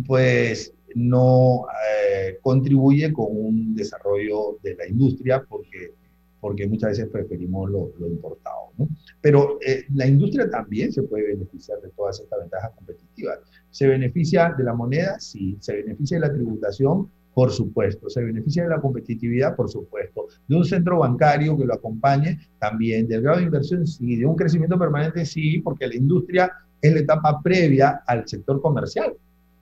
pues 0.07 0.75
no 0.95 1.67
eh, 1.87 2.39
contribuye 2.43 3.13
con 3.13 3.27
un 3.31 3.75
desarrollo 3.75 4.59
de 4.63 4.75
la 4.75 4.89
industria 4.89 5.45
porque 5.49 5.95
porque 6.41 6.67
muchas 6.67 6.91
veces 6.91 7.09
preferimos 7.09 7.71
lo, 7.71 7.93
lo 7.99 8.07
importado. 8.07 8.73
¿no? 8.77 8.89
Pero 9.21 9.59
eh, 9.67 9.85
la 9.95 10.07
industria 10.07 10.49
también 10.49 10.93
se 10.93 11.03
puede 11.03 11.35
beneficiar 11.35 11.81
de 11.81 11.91
todas 11.91 12.21
estas 12.21 12.41
ventajas 12.41 12.73
competitivas. 12.77 13.41
¿Se 13.71 13.87
beneficia 13.87 14.55
de 14.57 14.65
la 14.65 14.75
moneda? 14.75 15.19
Sí. 15.19 15.57
¿Se 15.61 15.77
beneficia 15.77 16.21
de 16.21 16.27
la 16.27 16.33
tributación? 16.33 17.11
Por 17.35 17.51
supuesto. 17.51 18.09
¿Se 18.09 18.23
beneficia 18.23 18.65
de 18.65 18.71
la 18.71 18.81
competitividad? 18.81 19.57
Por 19.57 19.69
supuesto. 19.69 20.27
¿De 20.47 20.57
un 20.57 20.65
centro 20.65 20.99
bancario 20.99 21.57
que 21.57 21.65
lo 21.65 21.75
acompañe? 21.75 22.39
También. 22.59 23.09
¿Del 23.09 23.23
grado 23.23 23.39
de 23.39 23.45
inversión? 23.45 23.87
Sí. 23.87 24.17
¿De 24.17 24.27
un 24.27 24.37
crecimiento 24.37 24.79
permanente? 24.79 25.25
Sí, 25.25 25.61
porque 25.61 25.87
la 25.87 25.97
industria 25.97 26.53
es 26.81 26.93
la 26.93 27.01
etapa 27.01 27.41
previa 27.43 28.03
al 28.07 28.27
sector 28.29 28.61
comercial. 28.61 29.15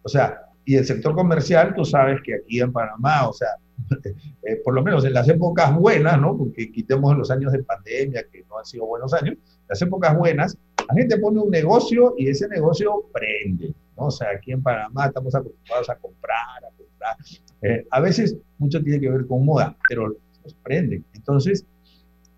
O 0.03 0.09
sea, 0.09 0.43
y 0.64 0.77
el 0.77 0.85
sector 0.85 1.14
comercial, 1.14 1.75
tú 1.75 1.85
sabes 1.85 2.21
que 2.23 2.35
aquí 2.35 2.61
en 2.61 2.73
Panamá, 2.73 3.29
o 3.29 3.33
sea, 3.33 3.49
eh, 4.43 4.61
por 4.64 4.75
lo 4.75 4.83
menos 4.83 5.05
en 5.05 5.12
las 5.12 5.29
épocas 5.29 5.75
buenas, 5.75 6.21
¿no? 6.21 6.37
Porque 6.37 6.71
quitemos 6.73 7.17
los 7.17 7.31
años 7.31 7.53
de 7.53 7.62
pandemia, 7.62 8.25
que 8.31 8.45
no 8.49 8.59
han 8.59 8.64
sido 8.64 8.87
buenos 8.87 9.12
años, 9.14 9.37
las 9.69 9.81
épocas 9.81 10.17
buenas, 10.17 10.57
la 10.89 10.95
gente 10.95 11.19
pone 11.19 11.41
un 11.41 11.51
negocio 11.51 12.14
y 12.17 12.29
ese 12.29 12.49
negocio 12.49 13.05
prende, 13.12 13.75
¿no? 13.97 14.07
O 14.07 14.11
sea, 14.11 14.29
aquí 14.37 14.53
en 14.53 14.62
Panamá 14.62 15.07
estamos 15.07 15.35
acostumbrados 15.35 15.91
a 15.91 15.97
comprar, 15.97 16.64
a 16.64 16.77
comprar. 16.77 17.17
Eh, 17.62 17.87
a 17.91 18.01
veces 18.01 18.37
mucho 18.59 18.83
tiene 18.83 19.01
que 19.01 19.11
ver 19.11 19.27
con 19.27 19.45
moda, 19.45 19.77
pero 19.89 20.17
nos 20.43 20.55
prende. 20.62 21.03
Entonces, 21.14 21.64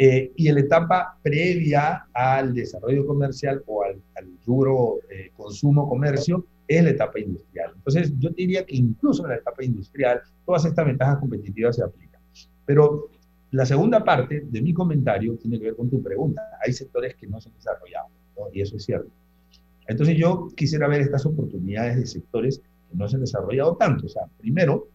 Eh, 0.01 0.32
y 0.36 0.49
en 0.49 0.55
la 0.55 0.61
etapa 0.61 1.18
previa 1.22 2.07
al 2.12 2.55
desarrollo 2.55 3.05
comercial 3.05 3.62
o 3.66 3.82
al, 3.82 4.01
al 4.14 4.28
eh, 5.11 5.32
consumo 5.36 5.88
comercio 5.88 6.46
es 6.68 6.84
la 6.84 6.90
etapa 6.90 7.18
industrial. 7.18 7.72
Entonces, 7.74 8.12
yo 8.18 8.30
diría 8.30 8.64
que 8.64 8.76
incluso 8.76 9.24
en 9.24 9.30
la 9.30 9.36
etapa 9.36 9.64
industrial 9.64 10.20
todas 10.46 10.64
estas 10.66 10.86
ventajas 10.86 11.18
competitivas 11.18 11.76
se 11.76 11.82
aplican. 11.82 12.20
Pero 12.64 13.09
la 13.51 13.66
segunda 13.66 14.05
parte 14.05 14.44
de 14.49 14.62
mi 14.62 14.72
comentario 14.72 15.36
tiene 15.36 15.59
que 15.59 15.64
ver 15.66 15.76
con 15.76 15.90
tu 15.90 16.03
pregunta. 16.03 16.42
Hay 16.64 16.72
sectores 16.72 17.16
que 17.16 17.26
no 17.26 17.40
se 17.40 17.49
han 17.49 17.57
desarrollado, 17.57 18.09
¿no? 18.36 18.44
y 18.53 18.61
eso 18.61 18.76
es 18.76 18.84
cierto. 18.84 19.11
Entonces, 19.86 20.16
yo 20.16 20.49
quisiera 20.55 20.86
ver 20.86 21.01
estas 21.01 21.24
oportunidades 21.26 21.96
de 21.96 22.07
sectores 22.07 22.59
que 22.59 22.96
no 22.96 23.09
se 23.09 23.16
han 23.16 23.22
desarrollado 23.22 23.76
tanto. 23.76 24.07
O 24.07 24.09
sea, 24.09 24.22
primero, 24.38 24.88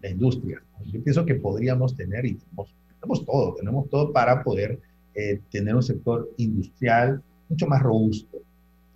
la 0.00 0.10
industria. 0.10 0.62
Yo 0.84 1.02
pienso 1.02 1.26
que 1.26 1.34
podríamos 1.34 1.96
tener, 1.96 2.24
y 2.24 2.34
tenemos 2.34 2.72
tenemos 3.06 3.24
todo, 3.24 3.54
tenemos 3.54 3.88
todo 3.88 4.12
para 4.12 4.42
poder 4.42 4.80
eh, 5.14 5.40
tener 5.50 5.74
un 5.74 5.82
sector 5.82 6.28
industrial 6.38 7.22
mucho 7.48 7.66
más 7.66 7.80
robusto, 7.82 8.38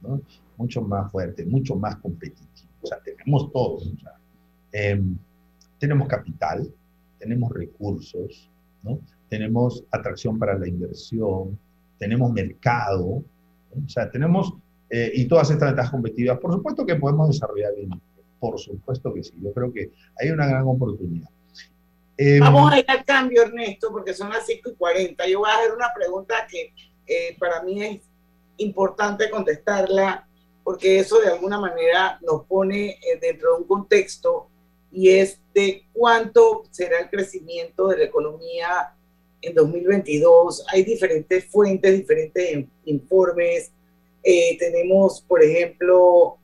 ¿no? 0.02 0.20
mucho 0.56 0.82
más 0.82 1.10
fuerte, 1.12 1.46
mucho 1.46 1.76
más 1.76 1.96
competitivo. 1.96 2.70
O 2.82 2.86
sea, 2.86 2.98
tenemos 3.00 3.52
todo. 3.52 3.76
O 3.76 3.80
sea, 3.80 4.18
eh, 4.72 5.00
tenemos 5.78 6.08
capital, 6.08 6.68
tenemos 7.18 7.52
recursos, 7.52 8.50
¿no? 8.82 8.98
tenemos 9.28 9.84
atracción 9.92 10.38
para 10.38 10.58
la 10.58 10.68
inversión, 10.68 11.58
tenemos 11.98 12.32
mercado, 12.32 13.22
¿no? 13.74 13.84
o 13.84 13.88
sea, 13.88 14.10
tenemos, 14.10 14.52
eh, 14.90 15.12
y 15.14 15.26
todas 15.26 15.50
estas 15.50 15.70
ventajas 15.70 15.92
competitivas, 15.92 16.38
por 16.38 16.52
supuesto 16.52 16.84
que 16.84 16.96
podemos 16.96 17.28
desarrollar 17.28 17.74
bien, 17.76 17.90
por 18.40 18.58
supuesto 18.58 19.14
que 19.14 19.22
sí, 19.22 19.34
yo 19.40 19.52
creo 19.52 19.72
que 19.72 19.92
hay 20.20 20.30
una 20.30 20.46
gran 20.46 20.66
oportunidad. 20.66 21.28
Eh, 22.22 22.38
Vamos 22.38 22.70
a 22.70 22.78
ir 22.78 22.84
al 22.86 23.02
cambio, 23.02 23.40
Ernesto, 23.40 23.90
porque 23.90 24.12
son 24.12 24.28
las 24.28 24.44
5 24.44 24.68
y 24.68 24.74
40. 24.74 25.26
Yo 25.26 25.38
voy 25.38 25.48
a 25.48 25.56
hacer 25.56 25.72
una 25.72 25.90
pregunta 25.94 26.46
que 26.50 26.74
eh, 27.06 27.34
para 27.38 27.62
mí 27.62 27.82
es 27.82 28.02
importante 28.58 29.30
contestarla, 29.30 30.28
porque 30.62 30.98
eso 30.98 31.18
de 31.18 31.28
alguna 31.28 31.58
manera 31.58 32.18
nos 32.20 32.44
pone 32.44 32.90
eh, 32.90 33.18
dentro 33.18 33.54
de 33.54 33.62
un 33.62 33.66
contexto 33.66 34.48
y 34.92 35.08
es 35.08 35.40
de 35.54 35.86
cuánto 35.94 36.64
será 36.70 37.00
el 37.00 37.08
crecimiento 37.08 37.88
de 37.88 37.96
la 37.96 38.04
economía 38.04 38.94
en 39.40 39.54
2022. 39.54 40.66
Hay 40.68 40.82
diferentes 40.82 41.46
fuentes, 41.46 41.96
diferentes 42.00 42.66
informes. 42.84 43.72
tenemos, 44.58 45.22
por 45.22 45.42
ejemplo, 45.42 46.36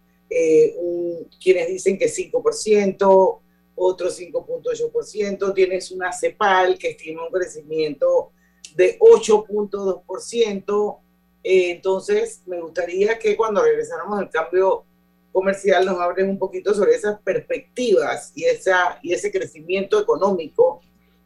un, 0.78 1.28
quienes 1.38 1.68
dicen 1.68 1.98
que 1.98 2.06
5%, 2.06 3.40
otro 3.76 4.08
5.8%, 4.08 5.54
tienes 5.54 5.90
una 5.90 6.12
CEPAL 6.12 6.78
que 6.78 6.90
estima 6.90 7.26
un 7.26 7.32
crecimiento 7.32 8.32
de 8.74 8.98
8.2%. 8.98 10.98
Eh, 11.44 11.70
entonces, 11.70 12.42
me 12.46 12.60
gustaría 12.60 13.18
que 13.18 13.36
cuando 13.36 13.62
regresáramos 13.62 14.18
al 14.18 14.30
cambio 14.30 14.84
comercial 15.30 15.84
nos 15.84 16.00
hablen 16.00 16.30
un 16.30 16.38
poquito 16.38 16.72
sobre 16.72 16.94
esas 16.94 17.20
perspectivas 17.20 18.32
y, 18.34 18.44
esa, 18.44 18.98
y 19.02 19.12
ese 19.12 19.30
crecimiento 19.30 20.00
económico 20.00 20.80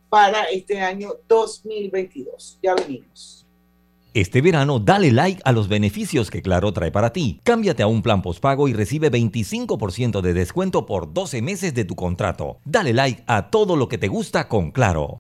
para 0.08 0.44
este 0.44 0.80
año 0.80 1.14
2022. 1.28 2.58
Ya 2.60 2.74
venimos. 2.74 3.39
Este 4.12 4.40
verano 4.40 4.80
dale 4.80 5.12
like 5.12 5.40
a 5.44 5.52
los 5.52 5.68
beneficios 5.68 6.30
que 6.30 6.42
Claro 6.42 6.72
trae 6.72 6.90
para 6.90 7.12
ti. 7.12 7.40
Cámbiate 7.44 7.84
a 7.84 7.86
un 7.86 8.02
plan 8.02 8.22
postpago 8.22 8.66
y 8.66 8.72
recibe 8.72 9.08
25% 9.08 10.20
de 10.20 10.34
descuento 10.34 10.84
por 10.84 11.12
12 11.12 11.42
meses 11.42 11.74
de 11.74 11.84
tu 11.84 11.94
contrato. 11.94 12.58
Dale 12.64 12.92
like 12.92 13.22
a 13.28 13.50
todo 13.50 13.76
lo 13.76 13.88
que 13.88 13.98
te 13.98 14.08
gusta 14.08 14.48
con 14.48 14.72
Claro. 14.72 15.18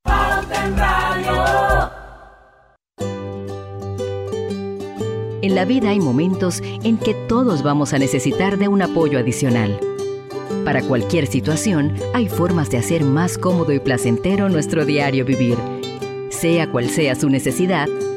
En 5.42 5.54
la 5.54 5.64
vida 5.64 5.90
hay 5.90 6.00
momentos 6.00 6.60
en 6.82 6.98
que 6.98 7.14
todos 7.14 7.62
vamos 7.62 7.92
a 7.92 7.98
necesitar 7.98 8.58
de 8.58 8.66
un 8.66 8.82
apoyo 8.82 9.20
adicional. 9.20 9.78
Para 10.64 10.82
cualquier 10.82 11.26
situación, 11.28 11.94
hay 12.12 12.28
formas 12.28 12.70
de 12.70 12.78
hacer 12.78 13.04
más 13.04 13.38
cómodo 13.38 13.72
y 13.72 13.78
placentero 13.78 14.48
nuestro 14.48 14.84
diario 14.84 15.24
vivir. 15.24 15.56
Sea 16.28 16.70
cual 16.70 16.90
sea 16.90 17.14
su 17.14 17.30
necesidad, 17.30 17.88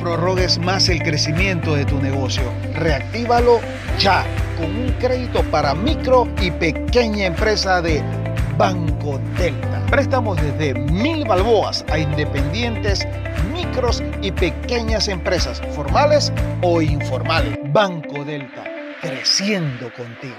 Prorrogues 0.00 0.58
más 0.58 0.88
el 0.88 1.00
crecimiento 1.02 1.74
de 1.74 1.84
tu 1.84 2.00
negocio. 2.00 2.44
Reactívalo 2.74 3.60
ya 3.98 4.24
con 4.58 4.74
un 4.74 4.92
crédito 4.98 5.42
para 5.50 5.74
micro 5.74 6.26
y 6.40 6.50
pequeña 6.50 7.26
empresa 7.26 7.82
de 7.82 8.02
Banco 8.56 9.20
Delta. 9.38 9.84
Préstamos 9.90 10.40
desde 10.40 10.72
mil 10.74 11.26
balboas 11.26 11.84
a 11.90 11.98
independientes, 11.98 13.06
micros 13.52 14.02
y 14.22 14.32
pequeñas 14.32 15.08
empresas, 15.08 15.60
formales 15.74 16.32
o 16.62 16.80
informales. 16.80 17.58
Banco 17.72 18.24
Delta, 18.24 18.64
creciendo 19.00 19.92
contigo. 19.94 20.36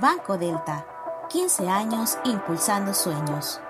Banco 0.00 0.38
Delta, 0.38 0.86
15 1.30 1.68
años 1.68 2.16
impulsando 2.24 2.94
sueños. 2.94 3.60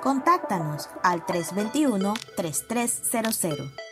Contáctanos 0.00 0.88
al 1.02 1.26
321-3300. 1.26 3.91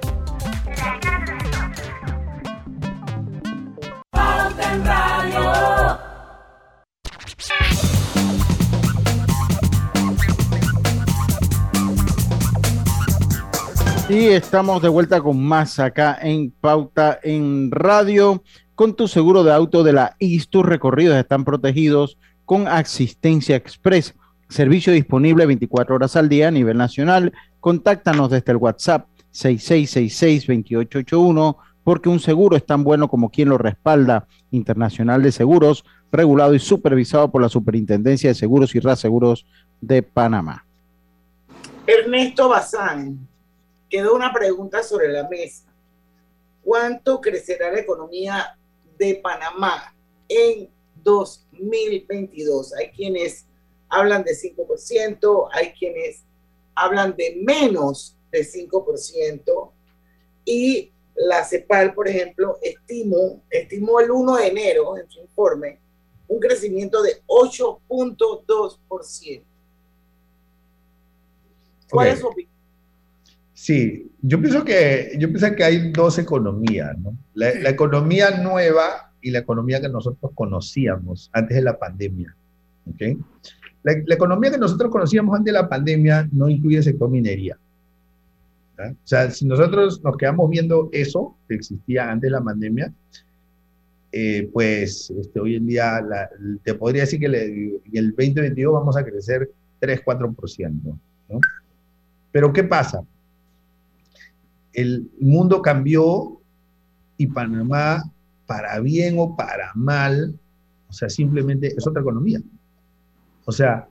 Y 14.11 14.27
estamos 14.27 14.81
de 14.81 14.89
vuelta 14.89 15.21
con 15.21 15.41
más 15.41 15.79
acá 15.79 16.19
en 16.21 16.51
Pauta 16.51 17.17
en 17.23 17.71
Radio. 17.71 18.43
Con 18.75 18.93
tu 18.93 19.07
seguro 19.07 19.45
de 19.45 19.53
auto 19.53 19.83
de 19.83 19.93
la 19.93 20.17
IS, 20.19 20.49
tus 20.49 20.65
recorridos 20.65 21.15
están 21.15 21.45
protegidos 21.45 22.17
con 22.43 22.67
asistencia 22.67 23.55
express. 23.55 24.13
Servicio 24.49 24.91
disponible 24.91 25.45
24 25.45 25.95
horas 25.95 26.17
al 26.17 26.27
día 26.27 26.49
a 26.49 26.51
nivel 26.51 26.77
nacional. 26.77 27.31
Contáctanos 27.61 28.29
desde 28.29 28.51
el 28.51 28.57
WhatsApp 28.57 29.07
6666-2881 29.31 31.55
porque 31.85 32.09
un 32.09 32.19
seguro 32.19 32.57
es 32.57 32.65
tan 32.65 32.83
bueno 32.83 33.07
como 33.07 33.29
quien 33.29 33.47
lo 33.47 33.57
respalda. 33.57 34.27
Internacional 34.51 35.23
de 35.23 35.31
Seguros, 35.31 35.85
regulado 36.11 36.53
y 36.53 36.59
supervisado 36.59 37.31
por 37.31 37.41
la 37.41 37.47
Superintendencia 37.47 38.31
de 38.31 38.35
Seguros 38.35 38.75
y 38.75 38.81
Reaseguros 38.81 39.45
de 39.79 40.03
Panamá. 40.03 40.65
Ernesto 41.87 42.49
Bazán 42.49 43.30
quedó 43.91 44.15
una 44.15 44.33
pregunta 44.33 44.81
sobre 44.81 45.09
la 45.09 45.27
mesa. 45.27 45.71
¿Cuánto 46.63 47.21
crecerá 47.21 47.71
la 47.71 47.81
economía 47.81 48.57
de 48.97 49.15
Panamá 49.15 49.95
en 50.27 50.69
2022? 50.95 52.73
Hay 52.75 52.91
quienes 52.91 53.45
hablan 53.89 54.23
de 54.23 54.31
5%, 54.31 55.49
hay 55.51 55.73
quienes 55.73 56.23
hablan 56.73 57.15
de 57.17 57.41
menos 57.43 58.17
de 58.31 58.39
5%, 58.39 59.71
y 60.45 60.91
la 61.13 61.43
CEPAL, 61.43 61.93
por 61.93 62.07
ejemplo, 62.07 62.57
estimó, 62.61 63.43
estimó 63.49 63.99
el 63.99 64.11
1 64.11 64.37
de 64.37 64.47
enero 64.47 64.97
en 64.97 65.09
su 65.09 65.19
informe 65.19 65.81
un 66.31 66.39
crecimiento 66.39 67.01
de 67.01 67.21
8.2%. 67.27 69.43
¿Cuál 71.89 72.07
es 72.07 72.19
su 72.19 72.27
opinión? 72.27 72.50
Sí, 73.61 74.09
yo 74.23 74.41
pienso 74.41 74.65
que, 74.65 75.11
yo 75.19 75.27
pienso 75.27 75.55
que 75.55 75.63
hay 75.63 75.91
dos 75.91 76.17
economías, 76.17 76.97
¿no? 76.97 77.15
La, 77.35 77.53
la 77.53 77.69
economía 77.69 78.41
nueva 78.41 79.13
y 79.21 79.29
la 79.29 79.37
economía 79.37 79.79
que 79.79 79.87
nosotros 79.87 80.31
conocíamos 80.33 81.29
antes 81.31 81.57
de 81.57 81.61
la 81.61 81.77
pandemia, 81.77 82.35
¿ok? 82.87 83.19
La, 83.83 83.93
la 84.03 84.15
economía 84.15 84.49
que 84.49 84.57
nosotros 84.57 84.89
conocíamos 84.91 85.35
antes 85.37 85.53
de 85.53 85.59
la 85.61 85.69
pandemia 85.69 86.27
no 86.31 86.49
incluye 86.49 86.77
el 86.77 86.83
sector 86.83 87.07
minería. 87.07 87.55
¿ya? 88.79 88.91
O 88.93 88.95
sea, 89.07 89.29
si 89.29 89.45
nosotros 89.45 90.01
nos 90.03 90.17
quedamos 90.17 90.49
viendo 90.49 90.89
eso 90.91 91.37
que 91.47 91.53
existía 91.53 92.09
antes 92.09 92.29
de 92.29 92.31
la 92.31 92.41
pandemia, 92.43 92.91
eh, 94.11 94.49
pues 94.51 95.11
este, 95.11 95.39
hoy 95.39 95.57
en 95.57 95.67
día 95.67 96.01
la- 96.01 96.31
te 96.63 96.73
podría 96.73 97.03
decir 97.03 97.19
que 97.19 97.29
le- 97.29 97.45
en 97.45 97.81
el 97.93 98.09
2022 98.15 98.73
vamos 98.73 98.97
a 98.97 99.03
crecer 99.05 99.51
3-4%, 99.79 100.97
¿no? 101.29 101.39
Pero 102.31 102.51
¿qué 102.51 102.63
pasa? 102.63 103.03
El 104.73 105.09
mundo 105.19 105.61
cambió 105.61 106.39
y 107.17 107.27
Panamá, 107.27 108.03
para 108.45 108.79
bien 108.79 109.15
o 109.17 109.35
para 109.35 109.71
mal, 109.75 110.37
o 110.89 110.93
sea, 110.93 111.09
simplemente 111.09 111.67
es 111.67 111.85
otra 111.87 112.01
economía. 112.01 112.41
O 113.45 113.51
sea, 113.51 113.87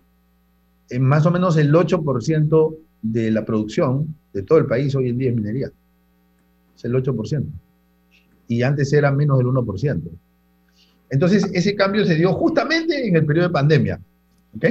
en 0.89 1.03
más 1.03 1.24
o 1.26 1.31
menos 1.31 1.57
el 1.57 1.72
8% 1.72 2.76
de 3.03 3.31
la 3.31 3.45
producción 3.45 4.14
de 4.33 4.43
todo 4.43 4.59
el 4.59 4.66
país 4.66 4.95
hoy 4.95 5.09
en 5.09 5.18
día 5.18 5.31
es 5.31 5.37
minería. 5.37 5.70
Es 6.76 6.85
el 6.85 6.95
8%. 6.95 7.45
Y 8.49 8.62
antes 8.62 8.93
era 8.93 9.11
menos 9.12 9.39
del 9.39 9.47
1%. 9.47 10.03
Entonces, 11.11 11.49
ese 11.53 11.74
cambio 11.74 12.05
se 12.05 12.14
dio 12.16 12.33
justamente 12.33 13.07
en 13.09 13.16
el 13.16 13.24
periodo 13.26 13.49
de 13.49 13.53
pandemia. 13.53 14.01
¿ok? 14.57 14.64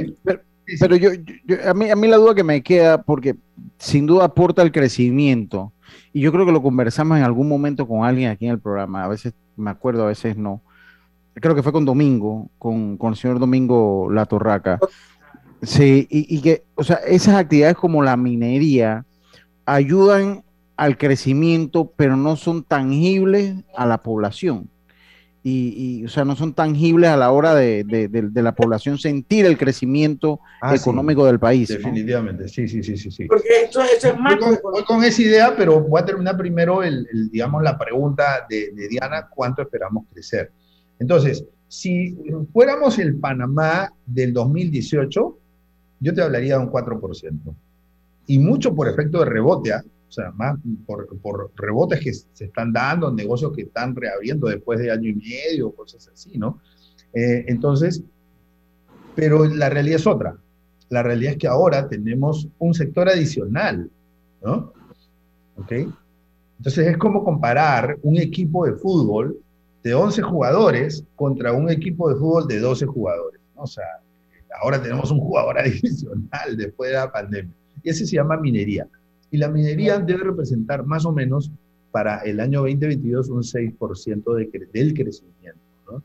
Pero 0.78 0.96
yo, 0.96 1.12
yo- 1.14 1.34
yo- 1.46 1.56
a, 1.68 1.74
mí, 1.74 1.90
a 1.90 1.96
mí 1.96 2.06
la 2.08 2.16
duda 2.16 2.34
que 2.34 2.44
me 2.44 2.62
queda, 2.62 3.02
porque 3.02 3.36
sin 3.78 4.06
duda 4.06 4.24
aporta 4.26 4.62
el 4.62 4.70
crecimiento, 4.72 5.72
y 6.12 6.20
yo 6.20 6.32
creo 6.32 6.46
que 6.46 6.52
lo 6.52 6.62
conversamos 6.62 7.18
en 7.18 7.24
algún 7.24 7.48
momento 7.48 7.86
con 7.86 8.04
alguien 8.04 8.30
aquí 8.30 8.46
en 8.46 8.52
el 8.52 8.58
programa, 8.58 9.04
a 9.04 9.08
veces 9.08 9.34
me 9.56 9.70
acuerdo, 9.70 10.04
a 10.04 10.08
veces 10.08 10.36
no. 10.36 10.62
Creo 11.34 11.54
que 11.54 11.62
fue 11.62 11.72
con 11.72 11.84
Domingo, 11.84 12.48
con, 12.58 12.96
con 12.96 13.10
el 13.10 13.16
señor 13.16 13.38
Domingo 13.38 14.10
La 14.10 14.26
Torraca. 14.26 14.78
Sí, 15.62 16.06
y, 16.10 16.36
y 16.36 16.40
que, 16.40 16.64
o 16.74 16.82
sea, 16.82 16.96
esas 16.96 17.34
actividades 17.34 17.76
como 17.76 18.02
la 18.02 18.16
minería 18.16 19.04
ayudan 19.66 20.42
al 20.76 20.96
crecimiento, 20.96 21.92
pero 21.96 22.16
no 22.16 22.36
son 22.36 22.64
tangibles 22.64 23.56
a 23.76 23.86
la 23.86 23.98
población. 23.98 24.68
Y, 25.42 26.00
y, 26.00 26.04
o 26.04 26.08
sea, 26.10 26.24
no 26.26 26.36
son 26.36 26.52
tangibles 26.52 27.08
a 27.08 27.16
la 27.16 27.30
hora 27.30 27.54
de, 27.54 27.82
de- 27.84 28.08
de- 28.08 28.28
de 28.28 28.42
la 28.42 28.54
población 28.54 28.98
sentir 28.98 29.46
el 29.46 29.56
crecimiento 29.56 30.38
Ah, 30.60 30.76
sí. 30.76 30.82
económico 30.82 31.24
del 31.24 31.38
país. 31.38 31.70
¿no? 31.70 31.76
Definitivamente, 31.76 32.46
sí, 32.48 32.68
sí, 32.68 32.82
sí, 32.82 32.96
sí. 32.98 33.10
sí. 33.10 33.24
Porque 33.24 33.48
esto, 33.64 33.80
esto 33.80 34.08
es 34.08 34.12
Voy 34.14 34.22
más 34.22 34.36
con, 34.36 34.58
voy 34.70 34.84
con 34.84 35.02
esa 35.02 35.22
idea, 35.22 35.54
pero 35.56 35.80
voy 35.80 36.02
a 36.02 36.04
terminar 36.04 36.36
primero, 36.36 36.82
el, 36.82 37.06
el, 37.10 37.30
digamos, 37.30 37.62
la 37.62 37.78
pregunta 37.78 38.46
de, 38.50 38.70
de 38.74 38.88
Diana, 38.88 39.28
¿cuánto 39.34 39.62
esperamos 39.62 40.04
crecer? 40.12 40.52
Entonces, 40.98 41.42
si 41.68 42.18
fuéramos 42.52 42.98
el 42.98 43.16
Panamá 43.16 43.90
del 44.04 44.34
2018, 44.34 45.38
yo 46.00 46.14
te 46.14 46.20
hablaría 46.22 46.58
de 46.58 46.64
un 46.64 46.70
4%. 46.70 47.32
Y 48.26 48.38
mucho 48.38 48.74
por 48.74 48.88
efecto 48.88 49.20
de 49.20 49.24
rebote, 49.24 49.72
¿ah? 49.72 49.82
O 50.10 50.12
sea, 50.12 50.32
más 50.32 50.58
por, 50.86 51.06
por 51.20 51.52
rebotes 51.54 52.00
que 52.00 52.12
se 52.12 52.46
están 52.46 52.72
dando, 52.72 53.12
negocios 53.12 53.52
que 53.54 53.62
están 53.62 53.94
reabriendo 53.94 54.48
después 54.48 54.80
de 54.80 54.90
año 54.90 55.08
y 55.08 55.14
medio, 55.14 55.70
cosas 55.70 56.08
así, 56.08 56.36
¿no? 56.36 56.60
Eh, 57.14 57.44
entonces, 57.46 58.02
pero 59.14 59.46
la 59.46 59.70
realidad 59.70 60.00
es 60.00 60.06
otra. 60.08 60.36
La 60.88 61.04
realidad 61.04 61.34
es 61.34 61.38
que 61.38 61.46
ahora 61.46 61.88
tenemos 61.88 62.48
un 62.58 62.74
sector 62.74 63.08
adicional, 63.08 63.88
¿no? 64.42 64.72
¿Ok? 65.56 65.72
Entonces 66.58 66.88
es 66.88 66.98
como 66.98 67.22
comparar 67.22 67.96
un 68.02 68.18
equipo 68.18 68.66
de 68.66 68.72
fútbol 68.72 69.38
de 69.84 69.94
11 69.94 70.22
jugadores 70.22 71.04
contra 71.14 71.52
un 71.52 71.70
equipo 71.70 72.08
de 72.08 72.16
fútbol 72.16 72.48
de 72.48 72.58
12 72.58 72.84
jugadores. 72.86 73.40
¿no? 73.54 73.62
O 73.62 73.66
sea, 73.68 73.84
ahora 74.60 74.82
tenemos 74.82 75.12
un 75.12 75.20
jugador 75.20 75.56
adicional 75.60 76.56
después 76.56 76.90
de 76.90 76.96
la 76.96 77.12
pandemia. 77.12 77.54
Y 77.84 77.90
ese 77.90 78.04
se 78.06 78.16
llama 78.16 78.36
minería. 78.36 78.88
Y 79.30 79.38
la 79.38 79.48
minería 79.48 79.98
debe 79.98 80.24
representar 80.24 80.84
más 80.84 81.04
o 81.06 81.12
menos 81.12 81.50
para 81.92 82.18
el 82.18 82.40
año 82.40 82.60
2022 82.60 83.28
un 83.30 83.42
6% 83.42 84.34
de 84.34 84.50
cre- 84.50 84.70
del 84.72 84.94
crecimiento. 84.94 85.60
¿no? 85.90 86.02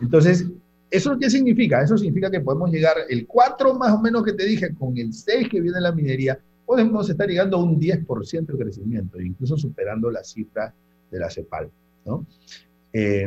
Entonces, 0.00 0.46
¿eso 0.90 1.16
qué 1.18 1.30
significa? 1.30 1.82
Eso 1.82 1.96
significa 1.96 2.30
que 2.30 2.40
podemos 2.40 2.70
llegar 2.70 2.96
el 3.08 3.26
4 3.26 3.74
más 3.74 3.92
o 3.92 4.00
menos 4.00 4.22
que 4.24 4.32
te 4.32 4.44
dije, 4.46 4.74
con 4.74 4.96
el 4.98 5.12
6 5.12 5.48
que 5.48 5.60
viene 5.60 5.80
la 5.80 5.92
minería, 5.92 6.38
podemos 6.66 7.08
estar 7.08 7.28
llegando 7.28 7.56
a 7.56 7.62
un 7.62 7.78
10% 7.80 8.46
de 8.46 8.58
crecimiento, 8.58 9.20
incluso 9.20 9.56
superando 9.56 10.10
la 10.10 10.22
cifra 10.24 10.72
de 11.10 11.18
la 11.18 11.30
CEPAL. 11.30 11.70
¿no? 12.04 12.26
Eh, 12.92 13.24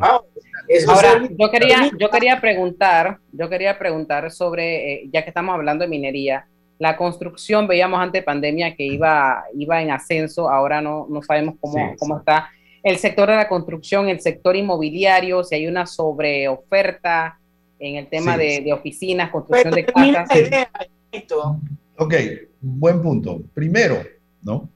Ahora, 0.88 1.28
yo 1.40 1.50
quería, 1.52 1.92
yo 2.00 2.10
quería 2.10 2.40
preguntar, 2.42 3.20
yo 3.32 3.50
quería 3.50 3.78
preguntar 3.80 4.32
sobre, 4.32 4.94
eh, 4.94 5.10
ya 5.12 5.24
que 5.24 5.30
estamos 5.30 5.54
hablando 5.56 5.84
de 5.84 5.90
minería, 5.90 6.46
la 6.82 6.98
construcción, 6.98 7.68
veíamos 7.68 8.00
antes 8.00 8.22
de 8.22 8.24
pandemia 8.24 8.76
que 8.76 8.84
iba, 8.84 9.44
iba 9.54 9.84
en 9.84 9.92
ascenso, 9.92 10.50
ahora 10.50 10.82
no, 10.82 11.06
no 11.12 11.22
sabemos 11.22 11.54
cómo, 11.62 11.76
Sí, 11.76 11.96
cómo 12.00 12.18
está. 12.18 12.50
El 12.82 12.98
sector 12.98 13.30
de 13.30 13.36
la 13.36 13.48
construcción, 13.48 14.10
el 14.10 14.20
sector 14.20 14.56
inmobiliario, 14.56 15.44
si 15.44 15.54
hay 15.54 15.68
una 15.68 15.86
sobreoferta 15.86 17.38
en 17.78 17.98
el 17.98 18.08
tema 18.08 18.34
Sí. 18.36 18.40
de, 18.40 18.62
de 18.62 18.74
oficinas, 18.74 19.30
construcción 19.30 19.76
de 19.76 19.86
casas. 19.86 20.28
Ok, 21.98 22.16
buen 22.60 23.00
punto. 23.04 23.44
Primero, 23.54 24.02
¿no? 24.42 24.68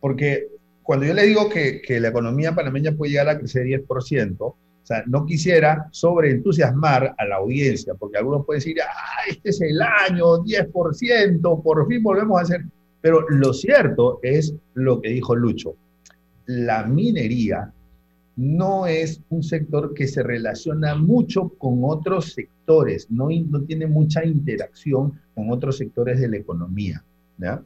Porque 0.00 0.46
cuando 0.82 1.04
yo 1.04 1.12
le 1.12 1.24
digo 1.24 1.50
que, 1.50 1.82
que 1.82 2.00
la 2.00 2.08
economía 2.08 2.54
panameña 2.54 2.92
puede 2.92 3.12
llegar 3.12 3.28
a 3.28 3.38
crecer 3.38 3.66
10%, 3.66 4.36
o 4.38 4.56
sea, 4.94 5.04
no 5.06 5.24
quisiera 5.24 5.88
sobreentusiasmar 5.90 7.14
a 7.16 7.24
la 7.24 7.36
audiencia, 7.36 7.94
porque 7.94 8.18
algunos 8.18 8.44
pueden 8.44 8.60
decir, 8.60 8.76
ah, 8.82 9.22
este 9.28 9.50
es 9.50 9.60
el 9.60 9.80
año, 9.80 10.44
10%, 10.44 11.62
por 11.62 11.86
fin 11.86 12.02
volvemos 12.02 12.38
a 12.38 12.42
hacer. 12.42 12.64
Pero 13.00 13.24
lo 13.28 13.52
cierto 13.52 14.18
es 14.22 14.54
lo 14.74 15.00
que 15.00 15.10
dijo 15.10 15.34
Lucho. 15.34 15.74
La 16.46 16.84
minería 16.84 17.72
no 18.36 18.86
es 18.86 19.20
un 19.28 19.42
sector 19.42 19.94
que 19.94 20.08
se 20.08 20.22
relaciona 20.22 20.94
mucho 20.94 21.50
con 21.50 21.80
otros 21.84 22.32
sectores, 22.32 23.10
no, 23.10 23.28
no 23.48 23.62
tiene 23.62 23.86
mucha 23.86 24.24
interacción 24.24 25.20
con 25.34 25.50
otros 25.50 25.76
sectores 25.76 26.20
de 26.20 26.28
la 26.28 26.36
economía, 26.38 27.04
¿ya? 27.38 27.62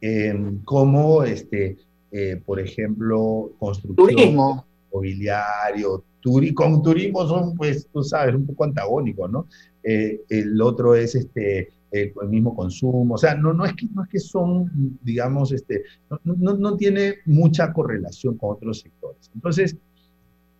Eh, 0.00 0.34
como, 0.64 1.24
este, 1.24 1.76
eh, 2.10 2.40
por 2.44 2.60
ejemplo, 2.60 3.52
construcción, 3.58 4.62
mobiliario, 4.92 6.04
turi 6.20 6.52
con 6.54 6.82
turismo 6.82 7.26
son, 7.26 7.54
pues, 7.54 7.88
tú 7.92 8.02
sabes, 8.02 8.34
un 8.34 8.46
poco 8.46 8.64
antagónicos, 8.64 9.30
¿no? 9.30 9.46
Eh, 9.82 10.20
el 10.28 10.60
otro 10.60 10.94
es 10.94 11.14
este, 11.14 11.68
el, 11.90 12.12
el 12.20 12.28
mismo 12.28 12.54
consumo, 12.54 13.14
o 13.14 13.18
sea, 13.18 13.34
no, 13.34 13.52
no, 13.52 13.64
es 13.64 13.72
que, 13.74 13.86
no 13.94 14.02
es 14.02 14.08
que 14.08 14.20
son, 14.20 14.98
digamos, 15.02 15.52
este, 15.52 15.82
no, 16.10 16.34
no, 16.36 16.56
no 16.56 16.76
tiene 16.76 17.16
mucha 17.26 17.72
correlación 17.72 18.36
con 18.36 18.52
otros 18.52 18.80
sectores. 18.80 19.30
Entonces, 19.34 19.76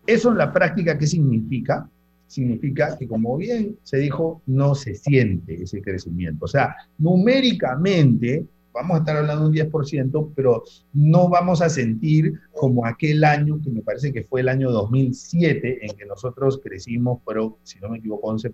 eso 0.07 0.31
en 0.31 0.39
la 0.39 0.53
práctica, 0.53 0.97
¿qué 0.97 1.07
significa? 1.07 1.89
Significa 2.27 2.97
que, 2.97 3.07
como 3.07 3.37
bien 3.37 3.77
se 3.83 3.99
dijo, 3.99 4.43
no 4.47 4.75
se 4.75 4.95
siente 4.95 5.63
ese 5.63 5.83
crecimiento. 5.83 6.47
O 6.47 6.49
sea, 6.49 6.75
numéricamente 6.97 8.47
vamos 8.81 8.97
a 8.97 8.99
estar 9.01 9.17
hablando 9.17 9.49
de 9.51 9.63
un 9.63 9.71
10%, 9.71 10.33
pero 10.35 10.63
no 10.93 11.29
vamos 11.29 11.61
a 11.63 11.69
sentir 11.69 12.33
como 12.53 12.87
aquel 12.87 13.25
año, 13.25 13.61
que 13.63 13.71
me 13.71 13.83
parece 13.83 14.13
que 14.13 14.23
fue 14.25 14.41
el 14.41 14.49
año 14.49 14.71
2007, 14.71 15.79
en 15.83 15.97
que 15.97 16.07
nosotros 16.07 16.61
crecimos, 16.63 17.21
pero 17.27 17.59
si 17.65 17.79
no 17.81 17.89
me 17.89 17.99
equivoco, 17.99 18.29
11%. 18.33 18.53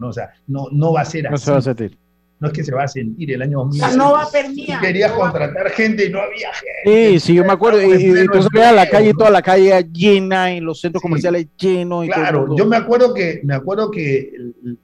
¿no? 0.00 0.08
O 0.08 0.12
sea, 0.12 0.30
no, 0.46 0.66
no 0.72 0.92
va 0.92 1.02
a 1.02 1.04
ser 1.04 1.24
No 1.28 1.36
así. 1.36 1.44
se 1.44 1.50
va 1.52 1.58
a 1.58 1.62
sentir. 1.62 1.98
No 2.40 2.48
es 2.48 2.54
que 2.54 2.64
se 2.64 2.74
va 2.74 2.82
a 2.82 2.88
sentir 2.88 3.30
el 3.32 3.40
año 3.40 3.60
O 3.60 3.64
2007. 3.66 3.88
sea, 3.92 3.96
no 4.04 4.12
va 4.14 4.22
a. 4.22 4.26
Tú 4.26 4.80
querías 4.80 5.12
no 5.12 5.18
va 5.20 5.28
a- 5.28 5.30
contratar 5.30 5.70
gente 5.70 6.06
y 6.06 6.10
no 6.10 6.18
había 6.18 6.50
gente. 6.52 7.12
Sí, 7.12 7.20
sí, 7.20 7.34
yo 7.34 7.44
me 7.44 7.52
acuerdo. 7.52 7.80
Y, 7.80 7.92
y 8.02 8.10
veía 8.52 8.72
la 8.72 8.88
calle, 8.90 9.12
toda 9.16 9.30
la 9.30 9.42
calle 9.42 9.86
llena, 9.92 10.52
y 10.52 10.58
los 10.58 10.80
centros 10.80 11.00
comerciales 11.02 11.46
llenos. 11.56 12.04
Y 12.04 12.08
todo 12.08 12.20
Claro, 12.20 12.40
mundo. 12.40 12.56
yo 12.56 12.66
me 12.66 12.76
acuerdo 12.76 13.14
que 13.14 13.40
me 13.44 13.54
acuerdo 13.54 13.92
que 13.92 14.32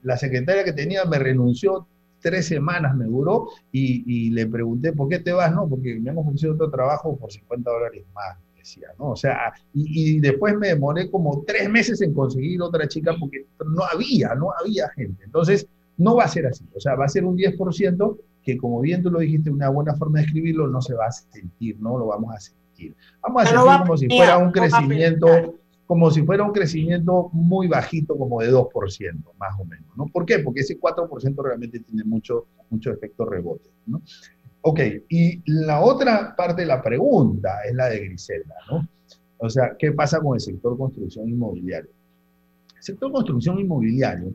la 0.03 0.17
secretaria 0.17 0.63
que 0.63 0.73
tenía 0.73 1.05
me 1.05 1.19
renunció 1.19 1.89
tres 2.29 2.47
semanas 2.47 2.95
me 2.95 3.07
duró 3.07 3.49
y, 3.73 4.05
y, 4.07 4.31
le 4.31 4.47
pregunté, 4.47 4.93
¿por 4.93 5.09
qué 5.09 5.19
te 5.19 5.33
vas? 5.33 5.55
No, 5.55 5.67
porque 5.67 5.99
me 5.99 6.11
han 6.11 6.19
ofrecido 6.19 6.53
otro 6.53 6.71
trabajo 6.71 7.17
por 7.17 7.33
50 7.33 7.71
dólares 7.71 8.05
más, 8.15 8.37
decía, 8.55 8.89
¿no? 8.99 9.13
O 9.13 9.17
sea, 9.17 9.55
y, 9.73 10.17
y, 10.17 10.21
después 10.21 10.55
me 10.59 10.69
demoré 10.69 11.11
como 11.11 11.43
tres 11.47 11.71
meses 11.71 12.03
en 12.03 12.13
conseguir 12.13 12.61
otra 12.61 12.87
chica 12.87 13.17
porque 13.19 13.47
no 13.67 13.83
había, 13.85 14.35
no 14.35 14.49
había 14.61 14.91
gente. 14.91 15.25
Entonces, 15.25 15.67
no 15.97 16.17
va 16.17 16.25
a 16.25 16.29
ser 16.29 16.47
así, 16.47 16.65
o 16.75 16.81
sea, 16.81 16.95
va 16.95 17.07
a 17.07 17.09
ser 17.09 17.25
un 17.25 17.37
10% 17.37 18.19
que 18.43 18.57
como 18.57 18.81
bien 18.81 19.03
tú 19.03 19.11
lo 19.11 19.21
dijiste, 19.21 19.51
una 19.51 19.69
buena 19.69 19.95
forma 19.95 20.19
de 20.19 20.27
escribirlo, 20.27 20.69
no 20.69 20.81
se 20.81 20.95
va 20.95 21.07
a 21.07 21.13
sentir, 21.13 21.79
no 21.81 21.99
lo 21.99 22.07
vamos 22.07 22.35
a 22.35 22.41
sentir. 22.41 22.95
Vamos 23.23 23.43
a 23.43 23.47
sentir 23.47 23.79
como 23.81 23.97
si 23.97 24.09
fuera 24.09 24.39
un 24.39 24.53
crecimiento 24.53 25.55
como 25.89 26.11
si 26.11 26.23
fuera 26.23 26.45
un 26.45 26.53
crecimiento 26.53 27.31
muy 27.33 27.67
bajito, 27.67 28.17
como 28.17 28.43
de 28.43 28.53
2%, 28.53 29.23
más 29.39 29.59
o 29.59 29.65
menos. 29.65 29.89
¿no? 29.97 30.07
¿Por 30.07 30.27
qué? 30.27 30.39
Porque 30.41 30.61
ese 30.61 30.79
4% 30.79 31.43
realmente 31.43 31.81
tiene 31.81 32.05
mucho, 32.05 32.47
mucho 32.69 32.93
efecto 32.93 33.25
rebote. 33.25 33.71
¿no? 33.87 34.03
Ok, 34.61 34.81
y 35.09 35.41
la 35.47 35.81
otra 35.81 36.37
parte 36.37 36.61
de 36.61 36.69
la 36.69 36.83
pregunta 36.83 37.63
es 37.67 37.75
la 37.75 37.89
de 37.89 38.01
Griselda, 38.01 38.55
¿no? 38.71 38.87
O 39.39 39.49
sea, 39.49 39.77
¿qué 39.79 39.93
pasa 39.93 40.21
con 40.21 40.35
el 40.35 40.41
sector 40.41 40.77
construcción 40.77 41.27
inmobiliario? 41.27 41.91
El 42.77 42.83
sector 42.83 43.11
construcción 43.11 43.59
inmobiliario 43.59 44.35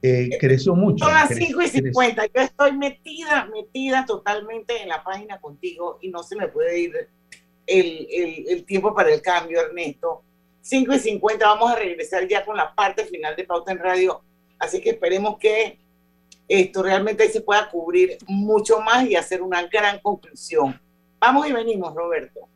eh, 0.00 0.30
creció 0.40 0.74
mucho. 0.74 1.04
Son 1.04 1.12
las 1.12 1.28
5 1.28 1.60
y 1.60 1.68
50, 1.68 2.26
yo 2.26 2.40
estoy 2.40 2.72
metida, 2.78 3.50
metida 3.52 4.06
totalmente 4.06 4.82
en 4.82 4.88
la 4.88 5.04
página 5.04 5.38
contigo 5.40 5.98
y 6.00 6.08
no 6.08 6.22
se 6.22 6.36
me 6.36 6.48
puede 6.48 6.80
ir 6.80 6.92
el, 7.66 8.46
el, 8.48 8.64
tiempo 8.64 8.94
para 8.94 9.12
el 9.12 9.22
cambio, 9.22 9.60
Ernesto. 9.60 10.22
5 10.60 10.94
y 10.94 10.98
50, 10.98 11.46
vamos 11.46 11.72
a 11.72 11.76
regresar 11.76 12.26
ya 12.26 12.44
con 12.44 12.56
la 12.56 12.74
parte 12.74 13.04
final 13.04 13.36
de 13.36 13.44
Pauta 13.44 13.72
en 13.72 13.78
Radio. 13.78 14.22
Así 14.58 14.80
que 14.80 14.90
esperemos 14.90 15.38
que 15.38 15.78
esto 16.48 16.82
realmente 16.82 17.28
se 17.28 17.40
pueda 17.40 17.70
cubrir 17.70 18.18
mucho 18.26 18.80
más 18.80 19.06
y 19.06 19.16
hacer 19.16 19.42
una 19.42 19.66
gran 19.66 19.98
conclusión. 20.00 20.80
Vamos 21.18 21.46
y 21.46 21.52
venimos, 21.52 21.94
Roberto. 21.94 22.48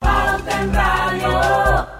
Pauta 0.00 0.62
en 0.62 0.74
Radio. 0.74 1.99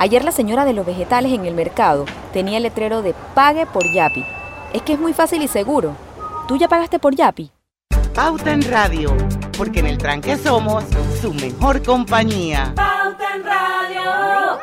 Ayer 0.00 0.24
la 0.24 0.30
señora 0.30 0.64
de 0.64 0.74
los 0.74 0.86
vegetales 0.86 1.32
en 1.32 1.44
el 1.44 1.54
mercado 1.54 2.04
tenía 2.32 2.58
el 2.58 2.62
letrero 2.62 3.02
de 3.02 3.16
Pague 3.34 3.66
por 3.66 3.82
Yapi. 3.92 4.24
Es 4.72 4.82
que 4.82 4.92
es 4.92 4.98
muy 5.00 5.12
fácil 5.12 5.42
y 5.42 5.48
seguro. 5.48 5.96
¿Tú 6.46 6.56
ya 6.56 6.68
pagaste 6.68 7.00
por 7.00 7.16
Yapi? 7.16 7.50
Pauta 8.14 8.52
en 8.52 8.62
Radio, 8.62 9.16
porque 9.56 9.80
en 9.80 9.86
el 9.86 9.98
tranque 9.98 10.36
somos 10.36 10.84
su 11.20 11.34
mejor 11.34 11.82
compañía. 11.82 12.72
Pauta 12.76 13.34
en 13.34 13.44
Radio. 13.44 14.58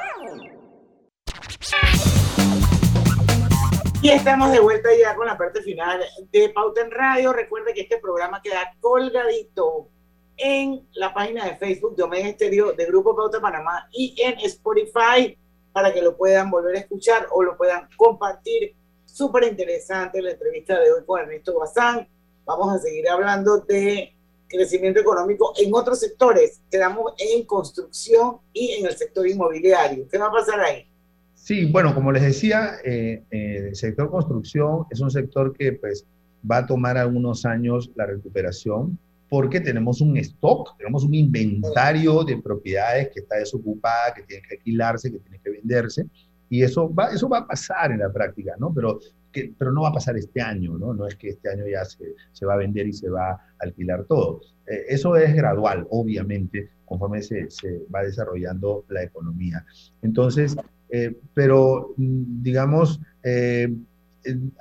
Y 4.02 4.10
estamos 4.12 4.54
de 4.54 4.62
vuelta 4.62 4.88
ya 4.98 5.16
con 5.18 5.28
la 5.28 5.38
parte 5.38 5.62
final 5.64 6.00
de 6.32 6.50
Pauta 6.50 6.80
en 6.80 6.92
Radio. 6.92 7.34
Recuerde 7.34 7.74
que 7.74 7.82
este 7.82 7.98
programa 7.98 8.42
queda 8.42 8.74
colgadito 8.80 9.90
en 10.38 10.86
la 10.94 11.14
página 11.14 11.46
de 11.46 11.56
Facebook 11.56 11.96
de 11.96 12.04
Omega 12.04 12.28
Estéreo 12.28 12.74
de 12.74 12.86
Grupo 12.86 13.16
Pauta 13.16 13.40
Panamá 13.40 13.88
y 13.92 14.16
en 14.22 14.40
Spotify 14.40 15.38
para 15.72 15.94
que 15.94 16.02
lo 16.02 16.16
puedan 16.16 16.50
volver 16.50 16.76
a 16.76 16.80
escuchar 16.80 17.28
o 17.32 17.44
lo 17.44 17.58
puedan 17.58 17.88
compartir. 17.98 18.74
Súper 19.06 19.44
interesante 19.44 20.22
la 20.22 20.32
entrevista 20.32 20.80
de 20.80 20.92
hoy 20.92 21.04
con 21.06 21.22
Ernesto 21.22 21.58
Bazán. 21.58 22.08
Vamos 22.46 22.76
a 22.76 22.80
seguir 22.80 23.10
hablando 23.10 23.58
de 23.60 24.14
crecimiento 24.48 25.00
económico 25.00 25.54
en 25.58 25.74
otros 25.74 26.00
sectores. 26.00 26.62
Quedamos 26.70 27.14
en 27.18 27.46
construcción 27.46 28.38
y 28.54 28.72
en 28.74 28.86
el 28.86 28.96
sector 28.96 29.28
inmobiliario. 29.28 30.08
¿Qué 30.10 30.18
va 30.18 30.28
a 30.28 30.32
pasar 30.32 30.60
ahí? 30.60 30.88
Sí, 31.34 31.66
bueno, 31.66 31.94
como 31.94 32.12
les 32.12 32.24
decía, 32.24 32.78
eh, 32.84 33.24
eh, 33.32 33.68
el 33.70 33.76
sector 33.76 34.10
construcción 34.10 34.86
es 34.90 35.00
un 35.00 35.12
sector 35.12 35.56
que 35.56 35.74
pues 35.74 36.06
va 36.50 36.58
a 36.58 36.66
tomar 36.66 36.98
algunos 36.98 37.46
años 37.46 37.92
la 37.96 38.06
recuperación 38.06 38.98
porque 39.30 39.60
tenemos 39.60 40.02
un 40.02 40.18
stock, 40.18 40.78
tenemos 40.78 41.04
un 41.04 41.14
inventario 41.14 42.24
de 42.24 42.38
propiedades 42.38 43.10
que 43.14 43.22
está 43.22 43.38
desocupada, 43.38 44.14
que 44.14 44.24
tiene 44.24 44.44
que 44.48 44.56
alquilarse, 44.56 45.12
que 45.12 45.20
tiene 45.20 45.40
que 45.44 45.50
venderse, 45.50 46.06
y 46.50 46.62
eso 46.62 46.94
va, 46.94 47.08
eso 47.08 47.28
va 47.28 47.40
a 47.40 47.48
pasar 47.48 47.92
en 47.92 48.00
la 48.00 48.12
práctica, 48.12 48.56
¿no? 48.60 48.74
Pero, 48.74 49.00
que, 49.32 49.54
pero 49.58 49.72
no 49.72 49.82
va 49.82 49.90
a 49.90 49.94
pasar 49.94 50.16
este 50.18 50.42
año, 50.42 50.78
¿no? 50.78 50.94
No 50.94 51.08
es 51.08 51.16
que 51.16 51.30
este 51.30 51.50
año 51.50 51.66
ya 51.68 51.84
se, 51.86 52.14
se 52.32 52.46
va 52.46 52.54
a 52.54 52.58
vender 52.58 52.88
y 52.88 52.94
se 52.94 53.10
va 53.10 53.32
a 53.32 53.40
alquilar 53.60 54.06
todo. 54.06 54.42
Eh, 54.68 54.86
eso 54.90 55.16
es 55.16 55.34
gradual, 55.34 55.88
obviamente, 55.90 56.70
conforme 56.86 57.22
se, 57.22 57.50
se 57.50 57.82
va 57.94 58.04
desarrollando 58.04 58.86
la 58.90 59.04
economía. 59.04 59.66
Entonces, 60.02 60.56
eh, 60.90 61.18
pero 61.34 61.94
mm, 61.98 62.44
digamos, 62.44 63.02
eh, 63.24 63.74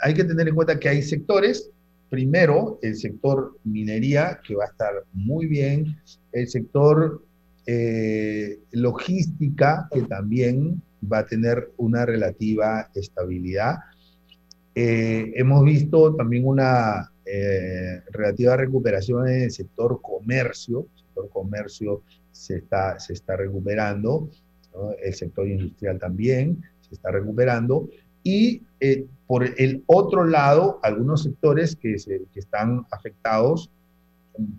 hay 0.01 0.15
que 0.15 0.25
tener 0.25 0.49
en 0.49 0.55
cuenta 0.55 0.79
que 0.79 0.89
hay 0.89 1.03
sectores 1.03 1.71
primero, 2.15 2.79
el 2.81 2.95
sector 2.95 3.59
minería, 3.65 4.39
que 4.47 4.55
va 4.55 4.65
a 4.65 4.69
estar 4.69 4.93
muy 5.13 5.47
bien, 5.47 5.97
el 6.31 6.47
sector 6.47 7.25
eh, 7.67 8.61
logística, 8.71 9.89
que 9.91 10.03
también 10.03 10.81
va 11.13 11.19
a 11.19 11.27
tener 11.27 11.73
una 11.77 12.07
relativa 12.07 12.89
estabilidad. 12.95 13.79
Eh, 14.77 15.33
hemos 15.35 15.65
visto 15.65 16.15
también 16.15 16.47
una 16.47 17.11
eh, 17.27 18.01
relativa 18.13 18.57
recuperación 18.57 19.29
en 19.29 19.43
el 19.43 19.51
sector 19.51 20.01
comercio, 20.01 20.87
el 20.95 21.01
sector 21.01 21.29
comercio 21.31 22.03
se 22.31 22.59
está, 22.59 23.01
se 23.01 23.15
está 23.15 23.37
recuperando, 23.37 24.31
el 25.03 25.15
sector 25.15 25.49
industrial 25.49 25.99
también 25.99 26.63
se 26.81 26.95
está 26.95 27.11
recuperando, 27.11 27.89
y 28.25 28.63
eh, 28.81 29.07
por 29.27 29.45
el 29.45 29.85
otro 29.87 30.25
lado, 30.25 30.81
algunos 30.83 31.23
sectores 31.23 31.77
que, 31.77 31.99
se, 31.99 32.23
que, 32.33 32.41
están 32.41 32.87
afectados, 32.91 33.71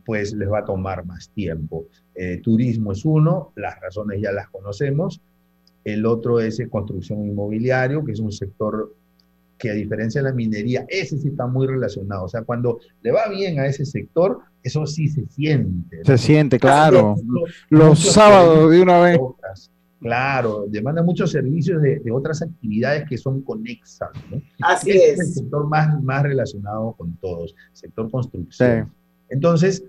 pues 0.05 0.33
les 0.33 0.49
va 0.49 0.59
a 0.59 0.65
tomar 0.65 1.05
más 1.05 1.29
tiempo. 1.29 1.85
Eh, 2.15 2.39
turismo 2.41 2.93
es 2.93 3.03
uno, 3.03 3.51
las 3.55 3.79
razones 3.81 4.21
ya 4.21 4.31
las 4.31 4.47
conocemos. 4.49 5.19
El 5.83 6.05
otro 6.05 6.39
es 6.39 6.61
construcción 6.69 7.25
inmobiliario, 7.25 8.05
que 8.05 8.13
es 8.13 8.19
un 8.19 8.31
sector 8.31 8.93
que 9.57 9.69
a 9.69 9.73
diferencia 9.73 10.21
de 10.21 10.29
la 10.29 10.35
minería, 10.35 10.85
ese 10.89 11.17
sí 11.17 11.29
está 11.29 11.47
muy 11.47 11.67
relacionado. 11.67 12.25
O 12.25 12.29
sea, 12.29 12.43
cuando 12.43 12.79
le 13.01 13.11
va 13.11 13.27
bien 13.29 13.59
a 13.59 13.67
ese 13.67 13.85
sector, 13.85 14.39
eso 14.63 14.85
sí 14.85 15.07
se 15.07 15.25
siente. 15.27 16.03
Se 16.03 16.17
siente, 16.17 16.59
claro. 16.59 17.15
Los 17.69 17.99
sábados 17.99 18.71
de 18.71 18.81
una 18.81 18.99
vez. 18.99 19.19
Claro, 19.99 20.65
demanda 20.67 21.01
muchos 21.01 21.31
servicios 21.31 21.81
de, 21.81 22.01
otras 22.11 22.41
actividades 22.41 23.07
que 23.07 23.17
son 23.17 23.41
conexas. 23.41 24.09
¿no? 24.29 24.41
Así 24.61 24.91
es. 24.91 25.13
es. 25.13 25.19
el 25.19 25.27
sector 25.27 25.67
más, 25.67 26.01
más 26.03 26.23
relacionado 26.23 26.93
con 26.93 27.15
todos, 27.17 27.55
sector 27.71 28.11
construcción. 28.11 28.91
Entonces, 29.29 29.83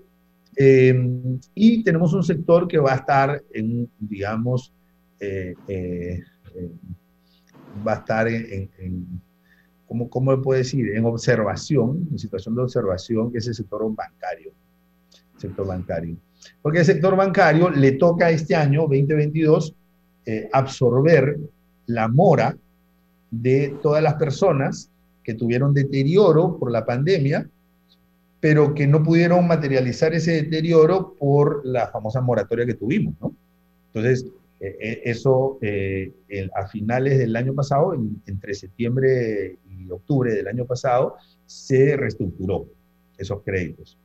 eh, 0.55 1.39
y 1.53 1.83
tenemos 1.83 2.13
un 2.13 2.23
sector 2.23 2.67
que 2.67 2.79
va 2.79 2.93
a 2.93 2.95
estar 2.95 3.43
en, 3.53 3.89
digamos, 3.99 4.73
eh, 5.19 5.53
eh, 5.67 6.23
eh, 6.55 6.71
va 7.85 7.93
a 7.93 7.95
estar 7.97 8.27
en, 8.27 8.69
en 8.77 9.21
¿cómo, 9.87 10.09
¿cómo 10.09 10.31
le 10.31 10.37
puedo 10.39 10.57
decir? 10.57 10.95
En 10.95 11.05
observación, 11.05 12.07
en 12.11 12.17
situación 12.17 12.55
de 12.55 12.63
observación, 12.63 13.31
que 13.31 13.39
es 13.39 13.47
el 13.47 13.55
sector 13.55 13.83
bancario. 13.93 14.51
Sector 15.37 15.67
bancario. 15.67 16.17
Porque 16.61 16.79
el 16.79 16.85
sector 16.85 17.15
bancario 17.15 17.69
le 17.69 17.93
toca 17.93 18.29
este 18.29 18.55
año, 18.55 18.81
2022, 18.81 19.75
eh, 20.27 20.49
absorber 20.53 21.37
la 21.87 22.07
mora 22.07 22.55
de 23.31 23.75
todas 23.81 24.03
las 24.03 24.13
personas 24.15 24.91
que 25.23 25.33
tuvieron 25.33 25.73
deterioro 25.73 26.57
por 26.59 26.71
la 26.71 26.85
pandemia, 26.85 27.49
pero 28.39 28.73
que 28.73 28.85
no 28.87 29.01
pudieron 29.03 29.47
materializar 29.47 30.13
ese 30.13 30.43
deterioro 30.43 31.15
por 31.17 31.65
la 31.65 31.87
famosa 31.87 32.21
moratoria 32.21 32.65
que 32.65 32.75
tuvimos, 32.75 33.15
¿no? 33.19 33.33
Entonces, 33.87 34.25
eh, 34.59 34.75
eh, 34.79 35.01
eso 35.05 35.57
eh, 35.61 36.11
el- 36.29 36.51
a 36.55 36.67
finales 36.67 37.17
del 37.17 37.35
año 37.35 37.53
pasado, 37.53 37.93
en- 37.93 38.21
entre 38.27 38.53
septiembre 38.53 39.57
y 39.69 39.89
octubre 39.89 40.33
del 40.33 40.47
año 40.47 40.65
pasado, 40.65 41.15
se 41.45 41.95
reestructuró 41.97 42.67
esos 43.17 43.41
créditos. 43.43 43.97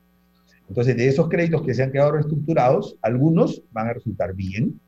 Entonces, 0.69 0.97
de 0.97 1.09
esos 1.09 1.29
créditos 1.29 1.63
que 1.63 1.75
se 1.75 1.83
han 1.83 1.93
quedado 1.93 2.13
reestructurados, 2.13 2.97
algunos 3.03 3.63
van 3.73 3.89
a 3.89 3.93
resultar 3.93 4.35
bien, 4.35 4.81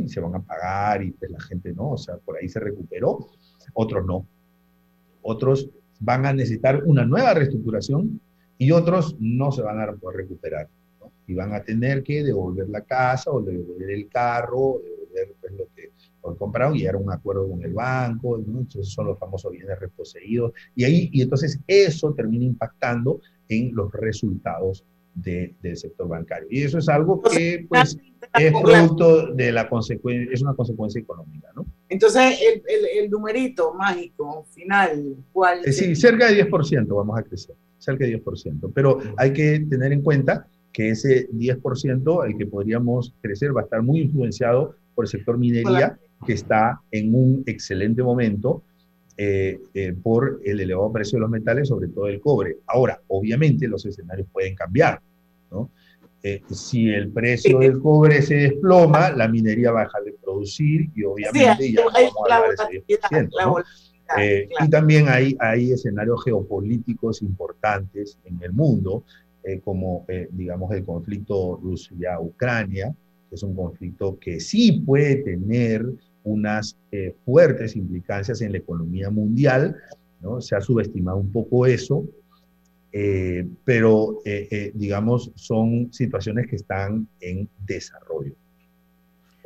Y 0.00 0.08
se 0.08 0.20
van 0.20 0.34
a 0.34 0.42
pagar 0.42 1.02
y 1.02 1.12
pues 1.12 1.30
la 1.30 1.40
gente 1.40 1.72
no, 1.72 1.92
o 1.92 1.98
sea, 1.98 2.16
por 2.16 2.36
ahí 2.36 2.48
se 2.48 2.60
recuperó, 2.60 3.30
otros 3.74 4.04
no. 4.04 4.26
Otros 5.22 5.70
van 6.00 6.26
a 6.26 6.32
necesitar 6.32 6.82
una 6.84 7.04
nueva 7.04 7.34
reestructuración 7.34 8.20
y 8.58 8.70
otros 8.70 9.16
no 9.18 9.52
se 9.52 9.62
van 9.62 9.80
a 9.80 9.92
poder 9.92 10.18
recuperar. 10.18 10.68
Y 11.28 11.34
van 11.34 11.54
a 11.54 11.62
tener 11.62 12.02
que 12.02 12.22
devolver 12.22 12.68
la 12.68 12.82
casa 12.82 13.30
o 13.30 13.42
devolver 13.42 13.90
el 13.90 14.08
carro, 14.08 14.80
devolver 14.82 15.34
pues, 15.40 15.52
lo 15.54 15.66
que 15.74 15.90
lo 16.22 16.32
que 16.32 16.38
compraron 16.38 16.74
y 16.74 16.80
llegar 16.80 16.96
a 16.96 16.98
un 16.98 17.12
acuerdo 17.12 17.48
con 17.48 17.62
el 17.62 17.72
banco, 17.72 18.38
¿no? 18.38 18.60
entonces 18.60 18.92
son 18.92 19.06
los 19.06 19.18
famosos 19.18 19.52
bienes 19.52 19.78
reposeídos. 19.78 20.52
Y 20.74 20.84
ahí, 20.84 21.08
y 21.12 21.22
entonces 21.22 21.60
eso 21.66 22.12
termina 22.14 22.44
impactando 22.44 23.20
en 23.48 23.74
los 23.74 23.92
resultados 23.92 24.84
de- 25.16 25.54
del 25.62 25.76
sector 25.76 26.06
bancario. 26.08 26.46
Y 26.50 26.62
eso 26.62 26.78
es 26.78 26.88
algo 26.88 27.20
que 27.22 27.66
pues, 27.68 27.96
es 28.38 28.52
producto 28.62 29.32
de 29.34 29.50
la 29.50 29.68
consecuencia, 29.68 30.28
es 30.32 30.42
una 30.42 30.54
consecuencia 30.54 31.00
económica, 31.00 31.48
¿no? 31.56 31.66
Entonces, 31.88 32.38
el, 32.40 32.62
el, 32.68 33.04
el 33.04 33.10
numerito 33.10 33.72
mágico 33.74 34.44
final, 34.50 35.16
¿cuál? 35.32 35.60
Eh, 35.64 35.72
Sí, 35.72 35.96
cerca 35.96 36.30
de 36.30 36.46
10% 36.48 36.86
vamos 36.94 37.18
a 37.18 37.22
crecer, 37.22 37.56
cerca 37.78 38.04
de 38.04 38.22
10%. 38.22 38.70
Pero 38.74 38.98
hay 39.16 39.32
que 39.32 39.60
tener 39.68 39.92
en 39.92 40.02
cuenta 40.02 40.46
que 40.72 40.90
ese 40.90 41.28
10% 41.30 42.22
al 42.24 42.36
que 42.36 42.46
podríamos 42.46 43.14
crecer 43.22 43.56
va 43.56 43.62
a 43.62 43.64
estar 43.64 43.82
muy 43.82 44.00
influenciado 44.02 44.74
por 44.94 45.06
el 45.06 45.08
sector 45.08 45.38
minería, 45.38 45.98
que 46.26 46.34
está 46.34 46.80
en 46.90 47.14
un 47.14 47.42
excelente 47.46 48.02
momento 48.02 48.62
eh, 49.16 49.58
eh, 49.74 49.94
por 50.02 50.40
el 50.44 50.60
elevado 50.60 50.92
precio 50.92 51.16
de 51.16 51.20
los 51.22 51.30
metales, 51.30 51.68
sobre 51.68 51.88
todo 51.88 52.06
el 52.08 52.20
cobre. 52.20 52.58
Ahora, 52.66 53.00
obviamente 53.08 53.66
los 53.66 53.84
escenarios 53.86 54.28
pueden 54.32 54.54
cambiar, 54.54 55.00
¿no? 55.50 55.70
Eh, 56.22 56.42
si 56.50 56.88
el 56.88 57.10
precio 57.10 57.60
del 57.60 57.78
cobre 57.80 58.20
se 58.20 58.34
desploma, 58.34 59.10
la 59.10 59.28
minería 59.28 59.70
va 59.70 59.82
a 59.82 59.84
dejar 59.84 60.02
de 60.02 60.12
producir 60.14 60.90
y 60.94 61.04
obviamente 61.04 61.62
Sí, 61.62 61.74
ya 61.74 61.84
no 61.84 61.90
vamos 61.92 62.60
a 62.60 62.66
ese 62.66 62.84
10%, 62.84 63.28
la 63.32 63.46
¿no? 63.46 63.58
Eh, 64.18 64.48
claro. 64.48 64.66
Y 64.66 64.70
también 64.70 65.08
hay, 65.08 65.36
hay 65.38 65.72
escenarios 65.72 66.24
geopolíticos 66.24 67.22
importantes 67.22 68.18
en 68.24 68.42
el 68.42 68.52
mundo, 68.52 69.04
eh, 69.44 69.60
como 69.64 70.04
eh, 70.08 70.28
digamos 70.32 70.72
el 70.72 70.84
conflicto 70.84 71.60
Rusia-Ucrania, 71.62 72.94
que 73.28 73.34
es 73.34 73.42
un 73.42 73.54
conflicto 73.54 74.18
que 74.18 74.40
sí 74.40 74.82
puede 74.84 75.16
tener 75.16 75.84
unas 76.26 76.76
eh, 76.90 77.14
fuertes 77.24 77.76
implicancias 77.76 78.40
en 78.42 78.50
la 78.52 78.58
economía 78.58 79.10
mundial, 79.10 79.76
¿no? 80.20 80.40
Se 80.40 80.56
ha 80.56 80.60
subestimado 80.60 81.16
un 81.18 81.30
poco 81.30 81.66
eso, 81.66 82.04
eh, 82.92 83.46
pero 83.64 84.18
eh, 84.24 84.48
eh, 84.50 84.72
digamos 84.74 85.30
son 85.36 85.92
situaciones 85.92 86.48
que 86.48 86.56
están 86.56 87.06
en 87.20 87.48
desarrollo. 87.64 88.34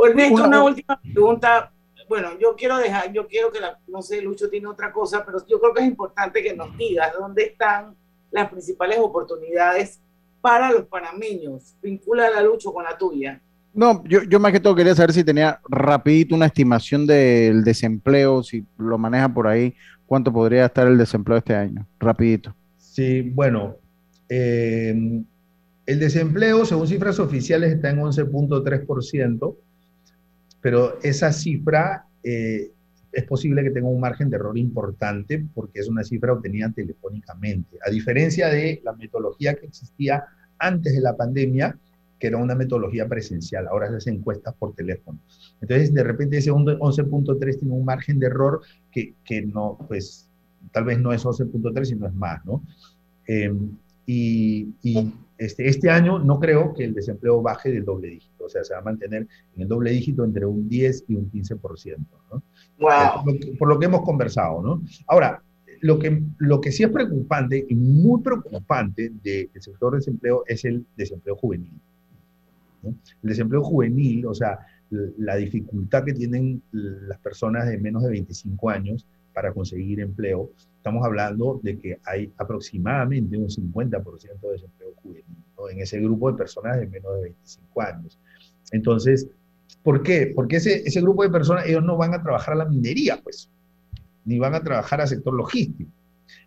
Ernesto, 0.03 0.35
Una- 0.35 0.47
una, 0.49 0.65
última 0.65 1.01
pregunta. 1.01 1.71
Bueno, 2.09 2.31
yo 2.41 2.57
quiero 2.57 2.79
dejar, 2.79 3.13
yo 3.13 3.27
quiero 3.29 3.53
que 3.53 3.61
la, 3.61 3.79
no 3.87 4.01
sé, 4.03 4.23
Lucho 4.23 4.49
tiene 4.49 4.67
otra 4.67 4.91
cosa, 4.91 5.25
pero 5.25 5.47
yo 5.47 5.61
creo 5.61 5.75
que 5.75 5.83
es 5.83 5.87
importante 5.87 6.43
que 6.43 6.57
nos 6.57 6.75
digas 6.79 7.13
dónde 7.17 7.43
están 7.45 7.95
las 8.31 8.51
principales 8.51 8.99
oportunidades 8.99 10.01
para 10.41 10.73
los 10.73 10.87
panameños. 10.87 11.77
Vincula 11.83 12.31
la 12.31 12.43
Lucho 12.43 12.73
con 12.73 12.85
la 12.85 12.97
tuya. 12.97 13.41
No, 13.73 14.03
yo, 14.05 14.41
más 14.41 14.53
que 14.53 14.61
todo 14.61 14.75
quería 14.75 14.95
saber 14.95 15.13
si 15.13 15.23
tenía 15.23 15.61
rapidito 15.69 16.35
una 16.35 16.47
estimación 16.47 17.07
del 17.07 17.63
desempleo, 17.63 18.43
si 18.43 18.65
lo 18.79 18.99
maneja 18.99 19.33
por 19.33 19.47
ahí, 19.47 19.75
cuánto 20.07 20.33
podría 20.33 20.67
estar 20.67 20.89
el 20.89 20.99
desempleo 20.99 21.39
este 21.39 21.55
año, 21.55 21.87
rapidito. 22.01 22.55
Sí, 22.79 23.23
bueno, 23.23 23.77
eh, 24.29 25.23
el 25.87 25.99
desempleo, 25.99 26.65
según 26.65 26.89
cifras 26.89 27.21
oficiales, 27.21 27.73
está 27.73 27.91
en 27.91 27.99
11.3%, 27.99 29.57
pero 30.61 30.99
esa 31.03 31.33
cifra 31.33 32.07
eh, 32.23 32.71
es 33.13 33.25
posible 33.25 33.63
que 33.63 33.71
tenga 33.71 33.89
un 33.89 34.01
margen 34.01 34.31
de 34.31 34.37
error 34.37 34.57
importante 34.57 35.45
porque 35.55 35.81
es 35.81 35.89
una 35.89 36.05
cifra 36.05 36.33
obtenida 36.33 36.71
telefónicamente, 36.71 37.79
a 37.85 37.91
diferencia 37.91 38.49
de 38.49 38.81
la 38.85 38.93
metodología 38.93 39.55
que 39.55 39.67
existía 39.67 40.25
antes 40.59 40.95
de 40.95 41.01
la 41.01 41.17
pandemia, 41.17 41.77
que 42.21 42.29
era 42.29 42.37
una 42.37 42.55
metodología 42.55 43.09
presencial, 43.09 43.67
ahora 43.67 43.89
se 43.89 43.97
hacen 43.97 44.15
encuestas 44.17 44.55
por 44.55 44.75
teléfono. 44.75 45.19
Entonces, 45.61 45.93
de 45.93 46.05
repente 46.05 46.39
ese 46.39 46.53
11.3 46.53 47.59
tiene 47.59 47.75
un 47.75 47.85
margen 47.85 48.21
de 48.21 48.27
error 48.27 48.61
que, 48.93 49.15
que 49.25 49.43
no, 49.43 49.79
pues, 49.89 50.29
tal 50.71 50.85
vez 50.85 51.01
no 51.01 51.13
es 51.13 51.25
11.3, 51.25 51.85
sino 51.85 52.07
es 52.07 52.15
más, 52.15 52.45
¿no? 52.45 52.63
Eh, 53.27 53.53
y 54.07 54.69
y 54.83 55.13
este, 55.41 55.69
este 55.69 55.89
año 55.89 56.19
no 56.19 56.39
creo 56.39 56.75
que 56.75 56.85
el 56.85 56.93
desempleo 56.93 57.41
baje 57.41 57.73
del 57.73 57.87
doble 57.87 58.09
dígito, 58.09 58.45
o 58.45 58.49
sea, 58.51 58.63
se 58.63 58.75
va 58.75 58.81
a 58.81 58.83
mantener 58.83 59.27
en 59.57 59.63
el 59.63 59.69
doble 59.69 59.91
dígito 59.91 60.23
entre 60.23 60.45
un 60.45 60.69
10 60.69 61.05
y 61.09 61.15
un 61.15 61.31
15%, 61.31 61.97
¿no? 62.31 62.43
Wow. 62.79 63.25
Por, 63.25 63.33
lo 63.33 63.41
que, 63.41 63.47
por 63.59 63.69
lo 63.69 63.79
que 63.79 63.87
hemos 63.87 64.03
conversado, 64.03 64.61
¿no? 64.63 64.83
Ahora, 65.07 65.43
lo 65.81 65.99
que, 65.99 66.23
lo 66.37 66.61
que 66.61 66.73
sí 66.73 66.83
es 66.83 66.91
preocupante 66.91 67.65
y 67.67 67.75
muy 67.75 68.21
preocupante 68.21 69.11
del 69.23 69.49
sector 69.61 69.93
de 69.93 69.99
desempleo 69.99 70.45
es 70.47 70.65
el 70.67 70.85
desempleo 70.95 71.37
juvenil. 71.37 71.73
El 72.83 72.97
desempleo 73.23 73.63
juvenil, 73.63 74.27
o 74.27 74.35
sea, 74.35 74.59
la 74.91 75.37
dificultad 75.37 76.05
que 76.05 76.13
tienen 76.13 76.63
las 76.73 77.19
personas 77.19 77.69
de 77.69 77.79
menos 77.79 78.03
de 78.03 78.11
25 78.11 78.71
años 78.71 79.07
para 79.33 79.53
conseguir 79.53 80.01
empleo, 80.01 80.51
estamos 80.77 81.05
hablando 81.05 81.61
de 81.63 81.79
que 81.79 81.99
hay 82.05 82.33
aproximadamente 82.37 83.37
un 83.37 83.49
50% 83.49 84.41
de 84.41 84.53
desempleo 84.53 84.95
juvenil 85.03 85.25
¿no? 85.57 85.69
en 85.69 85.81
ese 85.81 86.01
grupo 86.01 86.31
de 86.31 86.39
personas 86.39 86.81
de 86.81 86.87
menos 86.87 87.15
de 87.17 87.23
25 87.23 87.83
años. 87.83 88.19
Entonces, 88.73 89.29
¿por 89.83 90.03
qué? 90.03 90.33
Porque 90.35 90.57
ese, 90.57 90.83
ese 90.87 91.01
grupo 91.01 91.23
de 91.23 91.31
personas, 91.31 91.67
ellos 91.67 91.85
no 91.85 91.97
van 91.97 92.15
a 92.15 92.23
trabajar 92.23 92.55
a 92.55 92.59
la 92.59 92.65
minería, 92.65 93.21
pues, 93.23 93.51
ni 94.25 94.39
van 94.39 94.55
a 94.55 94.63
trabajar 94.63 95.01
al 95.01 95.09
sector 95.09 95.35
logístico. 95.35 95.91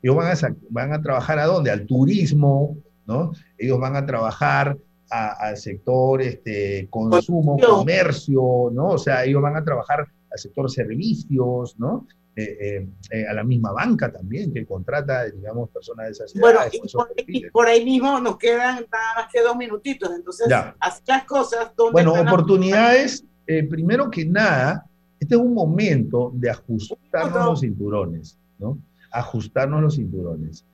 Ellos 0.02 0.16
van 0.16 0.32
a, 0.32 0.56
van 0.70 0.94
a 0.94 1.02
trabajar 1.02 1.40
a 1.40 1.46
dónde? 1.46 1.72
Al 1.72 1.86
turismo, 1.86 2.78
¿no? 3.06 3.32
Ellos 3.58 3.80
van 3.80 3.96
a 3.96 4.06
trabajar 4.06 4.78
a- 5.16 5.48
al 5.50 5.58
sector 5.58 6.22
este, 6.22 6.88
consumo, 6.90 7.58
comercio, 7.58 8.72
¿no? 8.74 8.90
O 8.90 8.98
sea, 8.98 9.24
ellos 9.26 9.42
van 9.42 9.56
a 9.56 9.64
trabajar 9.64 10.08
al 10.32 10.40
sector 10.40 10.70
servicios, 10.72 11.76
¿no? 11.78 12.08
Eh, 12.36 12.58
eh, 12.60 12.88
eh, 13.12 13.28
a 13.28 13.34
la 13.34 13.44
misma 13.44 13.72
banca 13.74 14.12
también, 14.12 14.52
que 14.52 14.66
contrata, 14.66 15.26
digamos, 15.26 15.70
personas 15.70 16.08
de 16.08 16.12
esas 16.14 16.34
Bueno, 16.34 16.58
edades, 16.62 16.74
y 16.74 16.78
con 16.80 16.88
esos 16.88 17.04
por, 17.06 17.16
perfiles. 17.16 17.48
y 17.48 17.52
por 17.52 17.68
ahí 17.68 17.86
mismo 17.86 18.20
nos 18.20 18.38
quedan 18.38 18.76
nada 18.92 19.10
más 19.18 19.28
que 19.32 19.42
dos 19.42 19.56
minutitos. 19.56 20.10
Entonces, 20.16 20.48
Ya. 20.50 20.76
así 20.80 21.04
las 21.08 21.26
cosas. 21.26 21.72
¿dónde 21.78 21.92
Bueno, 21.92 22.14
oportunidades, 22.14 23.24
eh, 23.46 23.64
primero 23.68 24.10
que 24.10 24.26
nada, 24.26 24.84
este 25.20 25.36
es 25.36 25.42
un 25.42 25.54
momento 25.54 26.32
de 26.34 26.50
ajustarnos 26.50 27.46
los 27.46 27.60
cinturones, 27.62 28.40
¿no? 28.58 28.80
Ajustarnos 29.12 29.80
los 29.84 29.96
cinturones. 29.96 30.66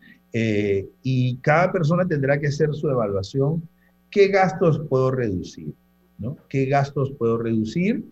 Y 1.03 1.35
cada 1.37 1.71
persona 1.73 2.07
tendrá 2.07 2.39
que 2.39 2.47
hacer 2.47 2.73
su 2.73 2.87
evaluación. 2.89 3.67
¿Qué 4.11 4.27
gastos 4.27 4.81
puedo 4.89 5.11
reducir? 5.11 5.73
¿no? 6.17 6.37
¿Qué 6.49 6.65
gastos 6.65 7.11
puedo 7.17 7.37
reducir? 7.37 8.05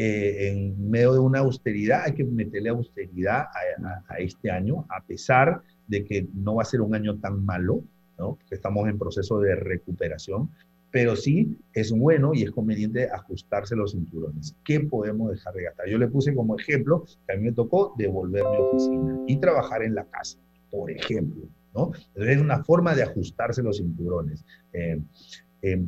eh, 0.00 0.50
en 0.50 0.88
medio 0.88 1.12
de 1.12 1.18
una 1.18 1.40
austeridad, 1.40 2.02
hay 2.04 2.14
que 2.14 2.22
meterle 2.22 2.68
austeridad 2.68 3.46
a, 4.08 4.18
este 4.18 4.48
año, 4.48 4.86
a 4.88 5.02
pesar 5.02 5.60
de 5.88 6.04
que 6.04 6.28
no 6.34 6.54
va 6.54 6.62
a 6.62 6.66
ser 6.66 6.82
un 6.82 6.94
año 6.94 7.18
tan 7.18 7.44
malo, 7.44 7.82
¿no? 8.16 8.38
que 8.48 8.54
estamos 8.54 8.88
en 8.88 8.96
proceso 8.96 9.40
de 9.40 9.56
recuperación, 9.56 10.50
pero 10.92 11.16
sí 11.16 11.58
es 11.72 11.90
bueno 11.90 12.30
y 12.32 12.44
es 12.44 12.52
conveniente 12.52 13.10
ajustarse 13.10 13.74
los 13.74 13.90
cinturones. 13.90 14.54
¿Qué 14.64 14.78
podemos 14.78 15.32
dejar 15.32 15.52
de 15.54 15.64
gastar? 15.64 15.88
Yo 15.88 15.98
le 15.98 16.06
puse 16.06 16.32
como 16.32 16.56
ejemplo 16.56 17.04
que 17.26 17.32
a 17.32 17.36
mí 17.36 17.46
me 17.46 17.52
tocó 17.52 17.92
devolver 17.98 18.48
mi 18.50 18.58
oficina 18.58 19.20
y 19.26 19.38
trabajar 19.38 19.82
en 19.82 19.96
la 19.96 20.04
casa, 20.04 20.38
por 20.70 20.92
ejemplo. 20.92 21.48
Es 22.14 22.38
una 22.38 22.62
forma 22.64 22.94
de 22.94 23.02
ajustarse 23.02 23.62
los 23.62 23.78
cinturones. 23.78 24.44
Eh, 24.72 25.00
eh, 25.62 25.86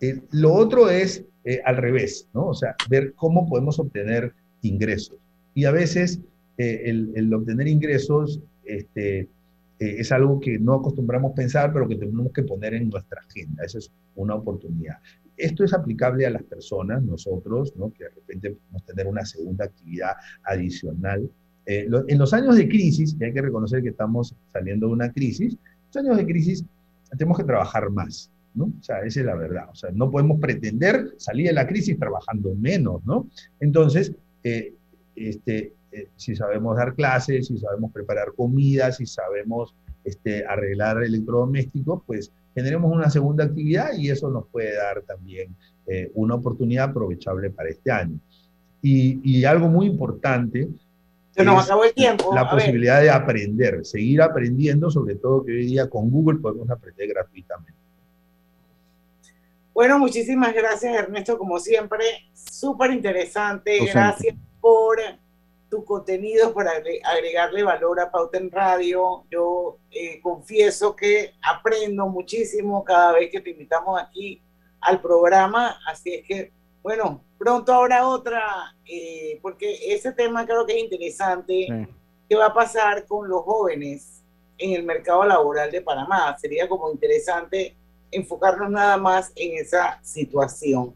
eh, 0.00 0.22
lo 0.32 0.52
otro 0.54 0.90
es 0.90 1.24
al 1.64 1.76
revés, 1.78 2.28
¿no? 2.34 2.48
O 2.48 2.54
sea, 2.54 2.76
ver 2.88 3.14
cómo 3.14 3.48
podemos 3.48 3.78
obtener 3.78 4.34
ingresos. 4.62 5.16
Y 5.54 5.64
a 5.64 5.70
veces 5.70 6.20
el, 6.58 7.12
el, 7.14 7.32
obtener 7.32 7.66
ingresos 7.66 8.40
este, 8.64 9.26
es 9.78 10.12
algo 10.12 10.38
que 10.38 10.58
no 10.58 10.74
acostumbramos 10.74 11.32
pensar, 11.32 11.72
pero 11.72 11.88
que 11.88 11.96
tenemos 11.96 12.30
que 12.32 12.42
poner 12.42 12.74
en 12.74 12.90
nuestra 12.90 13.22
agenda. 13.26 13.64
Esa 13.64 13.78
es 13.78 13.90
una 14.16 14.34
oportunidad. 14.34 14.98
Esto 15.36 15.64
es 15.64 15.72
aplicable 15.72 16.26
a 16.26 16.30
las 16.30 16.42
personas, 16.42 17.02
nosotros, 17.02 17.74
¿no? 17.74 17.90
que 17.90 18.04
de 18.04 18.10
repente 18.10 18.50
podemos 18.50 18.84
tener 18.84 19.06
una 19.06 19.24
segunda 19.24 19.64
actividad 19.64 20.12
adicional 20.44 21.30
eh, 21.70 21.88
en 22.08 22.18
los 22.18 22.32
años 22.32 22.56
de 22.56 22.68
crisis, 22.68 23.16
y 23.16 23.22
hay 23.22 23.32
que 23.32 23.42
reconocer 23.42 23.80
que 23.80 23.90
estamos 23.90 24.34
saliendo 24.52 24.88
de 24.88 24.92
una 24.92 25.12
crisis, 25.12 25.56
los 25.86 26.04
años 26.04 26.16
de 26.16 26.26
crisis 26.26 26.64
tenemos 27.16 27.38
que 27.38 27.44
trabajar 27.44 27.88
más, 27.90 28.28
¿no? 28.56 28.64
O 28.64 28.82
sea, 28.82 29.02
esa 29.02 29.20
es 29.20 29.26
la 29.26 29.36
verdad. 29.36 29.68
O 29.70 29.76
sea, 29.76 29.90
no 29.92 30.10
podemos 30.10 30.40
pretender 30.40 31.14
salir 31.18 31.46
de 31.46 31.52
la 31.52 31.68
crisis 31.68 31.96
trabajando 31.96 32.52
menos, 32.56 33.04
¿no? 33.04 33.28
Entonces, 33.60 34.12
eh, 34.42 34.74
este, 35.14 35.72
eh, 35.92 36.08
si 36.16 36.34
sabemos 36.34 36.76
dar 36.76 36.92
clases, 36.96 37.46
si 37.46 37.56
sabemos 37.56 37.92
preparar 37.92 38.32
comida, 38.34 38.90
si 38.90 39.06
sabemos 39.06 39.72
este, 40.02 40.44
arreglar 40.44 41.00
electrodomésticos, 41.04 42.02
pues 42.04 42.32
generemos 42.52 42.92
una 42.92 43.10
segunda 43.10 43.44
actividad 43.44 43.92
y 43.96 44.10
eso 44.10 44.28
nos 44.28 44.48
puede 44.48 44.74
dar 44.74 45.02
también 45.02 45.54
una 46.14 46.36
oportunidad 46.36 46.90
aprovechable 46.90 47.50
para 47.50 47.68
este 47.68 47.90
año. 47.90 48.20
Y, 48.80 49.20
y 49.24 49.44
algo 49.44 49.66
muy 49.68 49.86
importante 49.86 50.68
se 51.30 51.44
nos 51.44 51.64
acabó 51.64 51.84
el 51.84 51.94
tiempo. 51.94 52.34
La 52.34 52.50
posibilidad 52.50 53.00
de 53.00 53.10
aprender, 53.10 53.84
seguir 53.84 54.22
aprendiendo, 54.22 54.90
sobre 54.90 55.14
todo 55.14 55.44
que 55.44 55.52
hoy 55.52 55.66
día 55.66 55.88
con 55.88 56.10
Google 56.10 56.38
podemos 56.40 56.68
aprender 56.70 57.08
gratuitamente. 57.08 57.74
Bueno, 59.72 59.98
muchísimas 59.98 60.52
gracias 60.52 60.94
Ernesto, 60.94 61.38
como 61.38 61.58
siempre, 61.58 62.04
súper 62.34 62.90
interesante. 62.90 63.78
Gracias 63.86 64.34
por 64.60 64.98
tu 65.70 65.84
contenido, 65.84 66.52
por 66.52 66.66
agregarle 66.68 67.62
valor 67.62 68.00
a 68.00 68.10
Pauta 68.10 68.36
en 68.38 68.50
Radio. 68.50 69.24
Yo 69.30 69.78
eh, 69.90 70.20
confieso 70.20 70.96
que 70.96 71.32
aprendo 71.40 72.08
muchísimo 72.08 72.82
cada 72.84 73.12
vez 73.12 73.30
que 73.30 73.40
te 73.40 73.50
invitamos 73.50 73.98
aquí 74.00 74.42
al 74.80 75.00
programa, 75.00 75.78
así 75.86 76.14
es 76.14 76.26
que, 76.26 76.52
bueno, 76.82 77.24
pronto 77.38 77.72
habrá 77.72 78.06
otra, 78.06 78.74
eh, 78.86 79.38
porque 79.42 79.94
ese 79.94 80.12
tema 80.12 80.46
creo 80.46 80.64
que 80.66 80.76
es 80.76 80.84
interesante. 80.84 81.88
¿Qué 82.28 82.36
va 82.36 82.46
a 82.46 82.54
pasar 82.54 83.06
con 83.06 83.28
los 83.28 83.42
jóvenes 83.42 84.22
en 84.56 84.74
el 84.74 84.84
mercado 84.84 85.24
laboral 85.24 85.70
de 85.70 85.82
Panamá? 85.82 86.36
Sería 86.38 86.68
como 86.68 86.90
interesante 86.90 87.76
enfocarnos 88.10 88.70
nada 88.70 88.96
más 88.96 89.32
en 89.36 89.58
esa 89.58 90.00
situación. 90.02 90.94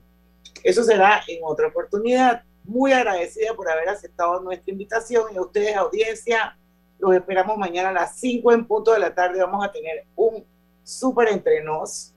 Eso 0.63 0.85
será 0.85 1.23
en 1.29 1.41
otra 1.43 1.69
oportunidad. 1.69 2.43
Muy 2.63 2.93
agradecida 2.93 3.53
por 3.55 3.71
haber 3.71 3.89
aceptado 3.89 4.41
nuestra 4.41 4.73
invitación 4.73 5.25
y 5.35 5.37
a 5.37 5.43
ustedes, 5.43 5.77
audiencia, 5.77 6.57
los 6.99 7.15
esperamos 7.15 7.59
mañana 7.59 7.91
a 7.91 7.93
las 7.93 8.19
5 8.19 8.53
en 8.53 8.67
punto 8.67 8.93
de 8.93 9.01
la 9.01 9.15
tarde. 9.15 9.41
Vamos 9.41 9.65
a 9.65 9.73
tener 9.73 10.07
un 10.17 10.45
súper 10.83 11.29
entrenos, 11.29 12.15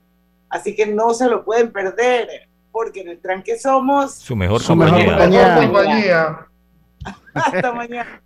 así 0.48 0.74
que 0.74 0.86
no 0.86 1.12
se 1.12 1.28
lo 1.28 1.44
pueden 1.44 1.72
perder 1.72 2.48
porque 2.70 3.00
en 3.00 3.08
el 3.08 3.20
tranque 3.20 3.58
somos 3.58 4.14
su 4.14 4.36
mejor 4.36 4.64
compañía. 4.64 6.48
Hasta 7.34 7.72
mañana. 7.72 8.22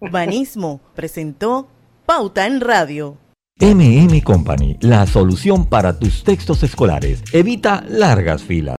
Urbanismo 0.00 0.80
presentó 0.94 1.68
Pauta 2.06 2.46
en 2.46 2.60
Radio. 2.60 3.16
MM 3.60 4.20
Company, 4.22 4.76
la 4.80 5.06
solución 5.06 5.66
para 5.66 5.98
tus 5.98 6.24
textos 6.24 6.62
escolares. 6.62 7.22
Evita 7.32 7.84
largas 7.88 8.42
filas. 8.42 8.72